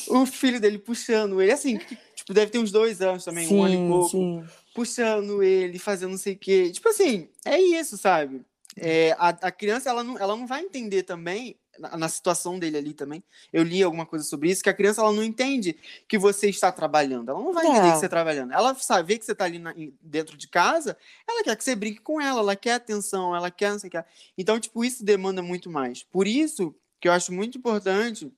o 0.08 0.24
filho 0.24 0.60
dele 0.60 0.78
puxando 0.78 1.42
ele, 1.42 1.50
assim, 1.50 1.78
que, 1.78 1.98
tipo, 2.14 2.32
deve 2.32 2.52
ter 2.52 2.58
uns 2.58 2.70
dois 2.70 3.00
anos 3.00 3.24
também, 3.24 3.48
um 3.48 3.62
ano 3.64 3.74
e 3.74 3.78
Sim, 3.78 3.86
pouco, 3.88 4.08
sim. 4.10 4.44
puxando 4.72 5.42
ele, 5.42 5.80
fazendo 5.80 6.10
não 6.12 6.18
sei 6.18 6.34
o 6.34 6.38
quê. 6.38 6.70
Tipo 6.70 6.90
assim, 6.90 7.28
é 7.44 7.60
isso, 7.60 7.98
sabe? 7.98 8.42
É, 8.76 9.12
a, 9.18 9.28
a 9.28 9.52
criança, 9.52 9.88
ela 9.88 10.02
não, 10.02 10.18
ela 10.18 10.36
não 10.36 10.46
vai 10.46 10.62
entender 10.62 11.02
também, 11.04 11.56
na, 11.78 11.96
na 11.96 12.08
situação 12.08 12.58
dele 12.58 12.76
ali 12.76 12.94
também, 12.94 13.22
eu 13.52 13.62
li 13.62 13.82
alguma 13.82 14.04
coisa 14.06 14.24
sobre 14.24 14.50
isso, 14.50 14.62
que 14.62 14.68
a 14.68 14.74
criança, 14.74 15.00
ela 15.00 15.12
não 15.12 15.22
entende 15.22 15.76
que 16.08 16.18
você 16.18 16.48
está 16.48 16.70
trabalhando. 16.72 17.30
Ela 17.30 17.40
não 17.40 17.52
vai 17.52 17.66
entender 17.66 17.92
que 17.92 17.98
você 17.98 18.06
está 18.06 18.08
trabalhando. 18.16 18.52
Ela 18.52 18.74
sabe 18.74 19.18
que 19.18 19.24
você 19.24 19.32
está 19.32 19.44
ali 19.44 19.58
na- 19.58 19.74
dentro 20.00 20.36
de 20.36 20.48
casa, 20.48 20.96
ela 21.28 21.42
quer 21.44 21.56
que 21.56 21.64
você 21.64 21.74
brinque 21.74 22.00
com 22.00 22.20
ela, 22.20 22.40
ela 22.40 22.56
quer 22.56 22.74
atenção, 22.74 23.34
ela 23.34 23.50
quer 23.50 23.70
não 23.72 23.78
sei 23.78 23.88
o 23.88 23.90
que. 23.90 24.04
Então, 24.36 24.58
tipo, 24.58 24.84
isso 24.84 25.04
demanda 25.04 25.42
muito 25.42 25.70
mais. 25.70 26.02
Por 26.02 26.26
isso 26.26 26.74
que 27.00 27.08
eu 27.08 27.12
acho 27.12 27.32
muito 27.32 27.58
importante 27.58 28.32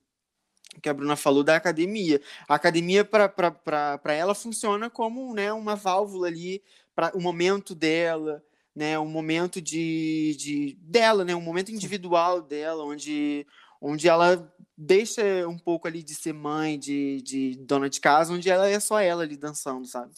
que 0.82 0.88
a 0.88 0.94
Bruna 0.94 1.16
falou 1.16 1.42
da 1.42 1.56
academia. 1.56 2.20
A 2.46 2.54
academia, 2.54 3.04
para 3.04 4.12
ela, 4.12 4.34
funciona 4.34 4.90
como 4.90 5.32
né, 5.34 5.52
uma 5.52 5.74
válvula 5.74 6.26
ali 6.26 6.62
para 6.94 7.16
o 7.16 7.20
momento 7.20 7.74
dela, 7.74 8.42
né, 8.76 8.98
um 8.98 9.08
momento 9.08 9.60
de, 9.62 10.36
de 10.38 10.78
dela, 10.82 11.24
né, 11.24 11.34
um 11.34 11.40
momento 11.40 11.72
individual 11.72 12.42
dela, 12.42 12.84
onde, 12.84 13.46
onde 13.80 14.06
ela 14.06 14.54
deixa 14.76 15.22
um 15.48 15.58
pouco 15.58 15.88
ali 15.88 16.02
de 16.02 16.14
ser 16.14 16.34
mãe, 16.34 16.78
de, 16.78 17.22
de 17.22 17.56
dona 17.56 17.88
de 17.88 17.98
casa, 17.98 18.34
onde 18.34 18.50
ela 18.50 18.68
é 18.68 18.78
só 18.78 19.00
ela 19.00 19.22
ali 19.22 19.34
dançando, 19.34 19.86
sabe? 19.86 20.12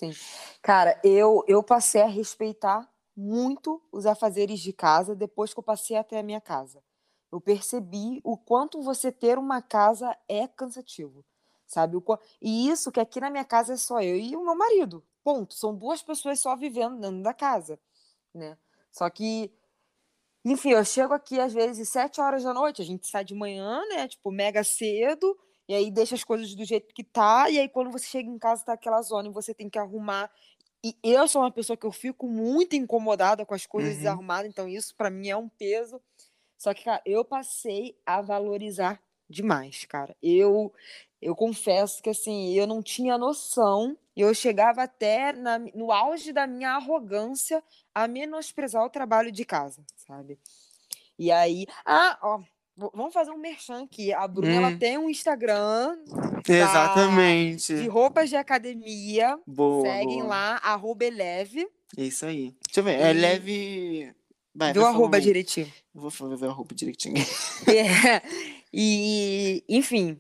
Cara, 0.60 1.00
eu, 1.04 1.44
eu 1.46 1.62
passei 1.62 2.02
a 2.02 2.06
respeitar 2.06 2.90
muito 3.16 3.80
os 3.92 4.06
afazeres 4.06 4.58
de 4.58 4.72
casa 4.72 5.14
depois 5.14 5.54
que 5.54 5.60
eu 5.60 5.64
passei 5.64 5.96
até 5.96 6.18
a 6.18 6.22
minha 6.24 6.40
casa. 6.40 6.82
Eu 7.30 7.40
percebi 7.40 8.20
o 8.24 8.36
quanto 8.36 8.82
você 8.82 9.12
ter 9.12 9.38
uma 9.38 9.62
casa 9.62 10.16
é 10.26 10.48
cansativo, 10.48 11.24
sabe? 11.64 11.96
E 12.42 12.68
isso 12.68 12.90
que 12.90 12.98
aqui 12.98 13.20
na 13.20 13.30
minha 13.30 13.44
casa 13.44 13.74
é 13.74 13.76
só 13.76 14.02
eu 14.02 14.16
e 14.16 14.34
o 14.34 14.44
meu 14.44 14.56
marido. 14.56 15.04
Ponto. 15.22 15.54
São 15.54 15.74
duas 15.74 16.02
pessoas 16.02 16.40
só 16.40 16.56
vivendo 16.56 16.98
dentro 16.98 17.22
da 17.22 17.34
casa, 17.34 17.78
né? 18.38 18.58
Só 18.92 19.10
que, 19.10 19.52
enfim, 20.44 20.70
eu 20.72 20.84
chego 20.84 21.12
aqui 21.14 21.38
às 21.40 21.52
vezes 21.52 21.88
sete 21.88 22.20
horas 22.20 22.44
da 22.44 22.54
noite, 22.54 22.80
a 22.82 22.84
gente 22.84 23.06
sai 23.08 23.24
de 23.24 23.34
manhã, 23.34 23.82
né? 23.88 24.08
Tipo, 24.08 24.30
mega 24.30 24.64
cedo, 24.64 25.36
e 25.68 25.74
aí 25.74 25.90
deixa 25.90 26.14
as 26.14 26.24
coisas 26.24 26.54
do 26.54 26.64
jeito 26.64 26.94
que 26.94 27.04
tá, 27.04 27.50
e 27.50 27.58
aí 27.58 27.68
quando 27.68 27.90
você 27.90 28.06
chega 28.06 28.28
em 28.30 28.38
casa 28.38 28.64
tá 28.64 28.72
aquela 28.74 29.02
zona 29.02 29.28
e 29.28 29.32
você 29.32 29.54
tem 29.54 29.68
que 29.68 29.78
arrumar. 29.78 30.30
E 30.84 30.96
eu 31.02 31.28
sou 31.28 31.42
uma 31.42 31.52
pessoa 31.52 31.76
que 31.76 31.86
eu 31.86 31.92
fico 31.92 32.28
muito 32.28 32.76
incomodada 32.76 33.44
com 33.46 33.54
as 33.54 33.66
coisas 33.66 33.96
Uhum. 33.96 33.98
desarrumadas, 33.98 34.48
então 34.50 34.68
isso 34.68 34.94
pra 34.96 35.10
mim 35.10 35.28
é 35.28 35.36
um 35.36 35.48
peso. 35.48 36.00
Só 36.58 36.74
que, 36.74 36.84
cara, 36.84 37.02
eu 37.06 37.24
passei 37.24 37.96
a 38.04 38.20
valorizar 38.20 39.02
demais, 39.28 39.84
cara. 39.84 40.16
Eu 40.22 40.72
eu 41.20 41.34
confesso 41.34 42.00
que 42.02 42.10
assim, 42.10 42.54
eu 42.54 42.66
não 42.66 42.80
tinha 42.82 43.18
noção, 43.18 43.96
eu 44.20 44.34
chegava 44.34 44.82
até 44.82 45.32
na- 45.32 45.58
no 45.74 45.92
auge 45.92 46.32
da 46.32 46.46
minha 46.46 46.70
arrogância 46.72 47.62
a 47.94 48.06
menosprezar 48.08 48.84
o 48.84 48.90
trabalho 48.90 49.30
de 49.32 49.44
casa, 49.44 49.82
sabe? 49.96 50.38
E 51.18 51.30
aí, 51.32 51.66
ah, 51.84 52.18
ó, 52.22 52.40
vamos 52.94 53.12
fazer 53.12 53.30
um 53.30 53.38
merchan 53.38 53.82
aqui. 53.84 54.12
A 54.12 54.26
Bruna, 54.28 54.52
ela 54.54 54.68
Hum. 54.68 54.78
tem 54.78 54.96
um 54.98 55.10
Instagram 55.10 55.96
Exatamente. 56.48 57.74
de 57.74 57.88
roupas 57.88 58.28
de 58.28 58.36
academia. 58.36 59.38
Boa, 59.46 59.84
Seguem 59.84 60.18
boa. 60.20 60.28
lá, 60.28 60.56
arroba 60.62 61.04
eleve. 61.04 61.68
É 61.96 62.02
isso 62.04 62.26
aí. 62.26 62.54
Deixa 62.66 62.80
eu 62.80 62.84
ver. 62.84 63.00
É 63.00 63.10
E- 63.10 63.12
leve. 63.14 64.14
Vai, 64.54 64.72
Viu 64.72 64.82
falando 64.82 65.14
aí. 65.14 65.20
direitinho. 65.20 65.72
Eu 65.94 66.00
Vou 66.00 66.10
ver 66.36 66.46
o 66.46 66.50
arroba 66.50 66.74
direitinho. 66.74 67.14
É, 67.68 68.22
e, 68.72 69.62
enfim, 69.68 70.18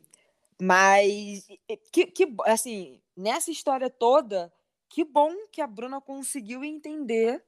mas 0.60 1.46
e- 1.68 1.76
que, 1.92 2.06
que, 2.06 2.34
assim, 2.46 3.00
nessa 3.18 3.50
história 3.50 3.90
toda, 3.90 4.52
que 4.88 5.04
bom 5.04 5.34
que 5.52 5.60
a 5.60 5.66
Bruna 5.66 6.00
conseguiu 6.00 6.64
entender 6.64 7.44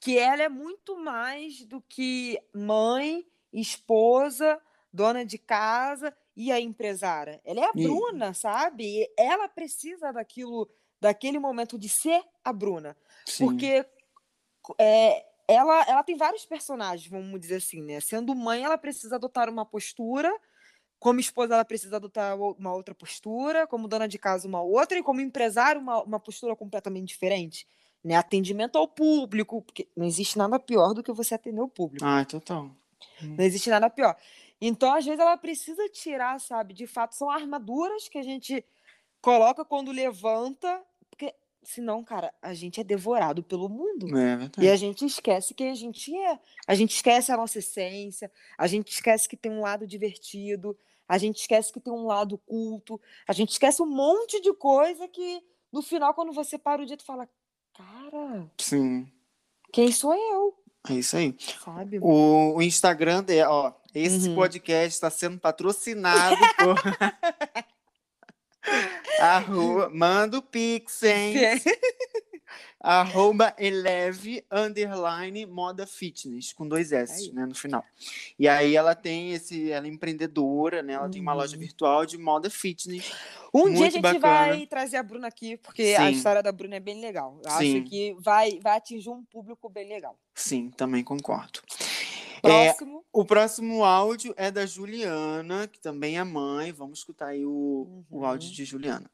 que 0.00 0.18
ela 0.18 0.42
é 0.42 0.48
muito 0.48 0.96
mais 0.96 1.64
do 1.64 1.80
que 1.80 2.38
mãe, 2.54 3.26
esposa, 3.52 4.60
dona 4.92 5.24
de 5.24 5.38
casa 5.38 6.14
e 6.36 6.52
a 6.52 6.60
empresária. 6.60 7.40
Ela 7.44 7.60
é 7.60 7.64
a 7.64 7.72
E- 7.74 7.82
Bruna, 7.82 8.34
sabe? 8.34 8.84
E 9.02 9.14
ela 9.18 9.48
precisa 9.48 10.12
daquilo, 10.12 10.68
daquele 11.00 11.38
momento 11.38 11.78
de 11.78 11.88
ser 11.88 12.22
a 12.44 12.52
Bruna. 12.52 12.96
Sim. 13.26 13.44
Porque 13.46 13.86
é, 14.78 15.26
ela, 15.48 15.82
ela 15.84 16.02
tem 16.02 16.16
vários 16.16 16.44
personagens, 16.46 17.08
vamos 17.10 17.40
dizer 17.40 17.56
assim, 17.56 17.82
né? 17.82 18.00
Sendo 18.00 18.34
mãe, 18.34 18.64
ela 18.64 18.78
precisa 18.78 19.16
adotar 19.16 19.48
uma 19.50 19.66
postura. 19.66 20.30
Como 21.04 21.20
esposa, 21.20 21.52
ela 21.52 21.66
precisa 21.66 21.96
adotar 21.96 22.34
uma 22.34 22.72
outra 22.72 22.94
postura. 22.94 23.66
Como 23.66 23.86
dona 23.86 24.08
de 24.08 24.18
casa, 24.18 24.48
uma 24.48 24.62
outra. 24.62 24.98
E 24.98 25.02
como 25.02 25.20
empresário, 25.20 25.78
uma, 25.78 26.02
uma 26.02 26.18
postura 26.18 26.56
completamente 26.56 27.08
diferente. 27.08 27.68
Né? 28.02 28.14
Atendimento 28.14 28.78
ao 28.78 28.88
público. 28.88 29.60
Porque 29.60 29.86
não 29.94 30.06
existe 30.06 30.38
nada 30.38 30.58
pior 30.58 30.94
do 30.94 31.02
que 31.02 31.12
você 31.12 31.34
atender 31.34 31.60
o 31.60 31.68
público. 31.68 32.02
Ah, 32.06 32.24
total. 32.24 32.70
Não 33.20 33.44
existe 33.44 33.68
nada 33.68 33.90
pior. 33.90 34.16
Então, 34.58 34.94
às 34.94 35.04
vezes, 35.04 35.20
ela 35.20 35.36
precisa 35.36 35.86
tirar, 35.90 36.40
sabe? 36.40 36.72
De 36.72 36.86
fato, 36.86 37.14
são 37.14 37.28
armaduras 37.28 38.08
que 38.08 38.16
a 38.16 38.22
gente 38.22 38.64
coloca 39.20 39.62
quando 39.62 39.92
levanta. 39.92 40.82
Porque, 41.10 41.34
senão, 41.62 42.02
cara, 42.02 42.32
a 42.40 42.54
gente 42.54 42.80
é 42.80 42.84
devorado 42.84 43.42
pelo 43.42 43.68
mundo. 43.68 44.06
É 44.16 44.50
E 44.58 44.70
a 44.70 44.76
gente 44.76 45.04
esquece 45.04 45.52
quem 45.52 45.68
a 45.68 45.74
gente 45.74 46.16
é. 46.16 46.38
A 46.66 46.74
gente 46.74 46.94
esquece 46.94 47.30
a 47.30 47.36
nossa 47.36 47.58
essência, 47.58 48.32
a 48.56 48.66
gente 48.66 48.90
esquece 48.90 49.28
que 49.28 49.36
tem 49.36 49.52
um 49.52 49.60
lado 49.60 49.86
divertido, 49.86 50.74
a 51.08 51.18
gente 51.18 51.40
esquece 51.40 51.72
que 51.72 51.80
tem 51.80 51.92
um 51.92 52.06
lado 52.06 52.38
culto, 52.38 53.00
a 53.28 53.32
gente 53.32 53.50
esquece 53.50 53.82
um 53.82 53.86
monte 53.86 54.40
de 54.40 54.52
coisa 54.54 55.06
que 55.08 55.42
no 55.72 55.82
final, 55.82 56.14
quando 56.14 56.32
você 56.32 56.56
para 56.58 56.82
o 56.82 56.86
dia, 56.86 56.96
tu 56.96 57.04
fala, 57.04 57.28
cara, 57.76 58.50
Sim. 58.58 59.06
quem 59.72 59.90
sou 59.92 60.14
eu? 60.14 60.56
É 60.88 60.94
isso 60.94 61.16
aí. 61.16 61.34
Sabe? 61.64 61.98
O, 62.00 62.54
o 62.56 62.62
Instagram 62.62 63.22
dela, 63.22 63.50
ó. 63.52 63.72
Esse 63.94 64.28
Uhum. 64.28 64.34
podcast 64.34 64.88
está 64.94 65.08
sendo 65.10 65.38
patrocinado 65.38 66.36
por. 66.58 66.76
Arroba, 69.20 69.88
manda 69.90 70.38
o 70.38 70.42
Pix, 70.42 71.02
hein? 71.02 71.34
Arroba 72.86 73.54
eleve 73.58 74.44
underline 74.52 75.46
moda 75.46 75.86
fitness, 75.86 76.52
com 76.52 76.68
dois 76.68 76.92
S, 76.92 77.28
Aí. 77.28 77.32
né, 77.32 77.46
no 77.46 77.54
final. 77.54 77.82
E 78.38 78.46
aí 78.46 78.76
ela 78.76 78.94
tem 78.94 79.32
esse, 79.32 79.70
ela 79.70 79.86
é 79.86 79.90
empreendedora, 79.90 80.82
né? 80.82 80.92
Ela 80.92 81.08
tem 81.08 81.22
uma 81.22 81.32
loja 81.32 81.54
Uhum. 81.54 81.60
virtual 81.62 82.04
de 82.04 82.18
moda 82.18 82.50
fitness. 82.50 83.10
Um 83.54 83.72
dia 83.72 83.86
a 83.86 83.90
gente 83.90 84.02
bacana. 84.02 84.20
vai 84.20 84.66
trazer 84.66 84.98
a 84.98 85.02
Bruna 85.02 85.28
aqui, 85.28 85.56
porque 85.56 85.94
a 85.98 86.06
Sim. 86.08 86.10
história 86.12 86.42
da 86.42 86.52
Bruna 86.52 86.76
é 86.76 86.80
bem 86.80 87.00
legal. 87.00 87.40
Eu 87.42 87.50
Sim. 87.52 87.78
acho 87.78 87.88
que 87.88 88.14
vai, 88.18 88.58
vai 88.60 88.76
atingir 88.76 89.08
um 89.08 89.24
público 89.24 89.68
bem 89.70 89.88
legal. 89.88 90.18
Sim, 90.34 90.70
também 90.76 91.02
concordo. 91.02 91.60
É, 92.42 92.66
Próximo. 92.66 93.02
o 93.10 93.24
próximo 93.24 93.82
áudio 93.84 94.34
é 94.36 94.50
da 94.50 94.66
Juliana, 94.66 95.66
que 95.66 95.80
também 95.80 96.18
é 96.18 96.24
mãe. 96.24 96.72
Vamos 96.72 96.98
escutar 96.98 97.28
aí 97.28 97.46
o, 97.46 98.04
o 98.10 98.18
Uhum. 98.18 98.26
áudio 98.26 98.50
de 98.52 98.64
Juliana. 98.66 99.10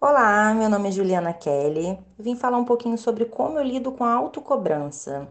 Olá, 0.00 0.54
meu 0.54 0.68
nome 0.70 0.88
é 0.88 0.92
Juliana 0.92 1.32
Kelly. 1.34 1.98
Vim 2.18 2.34
falar 2.36 2.56
um 2.58 2.64
pouquinho 2.64 2.96
sobre 2.98 3.24
como 3.26 3.58
eu 3.58 3.62
lido 3.64 3.92
com 3.92 4.04
a 4.04 4.12
autocobrança. 4.14 5.28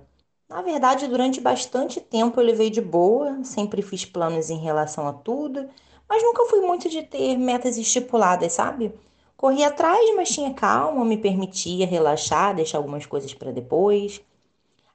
Na 0.48 0.62
verdade, 0.62 1.08
durante 1.08 1.42
bastante 1.42 2.00
tempo 2.00 2.40
eu 2.40 2.46
levei 2.46 2.70
de 2.70 2.82
boa, 2.82 3.44
sempre 3.44 3.82
fiz 3.82 4.06
planos 4.06 4.50
em 4.50 4.58
relação 4.58 5.08
a 5.08 5.14
tudo, 5.14 5.68
mas 6.08 6.22
nunca 6.24 6.46
fui 6.46 6.62
muito 6.62 6.90
de 6.90 7.02
ter 7.04 7.38
metas 7.38 7.78
estipuladas, 7.78 8.54
sabe? 8.54 8.94
Corri 9.38 9.64
atrás, 9.64 10.00
mas 10.16 10.30
tinha 10.30 10.54
calma, 10.54 11.04
me 11.06 11.18
permitia 11.18 11.86
relaxar, 11.88 12.56
deixar 12.56 12.78
algumas 12.78 13.06
coisas 13.06 13.34
para 13.34 13.52
depois. 13.52 14.22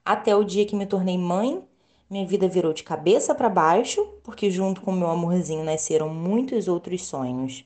Até 0.05 0.35
o 0.35 0.43
dia 0.43 0.65
que 0.65 0.75
me 0.75 0.85
tornei 0.85 1.17
mãe, 1.17 1.63
minha 2.09 2.25
vida 2.27 2.47
virou 2.47 2.73
de 2.73 2.83
cabeça 2.83 3.35
para 3.35 3.49
baixo, 3.49 4.05
porque 4.23 4.51
junto 4.51 4.81
com 4.81 4.91
meu 4.91 5.09
amorzinho 5.09 5.63
nasceram 5.63 6.09
muitos 6.09 6.67
outros 6.67 7.05
sonhos. 7.05 7.65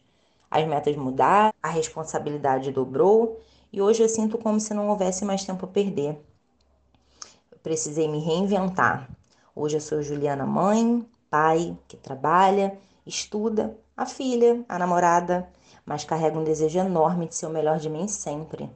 As 0.55 0.65
metas 0.65 0.95
mudaram, 0.95 1.53
a 1.61 1.67
responsabilidade 1.67 2.71
dobrou 2.71 3.41
e 3.73 3.81
hoje 3.81 4.01
eu 4.01 4.07
sinto 4.07 4.37
como 4.37 4.57
se 4.57 4.73
não 4.73 4.87
houvesse 4.87 5.25
mais 5.25 5.43
tempo 5.43 5.65
a 5.65 5.67
perder. 5.67 6.17
Eu 7.51 7.57
precisei 7.61 8.07
me 8.07 8.19
reinventar. 8.19 9.09
Hoje 9.53 9.75
eu 9.75 9.81
sou 9.81 10.01
Juliana 10.01 10.45
mãe, 10.45 11.05
pai, 11.29 11.77
que 11.89 11.97
trabalha, 11.97 12.79
estuda, 13.05 13.77
a 13.97 14.05
filha, 14.05 14.63
a 14.69 14.79
namorada, 14.79 15.45
mas 15.85 16.05
carrega 16.05 16.39
um 16.39 16.43
desejo 16.45 16.79
enorme 16.79 17.27
de 17.27 17.35
ser 17.35 17.47
o 17.47 17.49
melhor 17.49 17.77
de 17.77 17.89
mim 17.89 18.07
sempre. 18.07 18.71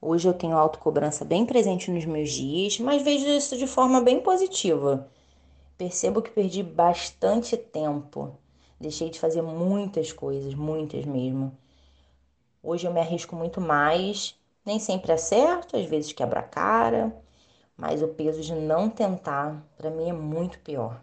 Hoje 0.00 0.26
eu 0.26 0.32
tenho 0.32 0.56
autocobrança 0.56 1.22
bem 1.22 1.44
presente 1.44 1.90
nos 1.90 2.06
meus 2.06 2.30
dias, 2.30 2.80
mas 2.80 3.02
vejo 3.02 3.28
isso 3.28 3.58
de 3.58 3.66
forma 3.66 4.00
bem 4.00 4.22
positiva. 4.22 5.06
Percebo 5.76 6.22
que 6.22 6.30
perdi 6.30 6.62
bastante 6.62 7.58
tempo 7.58 8.38
Deixei 8.84 9.10
de 9.10 9.20
fazer 9.20 9.42
muitas 9.42 10.12
coisas, 10.12 10.54
muitas 10.54 11.04
mesmo. 11.06 11.56
Hoje 12.60 12.84
eu 12.84 12.92
me 12.92 12.98
arrisco 12.98 13.36
muito 13.36 13.60
mais, 13.60 14.36
nem 14.66 14.80
sempre 14.80 15.12
acerto, 15.12 15.76
às 15.76 15.86
vezes 15.86 16.12
quebra 16.12 16.40
a 16.40 16.42
cara, 16.42 17.14
mas 17.76 18.02
o 18.02 18.08
peso 18.08 18.40
de 18.42 18.54
não 18.54 18.90
tentar, 18.90 19.64
para 19.76 19.90
mim, 19.90 20.10
é 20.10 20.12
muito 20.14 20.58
pior. 20.60 21.02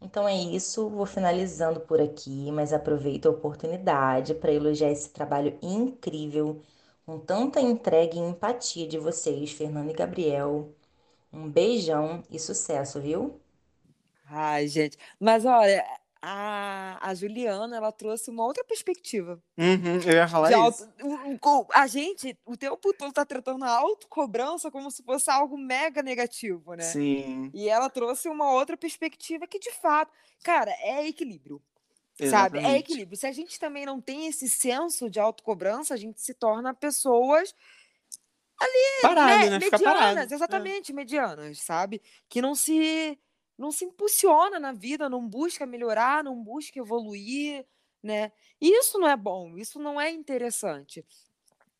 Então 0.00 0.28
é 0.28 0.36
isso, 0.36 0.88
vou 0.88 1.04
finalizando 1.06 1.80
por 1.80 2.00
aqui, 2.00 2.50
mas 2.52 2.72
aproveito 2.72 3.26
a 3.26 3.30
oportunidade 3.30 4.32
para 4.34 4.52
elogiar 4.52 4.90
esse 4.90 5.10
trabalho 5.10 5.58
incrível, 5.62 6.62
com 7.06 7.18
tanta 7.18 7.60
entrega 7.60 8.14
e 8.16 8.18
empatia 8.20 8.86
de 8.86 8.98
vocês, 8.98 9.50
Fernando 9.52 9.90
e 9.90 9.94
Gabriel. 9.94 10.70
Um 11.32 11.48
beijão 11.50 12.22
e 12.30 12.38
sucesso, 12.38 13.00
viu? 13.00 13.40
Ai, 14.26 14.66
gente. 14.68 14.96
Mas 15.20 15.44
olha, 15.44 15.84
a, 16.26 16.98
a 17.02 17.14
Juliana, 17.14 17.76
ela 17.76 17.92
trouxe 17.92 18.30
uma 18.30 18.44
outra 18.46 18.64
perspectiva. 18.64 19.38
Uhum, 19.58 20.00
eu 20.06 20.12
ia 20.12 20.26
falar 20.26 20.50
isso. 20.50 20.90
Auto, 21.42 21.68
a 21.70 21.86
gente, 21.86 22.38
o 22.46 22.56
tempo 22.56 22.94
todo 22.94 23.12
tá 23.12 23.26
tratando 23.26 23.62
a 23.62 23.68
autocobrança 23.68 24.70
como 24.70 24.90
se 24.90 25.02
fosse 25.02 25.30
algo 25.30 25.58
mega 25.58 26.02
negativo, 26.02 26.74
né? 26.74 26.82
Sim. 26.82 27.50
E 27.52 27.68
ela 27.68 27.90
trouxe 27.90 28.26
uma 28.30 28.50
outra 28.52 28.74
perspectiva 28.74 29.46
que, 29.46 29.58
de 29.58 29.70
fato, 29.72 30.10
cara, 30.42 30.70
é 30.80 31.06
equilíbrio. 31.06 31.60
Exatamente. 32.18 32.62
Sabe? 32.64 32.74
É 32.74 32.78
equilíbrio. 32.78 33.18
Se 33.18 33.26
a 33.26 33.32
gente 33.32 33.60
também 33.60 33.84
não 33.84 34.00
tem 34.00 34.26
esse 34.26 34.48
senso 34.48 35.10
de 35.10 35.20
autocobrança, 35.20 35.92
a 35.92 35.98
gente 35.98 36.22
se 36.22 36.32
torna 36.32 36.72
pessoas 36.72 37.54
ali, 38.58 39.02
parado, 39.02 39.50
né? 39.50 39.58
medianas, 39.58 40.32
exatamente, 40.32 40.90
é. 40.90 40.94
medianas, 40.94 41.60
sabe? 41.60 42.00
Que 42.30 42.40
não 42.40 42.54
se 42.54 43.18
não 43.56 43.70
se 43.70 43.84
impulsiona 43.84 44.58
na 44.58 44.72
vida, 44.72 45.08
não 45.08 45.26
busca 45.28 45.66
melhorar, 45.66 46.24
não 46.24 46.42
busca 46.42 46.78
evoluir, 46.78 47.64
né? 48.02 48.32
Isso 48.60 48.98
não 48.98 49.08
é 49.08 49.16
bom, 49.16 49.56
isso 49.56 49.78
não 49.78 50.00
é 50.00 50.10
interessante. 50.10 51.04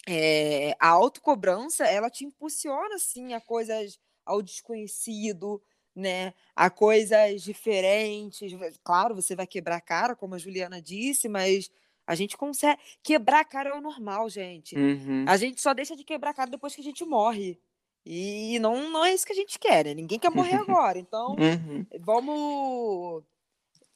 É, 0.07 0.77
a 0.79 0.89
autocobrança, 0.89 1.85
ela 1.85 2.11
te 2.11 2.25
impulsiona, 2.25 2.99
sim, 2.99 3.35
a 3.35 3.41
coisas 3.41 3.99
ao 4.25 4.43
desconhecido, 4.43 5.63
né? 5.95 6.35
A 6.55 6.71
coisas 6.71 7.43
diferentes. 7.43 8.53
Claro, 8.83 9.15
você 9.15 9.35
vai 9.35 9.47
quebrar 9.47 9.77
a 9.77 9.81
cara, 9.81 10.17
como 10.17 10.35
a 10.35 10.39
Juliana 10.39 10.81
disse, 10.81 11.29
mas 11.29 11.71
a 12.07 12.15
gente 12.15 12.37
consegue. 12.37 12.81
Quebrar 13.03 13.41
a 13.41 13.45
cara 13.45 13.71
é 13.71 13.75
o 13.75 13.81
normal, 13.81 14.29
gente. 14.29 14.77
Uhum. 14.77 15.25
A 15.27 15.37
gente 15.37 15.61
só 15.61 15.73
deixa 15.73 15.97
de 15.97 16.05
quebrar 16.05 16.31
a 16.31 16.35
cara 16.35 16.51
depois 16.51 16.75
que 16.75 16.81
a 16.81 16.85
gente 16.85 17.05
morre. 17.05 17.59
E 18.07 18.59
não, 18.59 18.91
não 18.91 19.05
é 19.05 19.15
isso 19.15 19.27
que 19.27 19.33
a 19.33 19.37
gente 19.37 19.59
quer, 19.59 19.87
né? 19.87 19.95
Ninguém 19.95 20.19
quer 20.19 20.31
morrer 20.31 20.57
agora. 20.61 20.99
Então, 20.99 21.37
uhum. 21.39 21.87
vamos. 22.01 23.25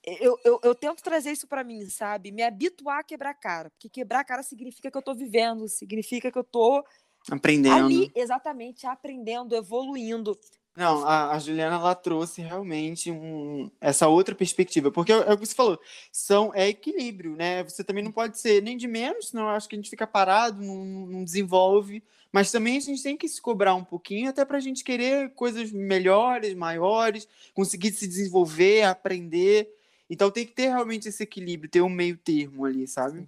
Eu, 0.03 0.39
eu, 0.43 0.61
eu, 0.63 0.75
tento 0.75 1.03
trazer 1.03 1.33
isso 1.33 1.47
para 1.47 1.63
mim, 1.63 1.85
sabe? 1.91 2.33
Me 2.33 2.43
habituar 2.43 3.01
a 3.01 3.05
quebrar 3.05 3.35
cara. 3.35 3.69
Porque 3.71 3.91
quebrar 3.91 4.25
cara 4.25 4.43
significa 4.43 4.91
que 4.91 4.97
eu 4.97 5.03
tô 5.03 5.15
vivendo, 5.15 5.69
significa 5.69 6.33
que 6.33 6.39
eu 6.39 6.45
tô 6.45 6.83
aprendendo. 7.31 7.85
Ali, 7.85 8.11
exatamente, 8.15 8.87
aprendendo, 8.87 9.55
evoluindo. 9.55 10.39
Não, 10.79 11.05
a, 11.05 11.33
a, 11.33 11.39
Juliana 11.41 11.75
ela 11.75 11.93
trouxe 11.93 12.41
realmente 12.41 13.11
um, 13.11 13.69
essa 13.81 14.07
outra 14.07 14.33
perspectiva, 14.33 14.93
porque 14.93 15.13
é, 15.13 15.17
é, 15.17 15.33
o 15.33 15.37
que 15.37 15.45
você 15.45 15.53
falou, 15.53 15.81
são 16.13 16.53
é 16.55 16.69
equilíbrio, 16.69 17.35
né? 17.35 17.65
Você 17.65 17.83
também 17.83 18.05
não 18.05 18.13
pode 18.13 18.39
ser 18.39 18.63
nem 18.63 18.77
de 18.77 18.87
menos, 18.87 19.31
senão 19.31 19.49
eu 19.49 19.49
acho 19.49 19.69
que 19.69 19.75
a 19.75 19.79
gente 19.79 19.91
fica 19.91 20.07
parado, 20.07 20.63
não, 20.63 20.85
não 20.85 21.25
desenvolve. 21.25 22.01
Mas 22.31 22.53
também 22.53 22.77
a 22.77 22.81
gente 22.81 23.03
tem 23.03 23.17
que 23.17 23.29
se 23.29 23.43
cobrar 23.43 23.75
um 23.75 23.83
pouquinho, 23.83 24.31
até 24.31 24.45
para 24.45 24.59
a 24.59 24.61
gente 24.61 24.85
querer 24.85 25.35
coisas 25.35 25.73
melhores, 25.73 26.55
maiores, 26.55 27.27
conseguir 27.53 27.91
se 27.91 28.07
desenvolver, 28.07 28.85
aprender. 28.85 29.69
Então 30.09 30.31
tem 30.31 30.47
que 30.47 30.53
ter 30.53 30.69
realmente 30.69 31.09
esse 31.09 31.25
equilíbrio, 31.25 31.69
ter 31.69 31.83
um 31.83 31.89
meio 31.89 32.17
termo 32.17 32.65
ali, 32.65 32.87
sabe? 32.87 33.27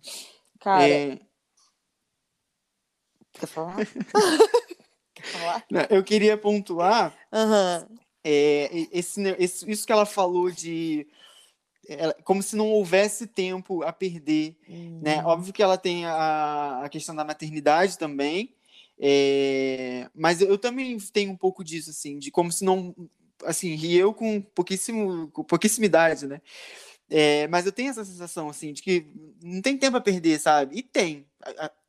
Cara. 0.61 0.89
É... 0.89 1.21
Quer 3.33 3.47
falar? 3.49 3.77
Não, 5.71 5.87
eu 5.91 6.03
queria 6.03 6.37
pontuar 6.37 7.15
uhum. 7.33 7.97
é, 8.25 8.89
esse, 8.93 9.23
esse, 9.39 9.71
isso 9.71 9.87
que 9.87 9.93
ela 9.93 10.07
falou 10.07 10.51
de 10.51 11.07
como 12.23 12.41
se 12.43 12.55
não 12.55 12.69
houvesse 12.69 13.27
tempo 13.27 13.83
a 13.83 13.93
perder, 13.93 14.57
uhum. 14.69 15.01
né? 15.03 15.25
Óbvio 15.25 15.53
que 15.53 15.63
ela 15.63 15.77
tem 15.77 16.05
a, 16.07 16.83
a 16.85 16.89
questão 16.89 17.15
da 17.17 17.25
maternidade 17.25 17.99
também, 17.99 18.55
é, 19.03 20.09
mas 20.15 20.43
eu 20.43 20.59
também 20.59 20.99
tenho 21.13 21.33
um 21.33 21.37
pouco 21.37 21.65
disso, 21.65 21.89
assim, 21.89 22.19
de 22.19 22.31
como 22.31 22.53
se 22.53 22.65
não. 22.65 22.95
Assim, 23.45 23.75
e 23.75 23.97
eu 23.97 24.13
com 24.13 24.43
pouquíssimo, 24.43 25.29
com 25.29 25.43
pouquíssima 25.43 25.87
idade, 25.87 26.27
né? 26.27 26.43
É, 27.09 27.49
mas 27.49 27.65
eu 27.65 27.73
tenho 27.73 27.91
essa 27.91 28.05
sensação, 28.05 28.51
assim, 28.51 28.75
de 28.75 28.83
que 28.83 29.07
não 29.43 29.63
tem 29.63 29.79
tempo 29.79 29.97
a 29.97 30.01
perder, 30.01 30.39
sabe? 30.39 30.77
E 30.77 30.83
tem. 30.83 31.27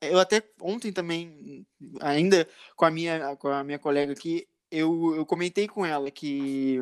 Eu 0.01 0.19
até 0.19 0.43
ontem 0.59 0.91
também, 0.91 1.65
ainda 1.99 2.47
com 2.75 2.85
a 2.85 2.91
minha, 2.91 3.35
com 3.35 3.47
a 3.47 3.63
minha 3.63 3.79
colega 3.79 4.13
aqui, 4.13 4.47
eu, 4.71 5.15
eu 5.15 5.25
comentei 5.25 5.67
com 5.67 5.85
ela 5.85 6.09
que, 6.09 6.79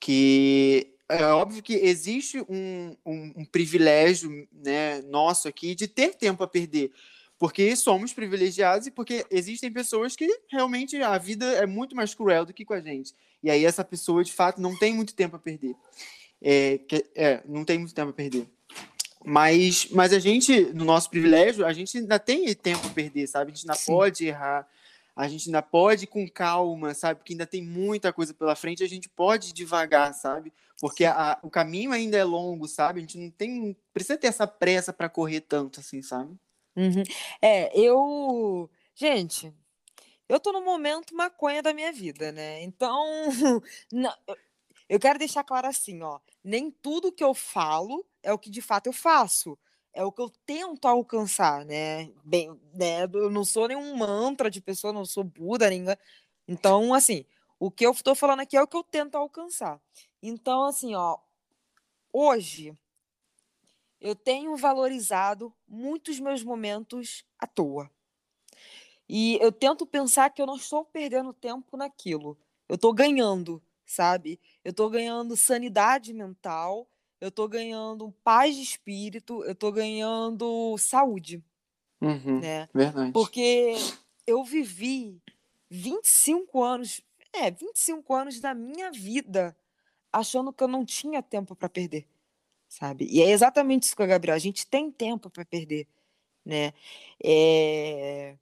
que 0.00 0.94
é 1.08 1.24
óbvio 1.26 1.62
que 1.62 1.74
existe 1.74 2.40
um, 2.48 2.96
um, 3.06 3.32
um 3.36 3.44
privilégio 3.44 4.48
né, 4.52 5.00
nosso 5.02 5.46
aqui 5.46 5.74
de 5.74 5.86
ter 5.86 6.14
tempo 6.14 6.42
a 6.42 6.48
perder 6.48 6.90
porque 7.38 7.74
somos 7.76 8.12
privilegiados 8.12 8.86
e 8.86 8.90
porque 8.90 9.24
existem 9.30 9.70
pessoas 9.70 10.16
que 10.16 10.26
realmente 10.50 10.96
a 11.02 11.18
vida 11.18 11.44
é 11.44 11.66
muito 11.66 11.94
mais 11.94 12.14
cruel 12.14 12.46
do 12.46 12.54
que 12.54 12.64
com 12.64 12.74
a 12.74 12.80
gente. 12.80 13.12
E 13.42 13.50
aí 13.50 13.64
essa 13.64 13.84
pessoa, 13.84 14.24
de 14.24 14.32
fato, 14.32 14.60
não 14.60 14.76
tem 14.76 14.94
muito 14.94 15.14
tempo 15.14 15.36
a 15.36 15.38
perder. 15.38 15.74
É, 16.40 16.80
é 17.14 17.42
não 17.46 17.64
tem 17.64 17.78
muito 17.78 17.94
tempo 17.94 18.10
a 18.10 18.14
perder. 18.14 18.48
Mas, 19.24 19.88
mas 19.90 20.12
a 20.12 20.18
gente, 20.18 20.66
no 20.74 20.84
nosso 20.84 21.08
privilégio, 21.08 21.64
a 21.64 21.72
gente 21.72 21.96
ainda 21.96 22.18
tem 22.18 22.54
tempo 22.54 22.86
a 22.86 22.90
perder, 22.90 23.26
sabe? 23.26 23.50
A 23.50 23.54
gente 23.54 23.64
ainda 23.64 23.74
Sim. 23.74 23.92
pode 23.92 24.26
errar, 24.26 24.68
a 25.16 25.26
gente 25.26 25.48
ainda 25.48 25.62
pode 25.62 26.04
ir 26.04 26.08
com 26.08 26.28
calma, 26.28 26.92
sabe? 26.92 27.20
Porque 27.20 27.32
ainda 27.32 27.46
tem 27.46 27.62
muita 27.62 28.12
coisa 28.12 28.34
pela 28.34 28.54
frente, 28.54 28.84
a 28.84 28.88
gente 28.88 29.08
pode 29.08 29.48
ir 29.48 29.52
devagar, 29.54 30.12
sabe? 30.12 30.52
Porque 30.78 31.06
a, 31.06 31.38
o 31.42 31.48
caminho 31.48 31.92
ainda 31.92 32.18
é 32.18 32.24
longo, 32.24 32.68
sabe? 32.68 32.98
A 32.98 33.00
gente 33.00 33.16
não 33.16 33.30
tem, 33.30 33.74
precisa 33.94 34.18
ter 34.18 34.26
essa 34.26 34.46
pressa 34.46 34.92
para 34.92 35.08
correr 35.08 35.40
tanto 35.40 35.80
assim, 35.80 36.02
sabe? 36.02 36.36
Uhum. 36.76 37.02
É, 37.40 37.70
eu. 37.78 38.68
Gente, 38.94 39.54
eu 40.28 40.38
tô 40.38 40.52
no 40.52 40.62
momento 40.62 41.14
maconha 41.14 41.62
da 41.62 41.72
minha 41.72 41.92
vida, 41.92 42.30
né? 42.30 42.62
Então, 42.62 43.02
não, 43.90 44.14
eu 44.88 44.98
quero 45.00 45.18
deixar 45.18 45.44
claro 45.44 45.66
assim, 45.66 46.02
ó. 46.02 46.20
Nem 46.42 46.70
tudo 46.70 47.12
que 47.12 47.24
eu 47.24 47.32
falo 47.32 48.04
é 48.24 48.32
o 48.32 48.38
que 48.38 48.50
de 48.50 48.60
fato 48.60 48.88
eu 48.88 48.92
faço. 48.92 49.56
É 49.92 50.02
o 50.02 50.10
que 50.10 50.20
eu 50.20 50.28
tento 50.44 50.86
alcançar, 50.86 51.64
né? 51.64 52.10
Bem, 52.24 52.60
né? 52.72 53.04
Eu 53.04 53.30
não 53.30 53.44
sou 53.44 53.68
nenhum 53.68 53.96
mantra 53.96 54.50
de 54.50 54.60
pessoa, 54.60 54.92
não 54.92 55.04
sou 55.04 55.22
Buda, 55.22 55.70
nem. 55.70 55.84
Então, 56.48 56.92
assim, 56.92 57.24
o 57.60 57.70
que 57.70 57.86
eu 57.86 57.92
estou 57.92 58.14
falando 58.14 58.40
aqui 58.40 58.56
é 58.56 58.62
o 58.62 58.66
que 58.66 58.76
eu 58.76 58.82
tento 58.82 59.14
alcançar. 59.14 59.80
Então, 60.20 60.64
assim, 60.64 60.94
ó, 60.96 61.18
hoje 62.12 62.76
eu 64.00 64.16
tenho 64.16 64.56
valorizado 64.56 65.54
muitos 65.68 66.18
meus 66.18 66.42
momentos 66.42 67.24
à 67.38 67.46
toa. 67.46 67.90
E 69.08 69.38
eu 69.40 69.52
tento 69.52 69.86
pensar 69.86 70.30
que 70.30 70.42
eu 70.42 70.46
não 70.46 70.56
estou 70.56 70.84
perdendo 70.84 71.32
tempo 71.32 71.76
naquilo. 71.76 72.36
Eu 72.68 72.74
estou 72.74 72.92
ganhando, 72.92 73.62
sabe? 73.86 74.40
Eu 74.64 74.70
estou 74.70 74.90
ganhando 74.90 75.36
sanidade 75.36 76.12
mental, 76.12 76.88
eu 77.20 77.28
estou 77.28 77.48
ganhando 77.48 78.12
paz 78.22 78.56
de 78.56 78.62
espírito, 78.62 79.44
eu 79.44 79.52
estou 79.52 79.72
ganhando 79.72 80.76
saúde. 80.78 81.42
Uhum, 82.00 82.40
né? 82.40 82.68
Verdade. 82.74 83.12
Porque 83.12 83.74
eu 84.26 84.44
vivi 84.44 85.20
25 85.70 86.62
anos, 86.62 87.00
é, 87.32 87.50
25 87.50 88.14
anos 88.14 88.40
da 88.40 88.54
minha 88.54 88.90
vida 88.90 89.56
achando 90.12 90.52
que 90.52 90.62
eu 90.62 90.68
não 90.68 90.84
tinha 90.84 91.22
tempo 91.22 91.56
para 91.56 91.68
perder 91.68 92.06
sabe? 92.74 93.06
E 93.10 93.22
é 93.22 93.30
exatamente 93.30 93.84
isso 93.84 93.96
que 93.96 94.02
a 94.02 94.06
Gabriel, 94.06 94.34
a 94.34 94.38
gente 94.38 94.66
tem 94.66 94.90
tempo 94.90 95.30
para 95.30 95.44
perder. 95.44 95.86
né? 96.44 96.72
É... 97.22 98.36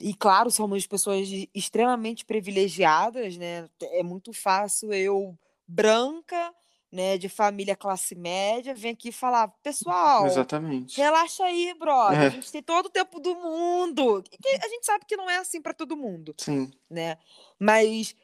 E 0.00 0.14
claro, 0.14 0.50
somos 0.50 0.86
pessoas 0.86 1.28
extremamente 1.54 2.24
privilegiadas, 2.24 3.36
né? 3.36 3.68
É 3.92 4.02
muito 4.02 4.32
fácil 4.32 4.92
eu, 4.92 5.36
branca, 5.66 6.54
né, 6.92 7.18
de 7.18 7.28
família 7.28 7.76
classe 7.76 8.14
média, 8.14 8.74
vir 8.74 8.90
aqui 8.90 9.10
falar, 9.12 9.48
pessoal, 9.62 10.26
Exatamente. 10.26 10.96
relaxa 10.96 11.44
aí, 11.44 11.74
brother, 11.78 12.22
É. 12.22 12.26
a 12.26 12.30
gente 12.30 12.50
tem 12.50 12.62
todo 12.62 12.86
o 12.86 12.90
tempo 12.90 13.20
do 13.20 13.34
mundo. 13.34 14.22
A 14.62 14.68
gente 14.68 14.86
sabe 14.86 15.04
que 15.06 15.16
não 15.16 15.28
é 15.28 15.36
assim 15.38 15.60
para 15.60 15.74
todo 15.74 15.96
mundo, 15.96 16.34
Sim. 16.38 16.70
né? 16.90 17.18
Mas 17.58 18.14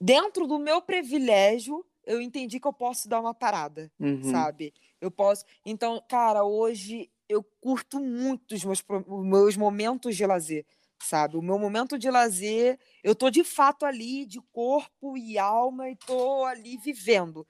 dentro 0.00 0.46
do 0.46 0.58
meu 0.58 0.82
privilégio, 0.82 1.84
eu 2.06 2.20
entendi 2.20 2.60
que 2.60 2.66
eu 2.68 2.72
posso 2.72 3.08
dar 3.08 3.20
uma 3.20 3.34
parada, 3.34 3.90
Uhum. 3.98 4.22
sabe? 4.22 4.72
Eu 5.00 5.10
posso. 5.10 5.44
Então, 5.64 6.02
cara, 6.08 6.44
hoje 6.44 7.10
eu 7.28 7.42
curto 7.60 8.00
muito 8.00 8.54
os 8.54 8.64
meus, 8.64 8.82
os 9.06 9.24
meus 9.26 9.56
momentos 9.56 10.16
de 10.16 10.26
lazer, 10.26 10.66
sabe? 11.02 11.36
O 11.36 11.42
meu 11.42 11.58
momento 11.58 11.98
de 11.98 12.10
lazer, 12.10 12.78
eu 13.02 13.14
tô 13.14 13.30
de 13.30 13.44
fato 13.44 13.86
ali, 13.86 14.26
de 14.26 14.40
corpo 14.52 15.16
e 15.16 15.38
alma, 15.38 15.88
e 15.88 15.96
tô 15.96 16.44
ali 16.44 16.76
vivendo. 16.76 17.46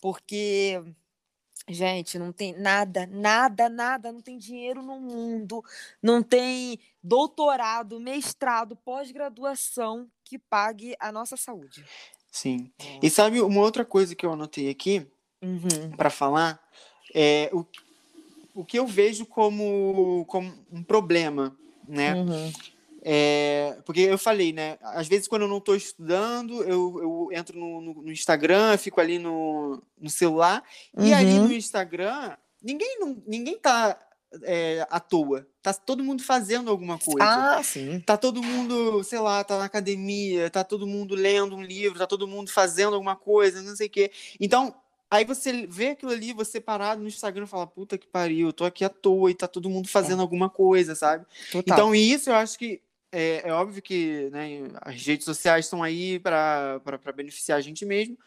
Porque, 0.00 0.82
gente, 1.68 2.18
não 2.18 2.32
tem 2.32 2.58
nada, 2.58 3.06
nada, 3.06 3.68
nada, 3.68 4.12
não 4.12 4.20
tem 4.20 4.38
dinheiro 4.38 4.82
no 4.82 4.98
mundo, 4.98 5.62
não 6.02 6.22
tem 6.22 6.78
doutorado, 7.02 8.00
mestrado, 8.00 8.76
pós-graduação 8.76 10.10
que 10.24 10.38
pague 10.38 10.96
a 10.98 11.12
nossa 11.12 11.36
saúde. 11.36 11.84
Sim. 12.30 12.72
E 13.02 13.10
sabe 13.10 13.40
uma 13.40 13.60
outra 13.60 13.84
coisa 13.84 14.14
que 14.14 14.24
eu 14.24 14.32
anotei 14.32 14.70
aqui 14.70 15.06
Uhum. 15.42 15.90
para 15.96 16.10
falar? 16.10 16.62
É 17.14 17.50
o, 17.52 17.64
o 18.54 18.64
que 18.64 18.78
eu 18.78 18.86
vejo 18.86 19.24
como, 19.26 20.24
como 20.26 20.52
um 20.70 20.82
problema, 20.82 21.56
né? 21.88 22.14
Uhum. 22.14 22.52
É, 23.02 23.78
porque 23.84 24.00
eu 24.00 24.18
falei, 24.18 24.52
né? 24.52 24.78
Às 24.82 25.08
vezes, 25.08 25.26
quando 25.28 25.42
eu 25.42 25.48
não 25.48 25.58
estou 25.58 25.74
estudando, 25.74 26.62
eu, 26.64 26.98
eu 27.00 27.28
entro 27.32 27.58
no, 27.58 27.80
no- 27.80 28.02
no 28.02 28.12
Instagram, 28.12 28.76
fico 28.76 29.00
ali 29.00 29.18
no, 29.18 29.82
no 30.00 30.10
celular. 30.10 30.62
E 30.98 31.12
ali 31.14 31.38
Uhum. 31.38 31.46
no 31.48 31.52
Instagram, 31.52 32.36
ninguém, 32.62 32.98
não, 33.00 33.22
ninguém 33.26 33.58
tá 33.58 33.98
é, 34.42 34.86
à 34.90 35.00
toa. 35.00 35.46
Tá 35.62 35.72
todo 35.74 36.04
mundo 36.04 36.22
fazendo 36.22 36.70
alguma 36.70 36.98
coisa. 36.98 37.26
Ah, 37.58 37.62
sim. 37.62 38.00
Tá 38.00 38.16
todo 38.16 38.42
mundo, 38.42 39.02
sei 39.02 39.18
lá, 39.18 39.42
tá 39.42 39.58
na 39.58 39.64
academia, 39.64 40.48
tá 40.50 40.62
todo 40.62 40.86
mundo 40.86 41.14
lendo 41.14 41.56
um 41.56 41.62
livro, 41.62 41.98
tá 41.98 42.06
todo 42.06 42.28
mundo 42.28 42.50
fazendo 42.50 42.94
alguma 42.94 43.16
coisa, 43.16 43.60
não 43.62 43.74
sei 43.74 43.86
o 43.88 43.90
quê. 43.90 44.10
Então, 44.38 44.74
aí 45.10 45.24
você 45.24 45.66
vê 45.66 45.88
aquilo 45.88 46.12
ali, 46.12 46.32
você 46.32 46.60
parado 46.60 47.00
no 47.02 47.08
Instagram 47.08 47.44
e 47.44 47.48
fala, 47.48 47.66
puta 47.66 47.98
que 47.98 48.06
pariu, 48.06 48.48
eu 48.48 48.52
tô 48.52 48.64
aqui 48.64 48.84
à 48.84 48.88
toa 48.88 49.30
e 49.30 49.34
tá 49.34 49.48
todo 49.48 49.68
mundo 49.68 49.88
fazendo 49.88 50.20
alguma 50.22 50.48
coisa, 50.48 50.94
sabe? 50.94 51.26
Total. 51.50 51.74
Então, 51.74 51.94
isso 51.94 52.30
eu 52.30 52.34
acho 52.36 52.56
que 52.58 52.80
é, 53.12 53.48
é 53.48 53.52
óbvio 53.52 53.82
que 53.82 54.28
né, 54.30 54.68
as 54.82 55.04
redes 55.04 55.24
sociais 55.24 55.66
estão 55.66 55.82
aí 55.82 56.18
para 56.18 56.80
beneficiar 57.14 57.58
a 57.58 57.60
gente 57.60 57.84
mesmo, 57.84 58.18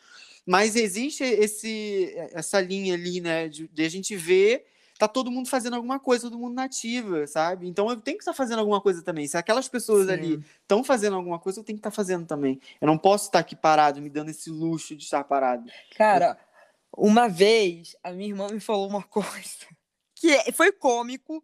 mas 0.46 0.76
existe 0.76 1.24
esse, 1.24 2.14
essa 2.34 2.60
linha 2.60 2.94
ali, 2.94 3.22
né, 3.22 3.48
de, 3.48 3.68
de 3.68 3.84
a 3.84 3.90
gente 3.90 4.16
ver, 4.16 4.66
tá 5.00 5.08
todo 5.08 5.32
mundo 5.32 5.50
fazendo 5.50 5.76
alguma 5.76 6.00
coisa, 6.00 6.30
todo 6.30 6.38
mundo 6.38 6.54
nativa, 6.54 7.26
sabe? 7.28 7.68
Então 7.68 7.90
eu 7.90 7.98
tenho 7.98 8.18
que 8.18 8.24
estar 8.24 8.34
fazendo 8.34 8.60
alguma 8.60 8.80
coisa 8.82 9.02
também. 9.02 9.28
Se 9.28 9.38
aquelas 9.38 9.68
pessoas 9.68 10.08
ali 10.10 10.36
Sim. 10.36 10.44
estão 10.62 10.84
fazendo 10.84 11.16
alguma 11.16 11.40
coisa, 11.40 11.60
eu 11.60 11.64
tenho 11.64 11.78
que 11.78 11.80
estar 11.80 11.92
fazendo 11.92 12.26
também. 12.26 12.60
Eu 12.80 12.88
não 12.88 12.98
posso 12.98 13.26
estar 13.26 13.40
aqui 13.40 13.56
parado, 13.56 14.02
me 14.02 14.10
dando 14.10 14.30
esse 14.30 14.50
luxo 14.50 14.96
de 14.96 15.04
estar 15.04 15.24
parado. 15.24 15.70
Cara, 15.96 16.38
uma 16.96 17.28
vez 17.28 17.96
a 18.04 18.12
minha 18.12 18.30
irmã 18.30 18.48
me 18.50 18.60
falou 18.60 18.88
uma 18.88 19.04
coisa 19.08 19.66
que 20.16 20.32
é- 20.32 20.52
foi 20.52 20.72
cômico, 20.72 21.44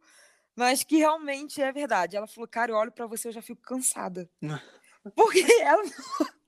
mas 0.60 0.84
que 0.84 0.98
realmente 0.98 1.62
é 1.62 1.72
verdade. 1.72 2.18
Ela 2.18 2.28
falou, 2.28 2.48
cara, 2.48 2.72
eu 2.72 2.76
olho 2.76 2.92
pra 2.92 3.08
você, 3.08 3.30
eu 3.30 3.32
já 3.32 3.42
fico 3.42 3.62
cansada. 3.62 4.30
Porque 5.16 5.40
ela. 5.64 5.82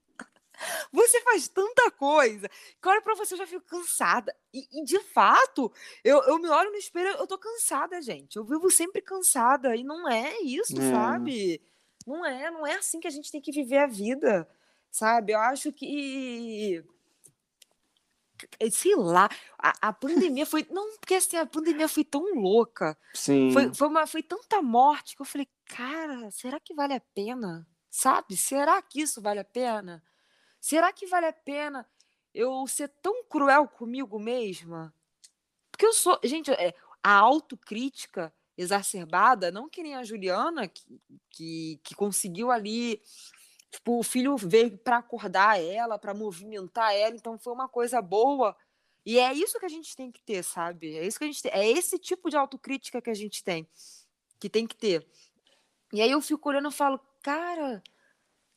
Você 0.92 1.20
faz 1.22 1.48
tanta 1.48 1.90
coisa 1.90 2.48
que 2.48 2.88
eu 2.88 2.92
olho 2.92 3.02
pra 3.02 3.16
você, 3.16 3.34
eu 3.34 3.38
já 3.40 3.48
fico 3.48 3.66
cansada. 3.66 4.36
E, 4.54 4.68
e, 4.80 4.84
de 4.84 5.00
fato, 5.00 5.74
eu, 6.04 6.22
eu 6.26 6.38
me 6.38 6.48
olho 6.50 6.70
no 6.70 6.78
espelho, 6.78 7.08
eu 7.18 7.26
tô 7.26 7.36
cansada, 7.36 8.00
gente. 8.00 8.36
Eu 8.36 8.44
vivo 8.46 8.70
sempre 8.70 9.02
cansada. 9.02 9.76
E 9.76 9.84
não 9.84 10.08
é 10.08 10.40
isso, 10.42 10.80
É. 10.80 10.92
sabe? 10.92 11.60
Não 12.06 12.24
é, 12.24 12.52
não 12.52 12.68
é 12.68 12.76
assim 12.76 13.00
que 13.00 13.08
a 13.08 13.12
gente 13.12 13.32
tem 13.32 13.42
que 13.42 13.52
viver 13.52 13.80
a 13.80 13.88
vida, 13.88 14.48
sabe? 14.92 15.34
Eu 15.34 15.40
acho 15.40 15.72
que 15.74 16.84
sei 18.72 18.96
lá, 18.96 19.30
a, 19.58 19.90
a 19.90 19.94
pandemia 19.94 20.46
foi. 20.46 20.66
Não, 20.70 20.98
porque 20.98 21.16
assim, 21.16 21.38
a 21.38 21.46
pandemia 21.46 21.88
foi 21.88 22.04
tão 22.04 22.34
louca. 22.36 22.98
Sim. 23.14 23.52
Foi, 23.52 23.74
foi, 23.74 23.88
uma, 23.88 24.08
foi 24.08 24.24
tanta 24.24 24.62
morte 24.62 25.16
que 25.16 25.22
eu 25.22 25.26
falei, 25.26 25.48
cara, 25.66 26.30
será 26.32 26.60
que 26.60 26.74
vale 26.74 26.94
a 26.94 27.02
pena? 27.14 27.68
Sabe? 27.90 28.38
Será 28.38 28.82
que 28.82 29.02
isso 29.02 29.22
vale 29.22 29.40
a 29.40 29.46
pena? 29.46 30.04
Será 30.60 30.94
que 30.94 31.08
vale 31.08 31.26
a 31.26 31.34
pena 31.34 31.88
eu 32.34 32.66
ser 32.68 32.88
tão 33.02 33.24
cruel 33.26 33.68
comigo 33.68 34.20
mesma? 34.20 34.94
Porque 35.72 35.86
eu 35.86 35.94
sou. 35.94 36.20
Gente, 36.24 36.52
é, 36.52 36.74
a 37.04 37.16
autocrítica 37.16 38.34
exacerbada, 38.58 39.52
não 39.52 39.70
que 39.70 39.82
nem 39.82 39.96
a 39.96 40.04
Juliana, 40.04 40.68
que, 40.68 41.02
que, 41.30 41.80
que 41.84 41.96
conseguiu 41.96 42.52
ali. 42.52 43.02
Tipo, 43.72 44.00
o 44.00 44.04
filho 44.04 44.36
veio 44.38 44.78
para 44.78 44.98
acordar 44.98 45.60
ela, 45.62 45.98
para 45.98 46.14
movimentar 46.14 46.94
ela, 46.94 47.16
então 47.16 47.40
foi 47.40 47.54
uma 47.54 47.70
coisa 47.70 48.02
boa. 48.02 48.56
E 49.06 49.18
é 49.18 49.34
isso 49.34 49.58
que 49.60 49.66
a 49.66 49.70
gente 49.70 49.96
tem 49.96 50.12
que 50.12 50.22
ter, 50.22 50.44
sabe? 50.44 50.96
É 50.98 51.08
isso 51.08 51.18
que 51.18 51.24
a 51.24 51.28
gente 51.28 51.42
tem, 51.42 51.52
é 51.54 51.68
esse 51.72 51.98
tipo 51.98 52.30
de 52.30 52.36
autocrítica 52.38 53.02
que 53.02 53.10
a 53.10 53.14
gente 53.14 53.44
tem, 53.44 53.68
que 54.40 54.50
tem 54.50 54.68
que 54.68 54.76
ter. 54.76 55.08
E 55.94 56.02
aí 56.02 56.12
eu 56.12 56.22
fico 56.22 56.50
olhando 56.50 56.70
e 56.70 56.74
falo, 56.74 57.00
cara, 57.24 57.82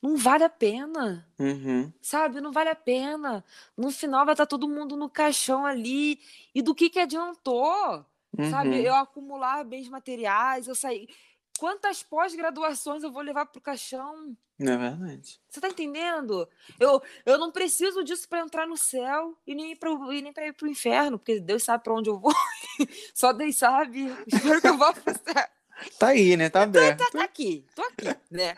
não 0.02 0.16
vale 0.16 0.44
a 0.44 0.50
pena, 0.50 1.26
Uhum. 1.38 1.90
sabe? 2.02 2.40
Não 2.40 2.52
vale 2.52 2.68
a 2.70 2.74
pena. 2.76 3.42
No 3.76 3.90
final 3.90 4.24
vai 4.26 4.34
estar 4.34 4.46
todo 4.46 4.68
mundo 4.68 4.96
no 4.96 5.08
caixão 5.08 5.64
ali. 5.64 6.20
E 6.54 6.60
do 6.60 6.74
que 6.74 6.90
que 6.90 6.98
adiantou? 7.00 8.04
Sabe? 8.50 8.68
Uhum. 8.70 8.74
Eu 8.76 8.94
acumular 8.96 9.64
bens 9.64 9.88
materiais, 9.88 10.66
eu 10.68 10.74
sair. 10.74 11.08
Quantas 11.58 12.02
pós-graduações 12.02 13.02
eu 13.02 13.12
vou 13.12 13.22
levar 13.22 13.46
pro 13.46 13.60
caixão? 13.60 14.36
Não 14.58 14.72
é 14.72 14.76
verdade. 14.76 15.40
Você 15.48 15.60
tá 15.60 15.68
entendendo? 15.68 16.48
Eu, 16.78 17.02
eu 17.24 17.38
não 17.38 17.50
preciso 17.50 18.04
disso 18.04 18.28
para 18.28 18.40
entrar 18.40 18.66
no 18.66 18.76
céu 18.76 19.36
e 19.46 19.54
nem 19.54 19.74
para 19.74 19.90
nem 20.08 20.32
para 20.32 20.46
ir 20.46 20.52
pro 20.52 20.68
inferno, 20.68 21.18
porque 21.18 21.40
Deus 21.40 21.64
sabe 21.64 21.84
para 21.84 21.94
onde 21.94 22.10
eu 22.10 22.18
vou. 22.18 22.32
Só 23.14 23.32
Deus 23.32 23.56
sabe. 23.56 24.06
Espero 24.26 24.60
que 24.60 24.68
eu 24.68 24.78
vá 24.78 24.92
pro 24.92 25.12
céu. 25.12 25.48
Tá 25.98 26.08
aí, 26.08 26.36
né? 26.36 26.48
Tá 26.50 26.62
aberto. 26.62 26.98
Tá, 26.98 27.10
tá 27.10 27.24
aqui, 27.24 27.64
tô 27.74 27.82
aqui, 27.82 28.06
né? 28.30 28.54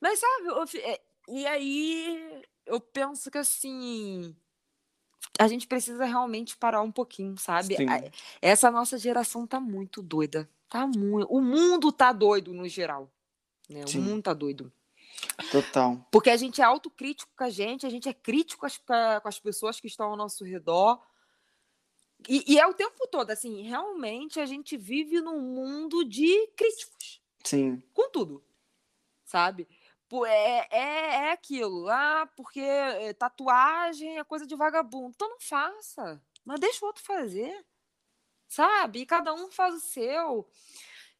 Mas 0.00 0.18
sabe, 0.18 0.46
eu 0.48 0.64
é, 0.82 1.00
e 1.28 1.46
aí 1.46 2.42
eu 2.66 2.80
penso 2.80 3.30
que 3.30 3.38
assim 3.38 4.34
a 5.38 5.48
gente 5.48 5.66
precisa 5.66 6.04
realmente 6.04 6.56
parar 6.56 6.82
um 6.82 6.92
pouquinho, 6.92 7.36
sabe? 7.38 7.76
Sim. 7.76 7.86
Essa 8.40 8.70
nossa 8.70 8.98
geração 8.98 9.46
tá 9.46 9.58
muito 9.58 10.02
doida. 10.02 10.48
Tá 10.74 10.88
muito. 10.88 11.32
O 11.32 11.40
mundo 11.40 11.92
tá 11.92 12.12
doido 12.12 12.52
no 12.52 12.66
geral. 12.66 13.08
Né? 13.70 13.84
O 13.94 13.98
mundo 14.00 14.24
tá 14.24 14.34
doido. 14.34 14.72
Total. 15.52 16.04
Porque 16.10 16.28
a 16.28 16.36
gente 16.36 16.60
é 16.60 16.64
autocrítico 16.64 17.30
com 17.36 17.44
a 17.44 17.48
gente, 17.48 17.86
a 17.86 17.88
gente 17.88 18.08
é 18.08 18.12
crítico 18.12 18.62
com 18.62 18.66
as, 18.66 18.76
com 18.76 19.28
as 19.28 19.38
pessoas 19.38 19.78
que 19.78 19.86
estão 19.86 20.10
ao 20.10 20.16
nosso 20.16 20.44
redor. 20.44 21.00
E, 22.28 22.54
e 22.54 22.58
é 22.58 22.66
o 22.66 22.74
tempo 22.74 23.06
todo, 23.06 23.30
assim, 23.30 23.62
realmente 23.62 24.40
a 24.40 24.46
gente 24.46 24.76
vive 24.76 25.20
num 25.20 25.40
mundo 25.40 26.04
de 26.04 26.48
críticos, 26.56 27.22
Sim. 27.44 27.80
com 27.92 28.10
tudo, 28.10 28.42
sabe? 29.24 29.68
É, 30.26 30.76
é, 30.76 31.14
é 31.26 31.32
aquilo, 31.32 31.88
ah, 31.88 32.28
porque 32.34 32.60
é, 32.60 33.12
tatuagem 33.12 34.18
é 34.18 34.24
coisa 34.24 34.44
de 34.44 34.56
vagabundo. 34.56 35.12
Então 35.14 35.28
não 35.28 35.40
faça, 35.40 36.20
mas 36.44 36.58
deixa 36.58 36.84
o 36.84 36.88
outro 36.88 37.04
fazer, 37.04 37.64
sabe? 38.54 39.00
E 39.00 39.06
cada 39.06 39.34
um 39.34 39.50
faz 39.50 39.74
o 39.74 39.80
seu. 39.80 40.48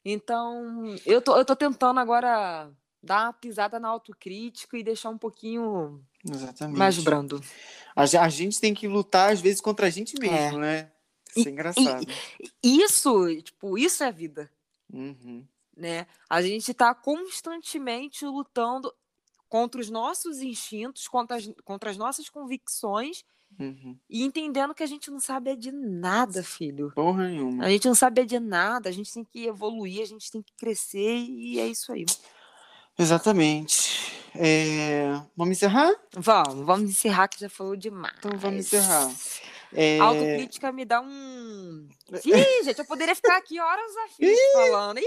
Então, 0.05 0.95
eu 1.05 1.21
tô, 1.21 1.37
eu 1.37 1.45
tô 1.45 1.57
tentando 1.57 1.99
agora 1.99 2.71
dar 3.03 3.27
uma 3.27 3.33
pisada 3.33 3.81
na 3.81 3.89
autocrítica 3.89 4.79
e 4.79 4.85
deixar 4.85 5.11
um 5.11 5.19
pouquinho 5.19 6.05
Exatamente. 6.29 6.79
mais 6.79 6.99
brando. 7.03 7.43
A, 7.97 8.03
a 8.03 8.29
gente 8.29 8.61
tem 8.61 8.73
que 8.73 8.87
lutar, 8.87 9.33
às 9.33 9.41
vezes, 9.41 9.61
contra 9.61 9.87
a 9.87 9.91
gente 9.91 10.19
mesmo, 10.19 10.59
né? 10.59 10.93
Isso 11.29 11.49
é 11.49 11.51
E- 11.51 11.53
engraçado. 11.53 12.07
Isso, 12.63 13.43
tipo, 13.43 13.77
isso 13.77 14.05
é 14.05 14.13
vida, 14.13 14.51
Uhum. 14.93 15.45
né? 15.77 16.07
A 16.31 16.41
gente 16.41 16.73
tá 16.73 16.95
constantemente 16.95 18.25
lutando 18.25 18.95
contra 19.49 19.81
os 19.81 19.91
nossos 19.91 20.41
instintos, 20.41 21.09
contra 21.09 21.37
as, 21.37 21.51
contra 21.65 21.91
as 21.91 21.97
nossas 21.97 22.29
convicções 22.29 23.25
Uhum. 23.59 23.97
e 24.09 24.23
entendendo 24.23 24.75
que 24.75 24.83
a 24.83 24.87
gente 24.87 25.11
não 25.11 25.21
sabe 25.21 25.51
é 25.51 25.57
de 25.57 25.71
nada, 25.73 26.43
filho. 26.43 26.91
Porra 26.95 27.29
nenhuma. 27.29 27.65
A 27.65 27.69
gente 27.71 27.87
não 27.87 27.95
sabe 27.95 28.23
é 28.23 28.25
de 28.25 28.39
nada, 28.41 28.89
a 28.89 28.93
gente 28.93 29.13
tem 29.13 29.25
que 29.25 29.47
evoluir, 29.47 30.03
a 30.03 30.07
gente 30.07 30.31
tem 30.31 30.43
que 30.43 30.53
crescer 30.57 31.17
e 31.17 31.59
é 31.61 31.67
isso 31.67 31.93
aí. 31.93 32.05
Exatamente. 32.99 34.13
É, 34.37 35.21
Vamos 35.37 35.57
encerrar? 35.57 35.93
Vamos, 36.17 36.65
vamos 36.67 36.91
encerrar 36.91 37.29
que 37.29 37.41
já 37.41 37.49
falou 37.49 37.77
demais. 37.77 38.15
Então 38.19 38.33
vamos 38.37 38.61
encerrar. 38.67 39.11
É... 39.73 39.99
Autocrítica 39.99 40.71
me 40.71 40.85
dá 40.85 41.01
um. 41.01 41.89
Ih, 42.25 42.63
gente, 42.65 42.79
eu 42.79 42.85
poderia 42.85 43.15
ficar 43.15 43.37
aqui 43.37 43.59
horas 43.61 43.91
a 43.97 44.09
fio 44.09 44.37
falando. 44.53 44.99
Ih, 44.99 45.05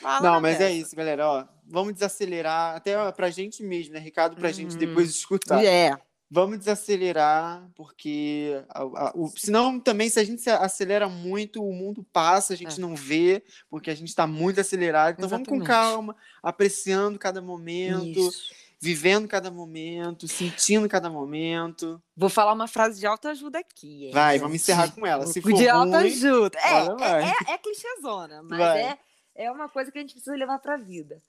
fala 0.00 0.20
Não, 0.20 0.40
mas 0.40 0.56
é 0.56 0.58
dessa. 0.68 0.70
isso, 0.70 0.94
galera. 0.94 1.26
Ó, 1.28 1.44
vamos 1.66 1.92
desacelerar, 1.94 2.76
até 2.76 3.10
pra 3.12 3.30
gente 3.30 3.64
mesmo, 3.64 3.94
né? 3.94 3.98
Recado 3.98 4.36
pra 4.36 4.52
gente 4.52 4.72
Uhum. 4.74 4.78
depois 4.78 5.10
escutar. 5.10 5.64
É. 5.64 5.96
Vamos 6.34 6.58
desacelerar, 6.58 7.64
porque 7.76 8.60
a- 8.68 8.82
a- 8.82 9.12
o, 9.14 9.28
senão 9.36 9.78
também, 9.78 10.08
se 10.10 10.18
a 10.18 10.24
gente 10.24 10.50
acelera 10.50 11.08
muito, 11.08 11.62
o 11.64 11.72
mundo 11.72 12.02
passa, 12.12 12.54
a 12.54 12.56
gente 12.56 12.76
É. 12.76 12.80
não 12.80 12.96
vê, 12.96 13.44
porque 13.70 13.88
a 13.88 13.94
gente 13.94 14.08
está 14.08 14.26
muito 14.26 14.60
acelerado. 14.60 15.14
Então 15.16 15.28
vamos 15.28 15.46
com 15.46 15.54
Exatamente. 15.54 15.86
calma, 15.92 16.16
apreciando 16.42 17.20
cada 17.20 17.40
momento, 17.40 18.18
Isso. 18.18 18.52
vivendo 18.80 19.28
cada 19.28 19.48
momento, 19.48 20.26
sentindo 20.26 20.88
cada 20.88 21.08
momento. 21.08 22.02
Vou 22.16 22.28
falar 22.28 22.52
uma 22.52 22.66
frase 22.66 22.98
de 22.98 23.06
autoajuda 23.06 23.60
aqui. 23.60 24.06
hein, 24.06 24.12
Vai, 24.12 24.36
vamos 24.40 24.56
encerrar 24.56 24.90
com 24.92 25.06
ela. 25.06 25.28
Se 25.28 25.40
for 25.40 25.52
de 25.52 25.68
ruim, 25.68 25.68
autoajuda. 25.68 26.58
É, 26.58 26.78
é, 26.80 27.50
é, 27.50 27.54
é 27.54 27.58
clichêzona, 27.58 28.42
mas 28.42 28.58
Vai. 28.58 28.82
é, 28.82 28.98
é 29.36 29.52
uma 29.52 29.68
coisa 29.68 29.92
que 29.92 29.98
a 29.98 30.00
gente 30.00 30.14
precisa 30.14 30.34
levar 30.34 30.58
pra 30.58 30.76
vida. 30.76 31.22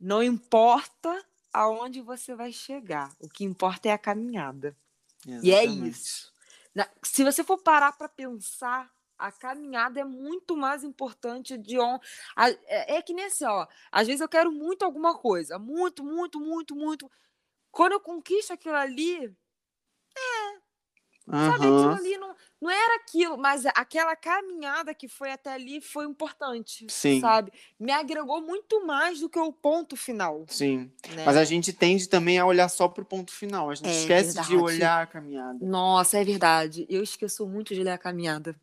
Não 0.00 0.22
importa 0.22 1.14
aonde 1.52 2.00
você 2.00 2.34
vai 2.34 2.52
chegar, 2.52 3.14
o 3.20 3.28
que 3.28 3.44
importa 3.44 3.88
é 3.88 3.92
a 3.92 3.98
caminhada. 3.98 4.76
E 5.26 5.52
é 5.52 5.64
Exatamente. 5.64 5.90
isso. 5.90 6.32
Se 7.02 7.24
você 7.24 7.42
for 7.42 7.58
parar 7.58 7.92
para 7.92 8.08
pensar, 8.08 8.90
a 9.18 9.32
caminhada 9.32 10.00
é 10.00 10.04
muito 10.04 10.56
mais 10.56 10.84
importante 10.84 11.58
de 11.58 11.78
onde. 11.78 12.06
É, 12.66 12.96
é 12.96 13.02
que 13.02 13.12
nem 13.12 13.24
assim, 13.24 13.44
ó. 13.44 13.66
Às 13.90 14.06
vezes 14.06 14.20
eu 14.20 14.28
quero 14.28 14.52
muito 14.52 14.84
alguma 14.84 15.18
coisa. 15.18 15.58
Muito, 15.58 16.04
muito, 16.04 16.38
muito, 16.38 16.76
muito. 16.76 17.10
Quando 17.70 17.92
eu 17.92 18.00
conquisto 18.00 18.52
aquilo 18.52 18.76
ali, 18.76 19.36
sabe, 21.30 21.54
aquilo 21.66 21.90
ali 21.90 22.18
não, 22.18 22.34
não 22.60 22.70
era 22.70 22.96
aquilo, 22.96 23.36
mas 23.36 23.64
aquela 23.66 24.14
caminhada 24.16 24.94
que 24.94 25.08
foi 25.08 25.30
até 25.32 25.52
ali 25.52 25.80
foi 25.80 26.04
importante. 26.06 26.86
Sim. 26.88 27.20
Sabe? 27.20 27.52
Me 27.78 27.92
agregou 27.92 28.40
muito 28.40 28.84
mais 28.86 29.20
do 29.20 29.28
que 29.28 29.38
o 29.38 29.52
ponto 29.52 29.96
final. 29.96 30.44
Sim. 30.48 30.90
né? 31.14 31.24
Mas 31.24 31.36
a 31.36 31.44
gente 31.44 31.72
tende 31.72 32.08
também 32.08 32.38
a 32.38 32.46
olhar 32.46 32.68
só 32.68 32.88
pro 32.88 33.04
ponto 33.04 33.32
final. 33.32 33.70
A 33.70 33.74
gente 33.74 33.88
É 33.88 33.92
esquece 34.00 34.28
de 34.30 34.34
verdade. 34.48 34.56
olhar 34.56 35.02
a 35.02 35.06
caminhada. 35.06 35.58
Nossa, 35.60 36.18
é 36.18 36.24
verdade. 36.24 36.86
Eu 36.88 37.02
esqueço 37.02 37.46
muito 37.46 37.74
de 37.74 37.82
ler 37.82 37.90
a 37.92 37.98
caminhada. 37.98 38.54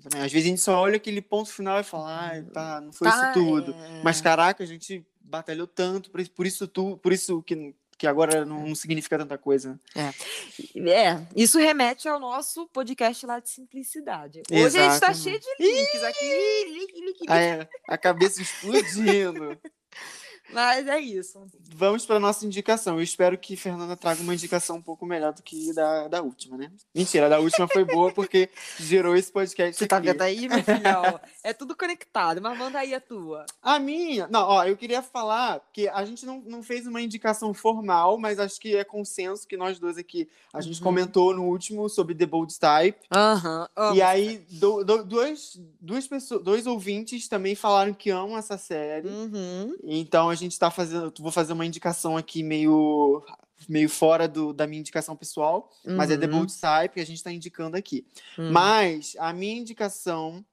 Também. 0.00 0.24
Às 0.24 0.30
vezes 0.32 0.46
a 0.46 0.50
gente 0.50 0.60
só 0.60 0.78
olha 0.80 0.96
aquele 0.96 1.20
ponto 1.20 1.50
final 1.50 1.80
e 1.80 1.82
fala, 1.82 2.28
ai, 2.28 2.42
tá, 2.44 2.80
não 2.80 2.92
foi 2.92 3.08
Tá, 3.10 3.32
isso 3.32 3.32
tudo. 3.32 3.72
é. 3.74 4.00
Mas 4.04 4.20
caraca, 4.20 4.62
a 4.62 4.66
gente 4.66 5.04
batalhou 5.20 5.66
tanto, 5.66 6.08
por 6.10 6.20
isso, 6.20 6.30
por 6.30 6.46
isso 6.46 6.68
tu, 6.68 6.96
por 6.98 7.12
isso 7.12 7.42
que, 7.42 7.74
que 7.98 8.06
agora 8.06 8.44
não, 8.44 8.72
significa 8.76 9.18
tanta 9.18 9.36
coisa. 9.36 9.78
É, 9.96 11.20
isso 11.34 11.58
remete 11.58 12.08
ao 12.08 12.20
nosso 12.20 12.68
podcast 12.68 13.26
lá 13.26 13.40
de 13.40 13.50
simplicidade. 13.50 14.42
Hoje 14.50 14.78
a 14.78 14.90
gente 14.90 15.00
tá 15.00 15.10
Exatamente. 15.10 15.22
cheio 15.22 15.40
de 15.40 15.48
links 15.58 16.02
aqui. 16.04 16.24
Ih, 16.24 16.72
link, 16.72 16.92
link, 16.94 17.20
link. 17.20 17.26
Ah, 17.28 17.40
é, 17.40 17.68
a 17.88 17.98
cabeça 17.98 18.40
explodindo. 18.40 19.58
Mas 20.52 20.86
é 20.86 20.98
isso. 20.98 21.40
Vamos 21.74 22.06
para 22.06 22.18
nossa 22.18 22.44
indicação. 22.46 22.96
Eu 22.96 23.02
espero 23.02 23.36
que 23.36 23.56
Fernanda 23.56 23.96
traga 23.96 24.22
uma 24.22 24.34
indicação 24.34 24.76
um 24.76 24.82
pouco 24.82 25.04
melhor 25.04 25.32
do 25.32 25.42
que 25.42 25.72
da, 25.74 26.08
da 26.08 26.22
última, 26.22 26.56
né? 26.56 26.70
Mentira, 26.94 27.26
a 27.26 27.28
da 27.28 27.38
última 27.40 27.68
foi 27.68 27.84
boa 27.84 28.12
porque 28.12 28.48
gerou 28.78 29.14
esse 29.14 29.30
podcast 29.30 29.76
Você 29.76 29.86
tá 29.86 29.98
aqui. 29.98 30.06
vendo 30.06 30.22
aí, 30.22 30.48
meu 30.48 30.62
filhão? 30.64 31.20
É 31.44 31.52
tudo 31.52 31.76
conectado, 31.76 32.40
mas 32.40 32.56
manda 32.58 32.78
aí 32.78 32.94
a 32.94 33.00
tua. 33.00 33.44
A 33.62 33.78
minha, 33.78 34.26
não, 34.28 34.40
ó, 34.48 34.64
eu 34.64 34.76
queria 34.76 35.02
falar 35.02 35.60
que 35.72 35.88
a 35.88 36.04
gente 36.04 36.24
não, 36.24 36.40
não 36.46 36.62
fez 36.62 36.86
uma 36.86 37.00
indicação 37.00 37.52
formal, 37.54 38.18
mas 38.18 38.38
acho 38.38 38.58
que 38.60 38.76
é 38.76 38.84
consenso 38.84 39.46
que 39.46 39.56
nós 39.56 39.78
dois 39.78 39.98
aqui, 39.98 40.28
a 40.52 40.60
gente 40.60 40.78
Uhum. 40.78 40.84
comentou 40.84 41.34
no 41.34 41.44
último 41.44 41.88
sobre 41.88 42.14
The 42.14 42.26
Bold 42.26 42.58
Type, 42.58 42.98
Aham. 43.14 43.68
amo. 43.76 43.96
e 43.96 44.02
aí 44.02 44.38
do, 44.52 44.82
do- 44.84 45.04
dois, 45.04 45.60
duas 45.80 46.06
pessoas, 46.06 46.42
dois 46.42 46.66
ouvintes 46.66 47.28
também 47.28 47.54
falaram 47.54 47.92
que 47.92 48.10
amam 48.10 48.36
essa 48.36 48.56
série, 48.58 49.08
Uhum. 49.08 49.76
então 49.84 50.28
a 50.30 50.34
gente 50.38 50.58
tá 50.58 50.70
fazendo, 50.70 51.12
vou 51.18 51.30
fazer 51.30 51.52
uma 51.52 51.66
indicação 51.66 52.16
aqui 52.16 52.42
meio 52.42 53.24
meio 53.68 53.88
fora 53.88 54.28
do, 54.28 54.52
da 54.52 54.66
minha 54.66 54.80
indicação 54.80 55.16
pessoal, 55.16 55.70
mas 55.84 56.10
é 56.10 56.16
The 56.16 56.26
Uhum. 56.26 56.32
Bold 56.32 56.52
Type 56.60 56.94
que 56.94 57.00
a 57.00 57.06
gente 57.06 57.16
está 57.16 57.32
indicando 57.32 57.76
aqui. 57.76 58.06
Uhum. 58.38 58.52
Mas 58.52 59.16
a 59.18 59.32
minha 59.32 59.56
indicação, 59.56 60.44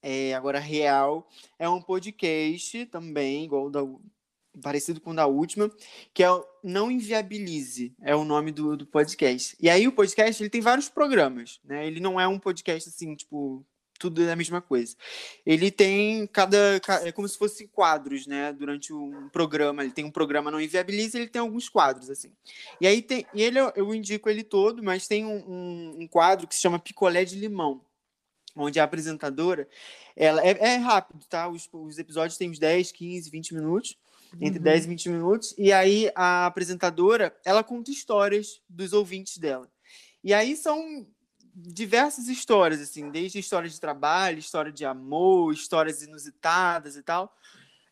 é, 0.00 0.34
agora 0.34 0.60
real, 0.60 1.28
é 1.58 1.68
um 1.68 1.80
podcast 1.80 2.86
também, 2.86 3.44
igual 3.44 3.66
o 3.66 3.70
da, 3.70 3.80
parecido 4.60 5.00
com 5.00 5.10
o 5.10 5.16
da 5.16 5.26
última, 5.26 5.70
que 6.12 6.22
é 6.22 6.30
o 6.30 6.44
Não 6.62 6.90
Inviabilize, 6.90 7.94
é 8.00 8.14
o 8.14 8.24
nome 8.24 8.52
do, 8.52 8.76
do 8.76 8.86
podcast. 8.86 9.56
E 9.60 9.70
aí 9.70 9.88
o 9.88 9.92
podcast, 9.92 10.42
ele 10.42 10.50
tem 10.50 10.60
vários 10.60 10.88
programas, 10.88 11.58
né? 11.64 11.86
Ele 11.86 12.00
não 12.00 12.20
é 12.20 12.28
um 12.28 12.38
podcast 12.38 12.88
assim, 12.88 13.14
tipo, 13.14 13.64
tudo 14.02 14.20
é 14.24 14.32
a 14.32 14.36
mesma 14.36 14.60
coisa. 14.60 14.96
Ele 15.46 15.70
tem 15.70 16.26
cada, 16.26 16.80
ca- 16.80 17.06
é 17.06 17.12
como 17.12 17.28
se 17.28 17.38
fossem 17.38 17.68
quadros, 17.68 18.26
né? 18.26 18.52
Durante 18.52 18.92
um 18.92 19.28
programa, 19.28 19.84
ele 19.84 19.92
tem 19.92 20.04
um 20.04 20.10
programa 20.10 20.50
Não 20.50 20.60
Inviabilize, 20.60 21.16
ele 21.16 21.28
tem 21.28 21.40
alguns 21.40 21.68
quadros, 21.68 22.10
assim. 22.10 22.32
E 22.80 22.86
aí 22.86 23.00
tem, 23.00 23.24
e 23.32 23.40
ele 23.40 23.60
eu, 23.60 23.72
eu 23.76 23.94
indico 23.94 24.28
ele 24.28 24.42
todo, 24.42 24.82
mas 24.82 25.06
tem 25.06 25.24
um, 25.24 25.36
um, 25.48 25.96
um 26.00 26.08
quadro 26.08 26.48
que 26.48 26.54
se 26.56 26.60
chama 26.60 26.80
Picolé 26.80 27.24
de 27.24 27.36
Limão, 27.36 27.80
onde 28.56 28.80
a 28.80 28.84
apresentadora, 28.84 29.68
ela 30.16 30.44
é, 30.44 30.50
é 30.50 30.76
rápido, 30.76 31.24
tá? 31.28 31.48
Os, 31.48 31.68
os 31.72 31.96
episódios 31.98 32.36
têm 32.36 32.50
uns 32.50 32.58
10, 32.58 32.90
15, 32.90 33.30
20 33.30 33.54
minutos, 33.54 33.96
entre 34.40 34.58
Uhum. 34.58 34.64
10 34.64 34.84
e 34.84 34.88
20 34.88 35.08
minutos, 35.10 35.54
e 35.58 35.72
aí 35.72 36.10
a 36.14 36.46
apresentadora, 36.46 37.36
ela 37.44 37.62
conta 37.62 37.90
histórias 37.90 38.60
dos 38.68 38.92
ouvintes 38.92 39.38
dela. 39.38 39.70
E 40.24 40.32
aí 40.32 40.56
são 40.56 41.06
diversas 41.54 42.28
histórias, 42.28 42.80
assim, 42.80 43.10
desde 43.10 43.38
histórias 43.38 43.72
de 43.72 43.80
trabalho, 43.80 44.38
história 44.38 44.72
de 44.72 44.84
amor, 44.84 45.52
histórias 45.52 46.02
inusitadas 46.02 46.96
e 46.96 47.02
tal. 47.02 47.34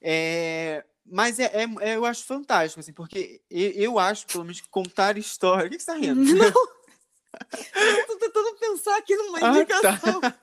É, 0.03 0.85
mas 1.05 1.39
é, 1.39 1.45
é- 1.65 1.91
é- 1.91 1.97
eu 1.97 2.05
acho 2.07 2.25
fantástico, 2.25 2.81
assim, 2.81 2.93
porque 2.93 3.41
eu, 3.51 3.71
eu 3.73 3.99
acho, 3.99 4.27
pelo 4.27 4.45
menos, 4.45 4.61
contar 4.71 5.19
história. 5.19 5.67
O 5.67 5.71
que 5.71 5.77
que 5.77 5.83
você 5.83 5.93
tá 5.93 5.99
rindo? 5.99 6.21
Eu 7.75 8.07
tô 8.07 8.17
tentando 8.19 8.55
pensar 8.59 8.97
aqui 8.99 9.15
numa 9.17 9.39
Ah, 9.39 9.41
tá. 9.41 9.61
indicação. 9.61 10.21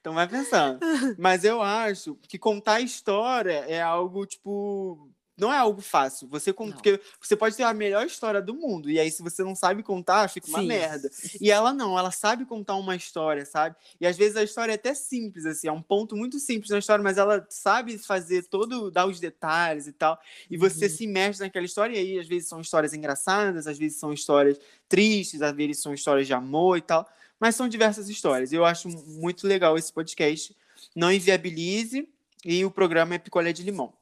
Então 0.00 0.14
vai 0.14 0.28
pensando. 0.28 0.78
Mas 1.18 1.42
eu 1.44 1.60
acho 1.60 2.14
que 2.28 2.38
contar 2.38 2.80
história 2.80 3.64
é 3.68 3.82
algo, 3.82 4.24
tipo. 4.24 5.10
Não 5.38 5.52
é 5.52 5.56
algo 5.56 5.80
fácil. 5.80 6.26
Você, 6.28 6.52
porque 6.52 7.00
você 7.20 7.36
pode 7.36 7.56
ter 7.56 7.62
a 7.62 7.72
melhor 7.72 8.04
história 8.04 8.42
do 8.42 8.52
mundo. 8.54 8.90
E 8.90 8.98
aí, 8.98 9.10
se 9.10 9.22
você 9.22 9.44
não 9.44 9.54
sabe 9.54 9.82
contar, 9.82 10.28
fica 10.28 10.48
uma 10.48 10.60
Sim. 10.60 10.66
merda. 10.66 11.10
E 11.40 11.50
ela 11.50 11.72
não, 11.72 11.96
ela 11.98 12.10
sabe 12.10 12.44
contar 12.44 12.74
uma 12.74 12.96
história, 12.96 13.44
sabe? 13.46 13.76
E 14.00 14.06
às 14.06 14.16
vezes 14.16 14.36
a 14.36 14.42
história 14.42 14.72
é 14.72 14.74
até 14.74 14.92
simples, 14.94 15.46
assim, 15.46 15.68
é 15.68 15.72
um 15.72 15.80
ponto 15.80 16.16
muito 16.16 16.38
simples 16.40 16.70
na 16.70 16.78
história, 16.78 17.02
mas 17.02 17.16
ela 17.18 17.46
sabe 17.48 17.96
fazer 17.98 18.44
todo, 18.44 18.90
dar 18.90 19.06
os 19.06 19.20
detalhes 19.20 19.86
e 19.86 19.92
tal. 19.92 20.18
E 20.50 20.56
você 20.56 20.86
Uhum. 20.86 20.90
se 20.90 21.06
mexe 21.06 21.40
naquela 21.40 21.64
história, 21.64 21.94
e 21.94 21.98
aí 21.98 22.18
às 22.18 22.26
vezes 22.26 22.48
são 22.48 22.60
histórias 22.60 22.92
engraçadas, 22.92 23.66
às 23.66 23.78
vezes 23.78 23.98
são 23.98 24.12
histórias 24.12 24.58
tristes, 24.88 25.40
às 25.42 25.54
vezes 25.54 25.80
são 25.80 25.94
histórias 25.94 26.26
de 26.26 26.34
amor 26.34 26.78
e 26.78 26.82
tal. 26.82 27.08
Mas 27.38 27.54
são 27.54 27.68
diversas 27.68 28.08
histórias. 28.08 28.52
Eu 28.52 28.64
acho 28.64 28.88
muito 28.88 29.46
legal 29.46 29.78
esse 29.78 29.92
podcast. 29.92 30.56
Não 30.96 31.12
inviabilize. 31.12 32.08
E 32.44 32.64
o 32.64 32.70
programa 32.70 33.14
é 33.14 33.18
Picolé 33.18 33.52
de 33.52 33.62
Limão. 33.62 33.92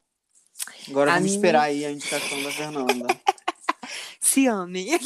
Agora 0.88 1.10
A 1.10 1.14
vamos 1.14 1.26
minha- 1.30 1.36
esperar 1.36 1.62
aí 1.62 1.84
a 1.84 1.90
indicação 1.90 2.42
da 2.42 2.50
Fernanda. 2.50 3.06
Se 4.20 4.46
amem. 4.46 4.88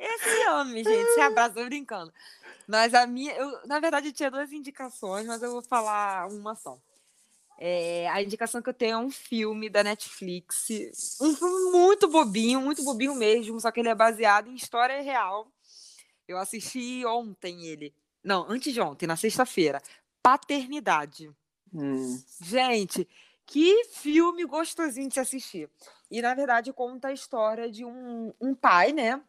É, 0.00 0.18
se 0.18 0.42
amem, 0.48 0.84
gente. 0.84 1.14
Se 1.14 1.20
abraçam 1.20 1.64
brincando. 1.64 2.12
Mas 2.68 2.94
a 2.94 3.04
minha, 3.04 3.32
eu, 3.34 3.66
na 3.66 3.80
verdade, 3.80 4.06
eu 4.08 4.12
tinha 4.12 4.30
duas 4.30 4.52
indicações, 4.52 5.26
mas 5.26 5.42
eu 5.42 5.50
vou 5.50 5.60
falar 5.62 6.28
uma 6.28 6.54
só. 6.54 6.78
É, 7.58 8.08
a 8.10 8.22
indicação 8.22 8.62
que 8.62 8.68
eu 8.68 8.74
tenho 8.74 8.92
é 8.92 8.96
um 8.98 9.10
filme 9.10 9.68
da 9.68 9.82
Netflix. 9.82 10.68
Um 11.20 11.34
filme 11.34 11.72
muito 11.72 12.06
bobinho, 12.06 12.60
muito 12.60 12.84
bobinho 12.84 13.14
mesmo, 13.16 13.60
só 13.60 13.72
que 13.72 13.80
ele 13.80 13.88
é 13.88 13.94
baseado 13.94 14.48
em 14.48 14.54
história 14.54 15.02
real. 15.02 15.48
Eu 16.28 16.38
assisti 16.38 17.04
ontem 17.04 17.66
ele. 17.66 17.92
Não, 18.22 18.46
antes 18.48 18.72
de 18.72 18.80
ontem, 18.80 19.06
na 19.08 19.16
sexta-feira. 19.16 19.82
Paternidade. 20.22 21.28
Hum, 21.74 22.22
Gente, 22.40 23.08
que 23.48 23.84
filme 23.86 24.44
gostosinho 24.44 25.08
de 25.08 25.14
se 25.14 25.20
assistir. 25.20 25.70
E, 26.10 26.20
na 26.20 26.34
verdade, 26.34 26.70
conta 26.70 27.08
a 27.08 27.12
história 27.12 27.70
de 27.70 27.82
um, 27.82 28.30
um 28.38 28.54
pai, 28.54 28.92
né? 28.92 29.22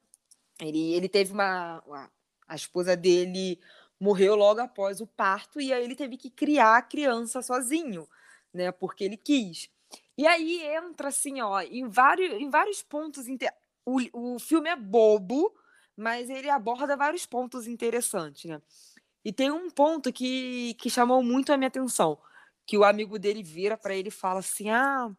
Ele, 0.59 0.93
ele 0.93 1.07
teve 1.07 1.31
uma, 1.31 1.81
uma- 1.87 2.11
A 2.47 2.55
esposa 2.55 2.97
dele 2.97 3.59
morreu 3.99 4.35
logo 4.35 4.59
após 4.59 4.99
o 4.99 5.07
parto, 5.07 5.61
e 5.61 5.71
aí 5.71 5.83
ele 5.83 5.95
teve 5.95 6.17
que 6.17 6.29
criar 6.29 6.77
a 6.77 6.81
criança 6.81 7.41
sozinho, 7.41 8.07
né? 8.53 8.71
Porque 8.73 9.05
ele 9.05 9.15
quis. 9.17 9.69
E 10.17 10.27
aí 10.27 10.61
entra, 10.65 11.07
assim, 11.07 11.39
ó, 11.41 11.61
em 11.61 11.87
vários, 11.87 12.33
em 12.33 12.49
vários 12.49 12.83
pontos. 12.83 13.25
inte- 13.27 13.49
O, 13.85 14.35
o 14.35 14.39
filme 14.39 14.69
é 14.69 14.75
bobo, 14.75 15.53
mas 15.95 16.29
ele 16.29 16.49
aborda 16.49 16.97
vários 16.97 17.25
pontos 17.25 17.67
interessantes, 17.67 18.45
né? 18.49 18.61
E 19.23 19.31
tem 19.31 19.49
um 19.51 19.69
ponto 19.69 20.11
que, 20.11 20.73
que 20.75 20.89
chamou 20.89 21.23
muito 21.23 21.53
a 21.53 21.57
minha 21.57 21.69
atenção 21.69 22.19
que 22.69 22.77
o 22.77 22.83
amigo 22.83 23.17
dele 23.17 23.41
vira 23.41 23.75
para 23.75 23.95
ele 23.95 24.09
e 24.09 24.11
fala 24.11 24.41
assim: 24.41 24.69
Ah, 24.69 25.09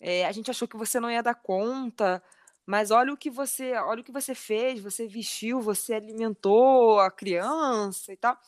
é, 0.00 0.24
a 0.24 0.32
gente 0.32 0.50
achou 0.50 0.66
que 0.66 0.74
você 0.74 0.98
não 0.98 1.10
ia 1.10 1.22
dar 1.22 1.34
conta, 1.34 2.22
mas 2.64 2.90
olha 2.90 3.12
o 3.12 3.16
que 3.16 3.28
você, 3.28 3.74
olha 3.74 4.00
o 4.00 4.04
que 4.04 4.10
você 4.10 4.34
fez, 4.34 4.80
você 4.80 5.06
vestiu, 5.06 5.60
você 5.60 5.92
alimentou 5.92 6.98
a 6.98 7.10
criança 7.10 8.10
e 8.10 8.16
tal. 8.16 8.38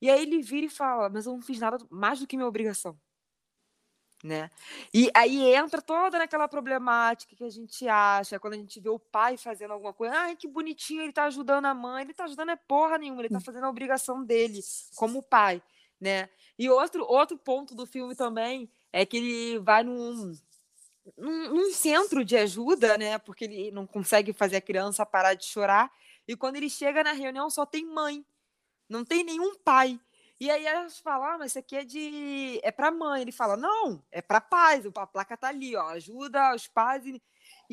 E 0.00 0.08
aí 0.08 0.22
ele 0.22 0.40
vira 0.40 0.64
e 0.64 0.70
fala, 0.70 1.10
mas 1.10 1.26
eu 1.26 1.34
não 1.34 1.42
fiz 1.42 1.58
nada 1.60 1.76
mais 1.90 2.20
do 2.20 2.26
que 2.26 2.38
minha 2.38 2.48
obrigação. 2.48 2.98
Né? 4.24 4.50
E 4.94 5.10
aí 5.14 5.54
entra 5.54 5.82
toda 5.82 6.18
naquela 6.18 6.48
problemática 6.48 7.36
que 7.36 7.44
a 7.44 7.50
gente 7.50 7.86
acha, 7.86 8.40
quando 8.40 8.54
a 8.54 8.56
gente 8.56 8.80
vê 8.80 8.88
o 8.88 8.98
pai 8.98 9.36
fazendo 9.36 9.72
alguma 9.72 9.92
coisa, 9.92 10.14
ai 10.14 10.36
que 10.36 10.48
bonitinho, 10.48 11.02
ele 11.02 11.12
tá 11.12 11.24
ajudando 11.24 11.66
a 11.66 11.74
mãe, 11.74 12.04
ele 12.04 12.14
tá 12.14 12.24
ajudando 12.24 12.50
é 12.50 12.56
porra 12.56 12.96
nenhuma, 12.96 13.20
ele 13.20 13.28
tá 13.28 13.40
fazendo 13.40 13.64
a 13.64 13.70
obrigação 13.70 14.24
dele 14.24 14.60
como 14.96 15.22
pai, 15.22 15.62
né? 16.00 16.28
E 16.58 16.68
outro 16.70 17.04
outro 17.04 17.36
ponto 17.38 17.74
do 17.74 17.86
filme 17.86 18.14
também 18.14 18.70
é 18.92 19.04
que 19.04 19.16
ele 19.16 19.58
vai 19.58 19.82
num 19.82 20.32
num, 21.16 21.54
num 21.54 21.72
centro 21.72 22.24
de 22.24 22.36
ajuda, 22.36 22.96
né? 22.98 23.18
Porque 23.18 23.44
ele 23.44 23.70
não 23.70 23.86
consegue 23.86 24.32
fazer 24.32 24.56
a 24.56 24.60
criança 24.60 25.04
parar 25.06 25.34
de 25.34 25.44
chorar. 25.44 25.90
E 26.26 26.36
quando 26.36 26.56
ele 26.56 26.70
chega 26.70 27.02
na 27.02 27.12
reunião, 27.12 27.50
só 27.50 27.66
tem 27.66 27.84
mãe, 27.84 28.24
não 28.88 29.04
tem 29.04 29.24
nenhum 29.24 29.56
pai. 29.56 29.98
E 30.38 30.50
aí 30.50 30.64
elas 30.64 30.98
falam, 30.98 31.28
ah, 31.28 31.38
mas 31.38 31.52
isso 31.52 31.58
aqui 31.58 31.76
é 31.76 31.84
de. 31.84 32.60
é 32.62 32.70
para 32.70 32.90
mãe. 32.90 33.22
Ele 33.22 33.32
fala, 33.32 33.56
não, 33.56 34.02
é 34.10 34.22
para 34.22 34.40
pais, 34.40 34.86
a 34.86 35.06
placa 35.06 35.36
tá 35.36 35.48
ali, 35.48 35.76
ó, 35.76 35.88
ajuda 35.88 36.54
os 36.54 36.66
pais. 36.66 37.04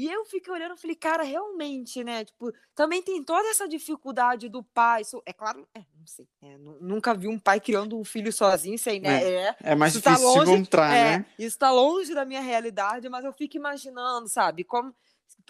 Eu 0.06 0.26
fiquei 0.26 0.54
olhando 0.54 0.76
e 0.76 0.80
falei, 0.80 0.96
cara, 0.96 1.24
realmente, 1.24 2.04
né? 2.04 2.24
Tipo, 2.24 2.54
também 2.76 3.02
tem 3.02 3.24
toda 3.24 3.48
essa 3.50 3.68
dificuldade 3.68 4.48
do 4.48 4.62
pai. 4.62 5.02
É 5.26 5.34
claro, 5.34 5.68
é, 5.74 5.80
não 5.98 6.06
sei. 6.06 6.28
É, 6.44 6.58
nunca 6.58 7.16
vi 7.16 7.28
um 7.28 7.40
pai 7.40 7.60
criando 7.60 7.98
um 7.98 8.04
filho 8.04 8.32
sozinho, 8.32 8.76
isso 8.76 8.90
aí, 8.90 9.00
né? 9.00 9.24
É, 9.24 9.56
é 9.62 9.76
mais 9.76 9.94
tá 9.94 10.12
difícil 10.12 10.28
tá 10.28 10.40
longe, 10.40 10.52
de 10.52 10.58
encontrar, 10.58 10.94
é, 10.94 11.18
né? 11.18 11.26
Isso 11.40 11.58
tá 11.58 11.72
longe 11.72 12.14
da 12.14 12.26
minha 12.26 12.42
realidade, 12.42 13.10
mas 13.10 13.26
eu 13.26 13.34
fico 13.34 13.58
imaginando, 13.58 14.30
sabe? 14.30 14.64
Como, 14.64 14.94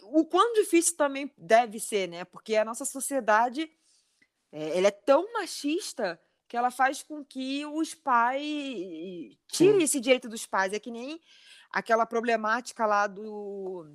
o 0.03 0.23
quão 0.25 0.53
difícil 0.53 0.95
também 0.95 1.29
deve 1.37 1.79
ser, 1.79 2.07
né? 2.07 2.23
Porque 2.23 2.55
a 2.55 2.63
nossa 2.63 2.85
sociedade 2.85 3.69
é, 4.51 4.77
ela 4.77 4.87
é 4.87 4.91
tão 4.91 5.33
machista 5.33 6.17
que 6.47 6.55
ela 6.55 6.71
faz 6.71 7.03
com 7.03 7.23
que 7.23 7.65
os 7.65 7.93
pais 7.93 8.41
tirem 9.47 9.83
esse 9.83 9.99
direito 9.99 10.29
dos 10.29 10.45
pais. 10.45 10.71
É 10.71 10.79
que 10.79 10.89
nem 10.89 11.19
aquela 11.69 12.05
problemática 12.05 12.85
lá 12.85 13.07
do 13.07 13.85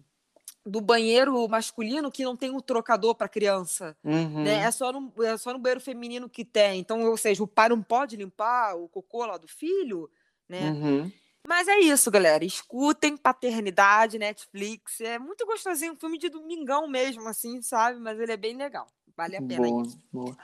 do 0.65 0.81
banheiro 0.81 1.47
masculino 1.49 2.11
que 2.11 2.25
não 2.25 2.37
tem 2.37 2.51
o 2.51 2.57
um 2.57 2.61
trocador 2.61 3.15
para 3.15 3.29
criança, 3.29 3.97
uhum. 4.05 4.45
né? 4.45 4.63
É 4.65 4.71
só, 4.71 4.93
no, 4.93 5.13
é 5.23 5.37
só 5.37 5.53
no 5.53 5.59
banheiro 5.59 5.81
feminino 5.81 6.29
que 6.29 6.45
tem. 6.45 6.81
Então, 6.81 7.03
ou 7.03 7.17
seja, 7.17 7.43
o 7.43 7.49
pai 7.49 7.69
não 7.69 7.83
pode 7.83 8.17
limpar 8.17 8.77
o 8.77 8.89
cocô 8.89 9.27
lá 9.27 9.37
do 9.37 9.49
filho, 9.49 10.09
né? 10.49 10.71
Uhum. 10.71 11.13
Mas 11.47 11.67
é 11.67 11.81
isso, 11.81 12.11
galera. 12.11 12.45
Escutem 12.45 13.17
Paternidade, 13.17 14.19
Netflix. 14.19 15.01
É 15.01 15.19
muito 15.19 15.45
gostosinho, 15.45 15.95
um 15.95 15.97
filme 15.97 16.17
de 16.17 16.29
domingão 16.29 16.87
mesmo, 16.87 17.29
assim, 17.29 17.61
sabe? 17.61 17.99
Mas 17.99 18.19
ele 18.21 18.33
é 18.33 18.37
bem 18.37 18.57
legal. 18.57 18.87
Vale 19.17 19.37
a 19.37 19.43
pena. 19.43 19.69
Boa, 19.69 19.83
boa. 20.13 20.37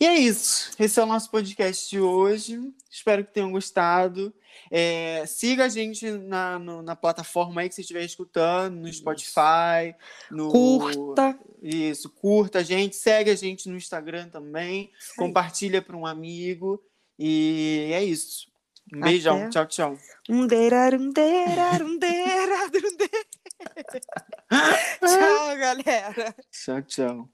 E 0.00 0.06
é 0.06 0.14
isso. 0.14 0.72
Esse 0.78 0.98
é 0.98 1.02
o 1.02 1.06
nosso 1.06 1.30
podcast 1.30 1.88
de 1.90 2.00
hoje. 2.00 2.60
Espero 2.90 3.24
que 3.24 3.32
tenham 3.32 3.52
gostado. 3.52 4.34
É, 4.70 5.24
siga 5.26 5.64
a 5.64 5.68
gente 5.68 6.10
na, 6.10 6.58
no, 6.58 6.82
na 6.82 6.96
plataforma 6.96 7.60
aí 7.60 7.68
que 7.68 7.74
você 7.74 7.82
estiver 7.82 8.04
escutando, 8.04 8.76
no 8.76 8.92
Spotify. 8.92 9.94
No... 10.30 10.50
Curta. 10.50 11.38
Isso, 11.62 12.10
curta 12.10 12.60
a 12.60 12.62
gente. 12.62 12.96
Segue 12.96 13.30
a 13.30 13.34
gente 13.34 13.68
no 13.68 13.76
Instagram 13.76 14.28
também. 14.28 14.90
Sim. 14.98 15.16
Compartilha 15.16 15.82
para 15.82 15.96
um 15.96 16.06
amigo. 16.06 16.82
E 17.18 17.90
é 17.92 18.02
isso. 18.02 18.48
Um 18.92 18.98
Até. 18.98 19.08
beijão. 19.08 19.50
Tchau, 19.50 19.66
tchau. 19.66 19.98
Um 20.28 20.46
deirar, 20.46 20.94
um 20.94 21.10
deirar, 21.10 21.82
um 21.82 21.98
deirar, 21.98 22.68
um 22.74 22.96
deirar. 22.96 23.34
tchau, 25.00 25.56
galera. 25.56 26.34
Tchau, 26.50 26.82
tchau. 26.82 27.28